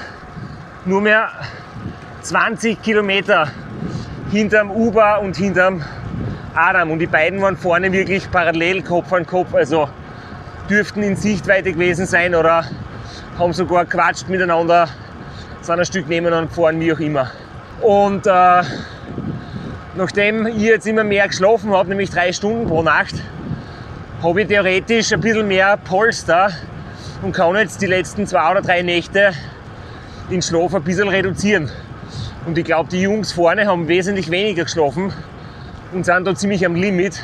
nur 0.86 1.02
mehr 1.02 1.30
20 2.22 2.82
Kilometer 2.82 3.50
hinterm 4.32 4.72
Uber 4.72 5.20
und 5.22 5.36
hinterm 5.36 5.84
Adam. 6.56 6.92
Und 6.92 7.00
die 7.00 7.08
beiden 7.08 7.42
waren 7.42 7.58
vorne 7.58 7.92
wirklich 7.92 8.30
parallel 8.32 8.82
Kopf 8.82 9.14
an 9.14 9.26
Kopf, 9.26 9.54
also 9.54 9.88
dürften 10.70 11.04
in 11.04 11.16
Sichtweite 11.16 11.74
gewesen 11.74 12.06
sein 12.06 12.34
oder 12.34 12.66
haben 13.38 13.54
sogar 13.54 13.86
quatscht 13.86 14.28
miteinander, 14.28 14.90
ein 15.78 15.86
Stück 15.86 16.08
nebeneinander 16.08 16.48
gefahren, 16.50 16.80
wie 16.80 16.92
auch 16.94 17.00
immer. 17.00 17.30
Und 17.82 18.26
äh, 18.26 18.64
nachdem 19.96 20.48
ich 20.48 20.62
jetzt 20.62 20.88
immer 20.88 21.04
mehr 21.04 21.28
geschlafen 21.28 21.72
habe, 21.72 21.90
nämlich 21.90 22.10
drei 22.10 22.32
Stunden 22.34 22.68
pro 22.68 22.82
Nacht, 22.82 23.16
habe 24.24 24.42
ich 24.42 24.48
theoretisch 24.48 25.14
ein 25.14 25.22
bisschen 25.22 25.48
mehr 25.48 25.78
Polster 25.78 26.52
und 27.22 27.34
kann 27.34 27.56
jetzt 27.56 27.82
die 27.82 27.86
letzten 27.86 28.26
zwei 28.26 28.52
oder 28.52 28.62
drei 28.62 28.82
Nächte 28.82 29.32
den 30.30 30.42
Schlaf 30.42 30.74
ein 30.74 30.84
bisschen 30.84 31.08
reduzieren. 31.08 31.70
Und 32.46 32.58
ich 32.58 32.66
glaube, 32.66 32.90
die 32.90 33.02
Jungs 33.02 33.32
vorne 33.32 33.68
haben 33.68 33.88
wesentlich 33.88 34.32
weniger 34.32 34.64
geschlafen 34.64 35.14
und 35.94 36.06
sind 36.06 36.26
da 36.26 36.36
ziemlich 36.36 36.66
am 36.66 36.76
Limit. 36.76 37.22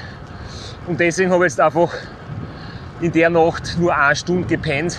Und 0.87 0.99
deswegen 0.99 1.31
habe 1.31 1.45
ich 1.45 1.53
jetzt 1.53 1.59
einfach 1.59 1.93
in 3.01 3.11
der 3.11 3.29
Nacht 3.29 3.77
nur 3.79 3.95
eine 3.95 4.15
Stunde 4.15 4.47
gepennt. 4.47 4.97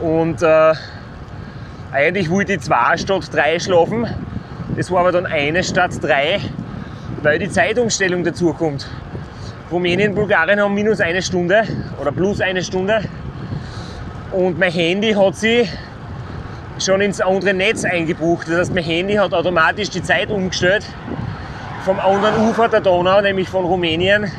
Und 0.00 0.42
äh, 0.42 0.74
eigentlich 1.92 2.30
wollte 2.30 2.54
ich 2.54 2.60
zwei 2.60 2.96
statt 2.96 3.28
drei 3.32 3.58
schlafen. 3.58 4.06
Das 4.76 4.90
war 4.90 5.00
aber 5.00 5.12
dann 5.12 5.26
eine 5.26 5.62
statt 5.62 5.92
drei, 6.00 6.40
weil 7.22 7.38
die 7.38 7.50
Zeitumstellung 7.50 8.24
dazu 8.24 8.54
kommt. 8.54 8.88
Rumänien 9.70 10.10
und 10.10 10.14
Bulgarien 10.14 10.60
haben 10.60 10.74
minus 10.74 11.00
eine 11.00 11.20
Stunde 11.20 11.64
oder 12.00 12.10
plus 12.10 12.40
eine 12.40 12.62
Stunde. 12.62 13.02
Und 14.32 14.58
mein 14.58 14.72
Handy 14.72 15.12
hat 15.12 15.36
sich 15.36 15.70
schon 16.78 17.02
ins 17.02 17.20
andere 17.20 17.52
Netz 17.52 17.84
eingebucht. 17.84 18.48
Das 18.48 18.58
heißt, 18.58 18.74
mein 18.74 18.84
Handy 18.84 19.14
hat 19.14 19.34
automatisch 19.34 19.90
die 19.90 20.02
Zeit 20.02 20.30
umgestellt 20.30 20.86
vom 21.84 22.00
anderen 22.00 22.48
Ufer 22.48 22.68
der 22.68 22.80
Donau, 22.80 23.20
nämlich 23.20 23.48
von 23.48 23.66
Rumänien. 23.66 24.30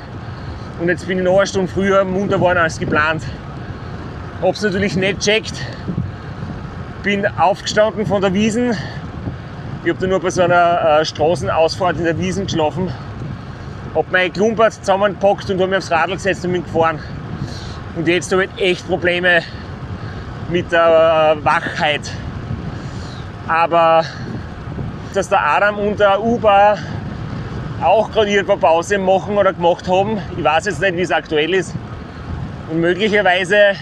Und 0.82 0.90
jetzt 0.90 1.08
bin 1.08 1.20
ich 1.20 1.24
noch 1.24 1.38
eine 1.38 1.46
Stunde 1.46 1.72
früher 1.72 2.04
munter 2.04 2.38
geworden 2.38 2.58
als 2.58 2.80
geplant. 2.80 3.22
Hab's 4.42 4.64
natürlich 4.64 4.96
nicht 4.96 5.20
checkt. 5.20 5.54
Bin 7.04 7.28
aufgestanden 7.28 8.06
von 8.06 8.22
der 8.22 8.34
Wiesen. 8.34 8.78
Ich 9.84 9.90
habe 9.90 10.00
da 10.00 10.08
nur 10.08 10.22
bei 10.22 10.30
so 10.30 10.42
einer 10.42 11.02
äh, 11.02 11.06
Straßenausfahrt 11.06 11.98
in 11.98 12.06
der 12.06 12.18
Wiesen 12.18 12.46
geschlafen. 12.46 12.94
Hab 13.94 14.10
mein 14.10 14.32
Klumpert 14.32 14.74
zusammengepackt 14.74 15.50
und 15.50 15.60
habe 15.60 15.68
mich 15.68 15.80
aufs 15.80 15.92
Radl 15.92 16.14
gesetzt 16.14 16.46
und 16.46 16.54
bin 16.54 16.64
gefahren. 16.64 17.00
Und 17.98 18.08
jetzt 18.08 18.32
habe 18.32 18.46
ich 18.46 18.52
echt 18.58 18.88
Probleme 18.88 19.42
mit 20.48 20.72
der 20.72 21.36
äh, 21.38 21.44
Wachheit. 21.44 22.10
Aber 23.50 24.06
dass 25.14 25.28
der 25.28 25.46
Adam 25.46 25.80
und 25.80 26.00
der 26.00 26.24
Uber 26.24 26.78
auch 27.84 28.10
gerade 28.12 28.30
irgendwo 28.30 28.56
Pause 28.56 28.98
machen 28.98 29.38
oder 29.38 29.52
gemacht 29.52 29.90
haben. 29.90 30.22
Ich 30.38 30.44
weiß 30.44 30.68
jetzt 30.68 30.80
nicht, 30.80 30.96
wie 30.96 31.02
es 31.02 31.12
aktuell 31.12 31.54
ist. 31.54 31.76
Und 32.72 32.80
möglicherweise 32.80 33.74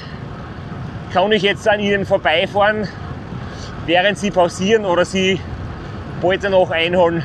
kann 1.13 1.32
ich 1.32 1.43
jetzt 1.43 1.67
an 1.69 1.80
ihnen 1.80 2.07
vorbeifahren, 2.07 2.88
während 3.86 4.17
sie 4.17 4.32
pausieren 4.32 4.86
oder 4.86 5.05
sie 5.05 5.39
bald 6.21 6.43
danach 6.43 6.69
einholen, 6.69 7.23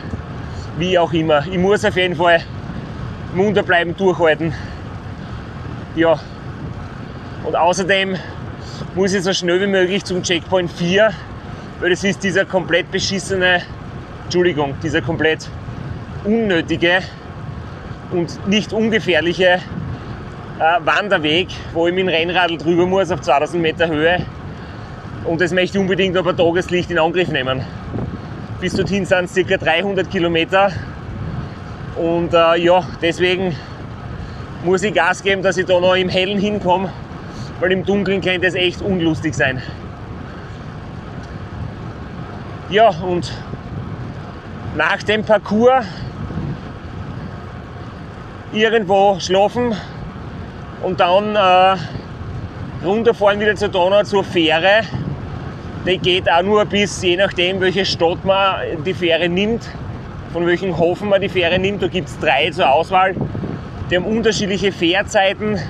wie 0.79 0.99
auch 0.99 1.13
immer. 1.13 1.47
Ich 1.47 1.59
muss 1.59 1.85
auf 1.85 1.97
jeden 1.97 2.17
Fall 2.17 2.43
munter 3.35 3.63
bleiben, 3.63 3.95
durchhalten 3.97 4.55
Ja, 5.95 6.19
und 7.45 7.55
außerdem 7.55 8.17
muss 8.95 9.13
ich 9.15 9.23
so 9.23 9.33
schnell 9.33 9.61
wie 9.61 9.67
möglich 9.67 10.05
zum 10.05 10.23
Checkpoint 10.23 10.71
4, 10.73 11.11
weil 11.81 11.91
das 11.91 12.03
ist 12.03 12.25
dieser 12.25 12.45
komplett 12.45 12.91
beschissene, 12.91 13.63
Entschuldigung, 14.25 14.75
dieser 14.83 15.03
komplett 15.03 15.49
unnötige 16.25 17.01
und 18.11 18.47
nicht 18.49 18.73
ungefährliche 18.73 19.61
äh, 20.59 20.81
Wanderweg, 20.85 21.49
wo 21.73 21.87
ich 21.87 21.95
mit 21.95 22.03
dem 22.03 22.09
Rennradl 22.09 22.57
drüber 22.57 22.87
muss 22.87 23.11
auf 23.11 23.21
2000 23.21 23.63
Meter 23.63 23.89
Höhe. 23.89 24.25
Und 25.27 25.41
das 25.41 25.53
möchte 25.53 25.77
ich 25.77 25.81
unbedingt 25.83 26.17
aber 26.17 26.37
Tageslicht 26.37 26.91
in 26.91 26.99
Angriff 26.99 27.29
nehmen. 27.29 27.63
Bis 28.61 28.75
dorthin 28.75 29.05
sind 29.05 29.25
es 29.25 29.35
ca. 29.35 29.57
300 29.57 30.09
Kilometer. 30.09 30.71
Und 31.97 32.33
äh, 32.33 32.57
ja, 32.59 32.85
deswegen 33.03 33.57
muss 34.65 34.83
ich 34.83 34.95
Gas 34.95 35.23
geben, 35.23 35.43
dass 35.43 35.57
ich 35.57 35.67
da 35.67 35.81
noch 35.81 35.95
im 35.95 36.09
Hellen 36.09 36.39
hinkomme, 36.39 36.93
weil 37.61 37.73
im 37.73 37.85
Dunkeln 37.85 38.21
könnte 38.21 38.47
es 38.47 38.55
echt 38.55 38.83
unlustig 38.83 39.35
sein. 39.35 39.63
Ja, 42.71 42.89
und 42.89 43.33
nach 44.77 45.03
dem 45.03 45.25
Parcours 45.25 45.87
irgendwo 48.53 49.19
schlafen 49.19 49.75
und 50.83 51.01
dann 51.01 51.35
äh, 51.35 52.85
runterfahren 52.85 53.41
wieder 53.41 53.57
zur 53.57 53.69
Donau 53.69 54.03
zur 54.03 54.23
Fähre. 54.23 54.83
Die 55.87 55.99
geht 55.99 56.29
auch 56.29 56.43
nur 56.43 56.65
bis, 56.65 57.01
je 57.01 57.17
nachdem, 57.17 57.61
welche 57.61 57.85
Stadt 57.85 58.25
man 58.25 58.83
die 58.85 58.93
Fähre 58.93 59.29
nimmt, 59.29 59.69
von 60.33 60.45
welchem 60.45 60.77
Hafen 60.77 61.09
man 61.09 61.21
die 61.21 61.29
Fähre 61.29 61.61
nimmt. 61.61 61.81
Da 61.81 61.87
gibt 61.87 62.09
es 62.09 62.19
drei 62.19 62.51
zur 62.51 62.69
Auswahl. 62.69 63.15
Die 63.89 63.97
haben 63.97 64.05
unterschiedliche 64.05 64.73
Fährzeiten. 64.73 65.61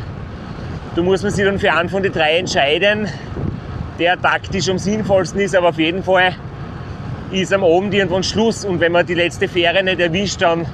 Da 0.95 1.03
muss 1.03 1.23
man 1.23 1.33
sich 1.33 1.45
dann 1.45 1.59
für 1.59 1.71
einen 1.71 1.91
von 1.91 2.03
den 2.03 2.12
drei 2.12 2.39
entscheiden, 2.39 3.09
der 3.99 4.19
taktisch 4.19 4.71
am 4.71 4.79
sinnvollsten 4.79 5.39
ist, 5.41 5.55
aber 5.55 5.69
auf 5.69 5.79
jeden 5.79 6.03
Fall 6.03 6.35
ist 7.31 7.53
am 7.53 7.62
Abend 7.62 7.93
irgendwann 7.93 8.23
Schluss 8.23 8.64
und 8.64 8.81
wenn 8.81 8.93
man 8.93 9.05
die 9.05 9.12
letzte 9.12 9.49
Fähre 9.49 9.85
nicht 9.85 10.01
erwischt, 10.01 10.41
dann 10.41 10.64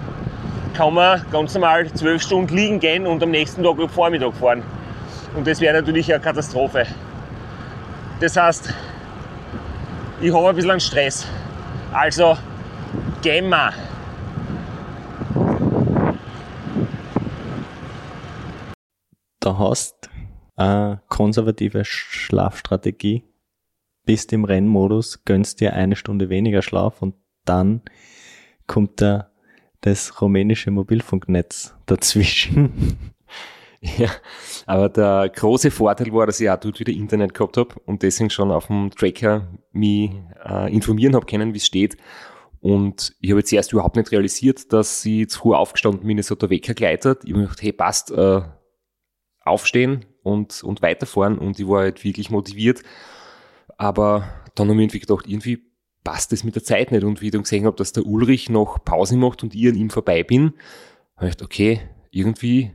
kann 0.74 0.94
man 0.94 1.20
ganz 1.32 1.54
normal 1.54 1.92
zwölf 1.92 2.22
Stunden 2.22 2.54
liegen 2.54 2.78
gehen 2.78 3.08
und 3.08 3.20
am 3.24 3.32
nächsten 3.32 3.64
Tag 3.64 3.76
am 3.80 3.88
Vormittag 3.88 4.34
fahren. 4.34 4.62
Und 5.34 5.48
das 5.48 5.60
wäre 5.60 5.74
natürlich 5.74 6.12
eine 6.14 6.22
Katastrophe. 6.22 6.86
Das 8.20 8.36
heißt, 8.36 8.72
ich 10.22 10.32
habe 10.32 10.48
ein 10.48 10.56
bisschen 10.56 10.80
Stress. 10.80 11.26
Also, 11.92 12.36
gehen 13.22 13.48
wir. 13.48 13.72
Da 19.40 19.58
hast 19.58 20.08
eine 20.54 21.02
konservative 21.08 21.84
Schlafstrategie, 21.84 23.24
bist 24.04 24.32
im 24.32 24.44
Rennmodus, 24.44 25.24
gönnst 25.24 25.60
dir 25.60 25.72
eine 25.74 25.96
Stunde 25.96 26.28
weniger 26.28 26.62
Schlaf 26.62 27.02
und 27.02 27.16
dann 27.44 27.82
kommt 28.68 29.00
da 29.00 29.32
das 29.80 30.20
rumänische 30.20 30.70
Mobilfunknetz 30.70 31.74
dazwischen. 31.86 33.12
Ja, 33.98 34.10
aber 34.66 34.88
der 34.88 35.28
große 35.34 35.72
Vorteil 35.72 36.12
war, 36.12 36.26
dass 36.26 36.40
ich 36.40 36.48
auch 36.48 36.56
dort 36.56 36.78
wieder 36.78 36.92
Internet 36.92 37.34
gehabt 37.34 37.56
habe 37.56 37.74
und 37.84 38.02
deswegen 38.02 38.30
schon 38.30 38.52
auf 38.52 38.68
dem 38.68 38.92
Tracker 38.92 39.48
mich 39.72 40.12
äh, 40.44 40.72
informieren 40.72 41.16
habe 41.16 41.26
können, 41.26 41.52
wie 41.52 41.58
es 41.58 41.66
steht. 41.66 41.96
Und 42.60 43.16
ich 43.20 43.30
habe 43.30 43.40
jetzt 43.40 43.52
erst 43.52 43.72
überhaupt 43.72 43.96
nicht 43.96 44.12
realisiert, 44.12 44.72
dass 44.72 45.02
sie 45.02 45.26
zu 45.26 45.40
früh 45.40 45.54
aufgestanden 45.54 46.06
bin, 46.06 46.16
es 46.18 46.30
hat 46.30 46.42
der 46.42 46.50
Wecker 46.50 46.74
gleitet. 46.74 47.24
Ich 47.24 47.30
habe 47.30 47.40
mir 47.40 47.46
gedacht, 47.46 47.62
hey, 47.62 47.72
passt, 47.72 48.12
äh, 48.12 48.42
aufstehen 49.40 50.04
und, 50.22 50.62
und 50.62 50.80
weiterfahren 50.80 51.38
und 51.38 51.58
ich 51.58 51.66
war 51.66 51.80
halt 51.80 52.04
wirklich 52.04 52.30
motiviert. 52.30 52.84
Aber 53.78 54.28
dann 54.54 54.68
habe 54.68 54.76
ich 54.76 54.82
irgendwie 54.84 55.00
gedacht, 55.00 55.26
irgendwie 55.26 55.60
passt 56.04 56.30
das 56.30 56.44
mit 56.44 56.54
der 56.54 56.62
Zeit 56.62 56.92
nicht. 56.92 57.02
Und 57.02 57.20
wie 57.20 57.26
ich 57.26 57.32
dann 57.32 57.42
gesehen 57.42 57.66
habe, 57.66 57.76
dass 57.76 57.92
der 57.92 58.06
Ulrich 58.06 58.48
noch 58.48 58.84
Pause 58.84 59.16
macht 59.16 59.42
und 59.42 59.56
ich 59.56 59.66
an 59.66 59.74
ihm 59.74 59.90
vorbei 59.90 60.22
bin, 60.22 60.52
habe 61.16 61.26
ich 61.26 61.32
gedacht, 61.32 61.42
okay, 61.42 61.80
irgendwie 62.12 62.70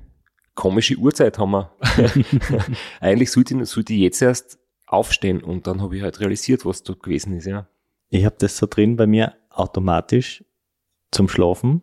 komische 0.57 0.97
Uhrzeit 0.97 1.39
haben 1.39 1.51
wir. 1.51 1.71
Eigentlich 2.99 3.31
sollte 3.31 3.55
ich, 3.55 3.69
sollte 3.69 3.93
ich 3.93 4.01
jetzt 4.01 4.21
erst 4.21 4.59
aufstehen 4.85 5.41
und 5.41 5.67
dann 5.67 5.81
habe 5.81 5.95
ich 5.95 6.03
halt 6.03 6.19
realisiert, 6.19 6.65
was 6.65 6.83
dort 6.83 7.01
gewesen 7.01 7.33
ist, 7.33 7.45
ja. 7.45 7.69
Ich 8.09 8.25
habe 8.25 8.35
das 8.39 8.57
so 8.57 8.67
drin 8.67 8.97
bei 8.97 9.07
mir 9.07 9.35
automatisch 9.49 10.43
zum 11.11 11.29
Schlafen, 11.29 11.81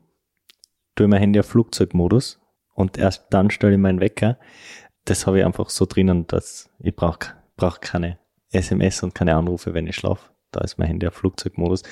tue 0.94 1.08
mein 1.08 1.20
Handy 1.20 1.40
auf 1.40 1.46
Flugzeugmodus 1.46 2.40
und 2.74 2.98
erst 2.98 3.26
dann 3.30 3.50
stelle 3.50 3.74
ich 3.74 3.78
meinen 3.78 4.00
Wecker. 4.00 4.38
Das 5.04 5.26
habe 5.26 5.38
ich 5.38 5.44
einfach 5.44 5.70
so 5.70 5.86
drinnen, 5.86 6.26
dass 6.26 6.70
ich 6.78 6.94
brauche 6.94 7.34
brauch 7.56 7.80
keine 7.80 8.18
SMS 8.50 9.02
und 9.02 9.14
keine 9.14 9.36
Anrufe, 9.36 9.74
wenn 9.74 9.86
ich 9.86 9.96
schlafe. 9.96 10.30
Da 10.50 10.60
ist 10.60 10.78
mein 10.78 10.88
Handy 10.88 11.06
auf 11.06 11.14
Flugzeugmodus. 11.14 11.82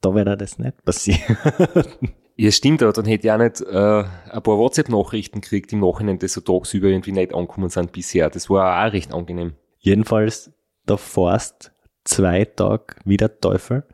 Da 0.00 0.14
wäre 0.14 0.36
das 0.36 0.58
nicht 0.58 0.84
passieren. 0.84 1.36
Ja, 2.40 2.52
stimmt, 2.52 2.84
aber 2.84 2.92
dann 2.92 3.04
hätte 3.04 3.26
ich 3.26 3.32
auch 3.32 3.38
nicht 3.38 3.60
äh, 3.62 4.04
ein 4.30 4.42
paar 4.42 4.58
WhatsApp-Nachrichten 4.58 5.40
gekriegt 5.40 5.72
im 5.72 5.80
Nachhinein, 5.80 6.20
die 6.20 6.28
so 6.28 6.40
tagsüber 6.40 6.86
irgendwie 6.86 7.10
nicht 7.10 7.34
angekommen 7.34 7.68
sind 7.68 7.90
bisher. 7.90 8.30
Das 8.30 8.48
war 8.48 8.86
auch 8.86 8.92
recht 8.92 9.12
angenehm. 9.12 9.54
Jedenfalls, 9.78 10.52
da 10.86 10.96
fährst 10.96 11.72
zwei 12.04 12.44
Tage 12.44 12.94
wieder 13.04 13.40
Teufel, 13.40 13.88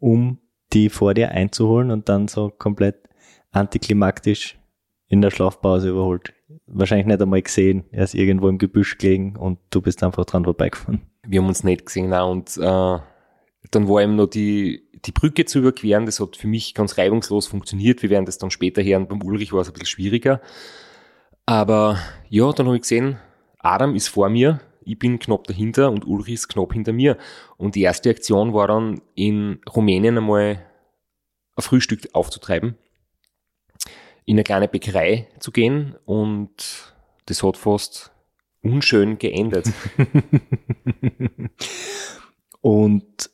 um 0.00 0.40
die 0.72 0.88
vor 0.88 1.14
dir 1.14 1.30
einzuholen 1.30 1.92
und 1.92 2.08
dann 2.08 2.26
so 2.26 2.50
komplett 2.50 2.96
antiklimaktisch 3.52 4.58
in 5.06 5.22
der 5.22 5.30
Schlafpause 5.30 5.90
überholt. 5.90 6.34
Wahrscheinlich 6.66 7.06
nicht 7.06 7.22
einmal 7.22 7.42
gesehen. 7.42 7.84
Er 7.92 8.02
ist 8.02 8.14
irgendwo 8.14 8.48
im 8.48 8.58
Gebüsch 8.58 8.98
gelegen 8.98 9.36
und 9.36 9.60
du 9.70 9.80
bist 9.80 10.02
einfach 10.02 10.24
dran 10.24 10.42
vorbeigefahren. 10.42 11.02
Wir 11.24 11.40
haben 11.40 11.46
uns 11.46 11.62
nicht 11.62 11.86
gesehen, 11.86 12.08
nein, 12.08 12.24
und 12.24 12.56
äh, 12.56 12.98
dann 13.70 13.88
war 13.88 14.02
eben 14.02 14.16
noch 14.16 14.26
die, 14.26 14.83
die 15.06 15.12
Brücke 15.12 15.44
zu 15.44 15.58
überqueren, 15.58 16.06
das 16.06 16.20
hat 16.20 16.36
für 16.36 16.46
mich 16.46 16.74
ganz 16.74 16.98
reibungslos 16.98 17.46
funktioniert. 17.46 18.02
Wir 18.02 18.10
werden 18.10 18.26
das 18.26 18.38
dann 18.38 18.50
später 18.50 18.82
hören. 18.82 19.06
Beim 19.06 19.22
Ulrich 19.22 19.52
war 19.52 19.60
es 19.60 19.68
ein 19.68 19.72
bisschen 19.72 19.86
schwieriger. 19.86 20.40
Aber 21.46 21.98
ja, 22.28 22.52
dann 22.52 22.66
habe 22.66 22.76
ich 22.76 22.82
gesehen, 22.82 23.18
Adam 23.58 23.94
ist 23.94 24.08
vor 24.08 24.30
mir, 24.30 24.60
ich 24.84 24.98
bin 24.98 25.18
knapp 25.18 25.44
dahinter 25.44 25.90
und 25.90 26.06
Ulrich 26.06 26.34
ist 26.34 26.48
knapp 26.48 26.72
hinter 26.72 26.92
mir. 26.92 27.18
Und 27.56 27.74
die 27.74 27.82
erste 27.82 28.10
Aktion 28.10 28.54
war 28.54 28.68
dann 28.68 29.00
in 29.14 29.60
Rumänien 29.74 30.18
einmal 30.18 30.64
ein 31.56 31.62
Frühstück 31.62 32.08
aufzutreiben, 32.12 32.76
in 34.24 34.36
eine 34.36 34.44
kleine 34.44 34.68
Bäckerei 34.68 35.28
zu 35.38 35.52
gehen 35.52 35.96
und 36.04 36.94
das 37.26 37.42
hat 37.42 37.56
fast 37.56 38.12
unschön 38.62 39.18
geendet. 39.18 39.66
und 42.60 43.30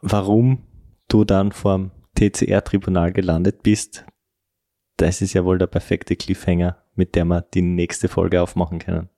warum 0.00 0.62
du 1.08 1.24
dann 1.24 1.52
vorm 1.52 1.90
TCR-Tribunal 2.16 3.12
gelandet 3.12 3.62
bist, 3.62 4.04
das 4.96 5.20
ist 5.20 5.34
ja 5.34 5.44
wohl 5.44 5.58
der 5.58 5.66
perfekte 5.66 6.16
Cliffhanger, 6.16 6.82
mit 6.94 7.14
der 7.14 7.24
wir 7.26 7.42
die 7.42 7.62
nächste 7.62 8.08
Folge 8.08 8.40
aufmachen 8.42 8.78
können. 8.78 9.10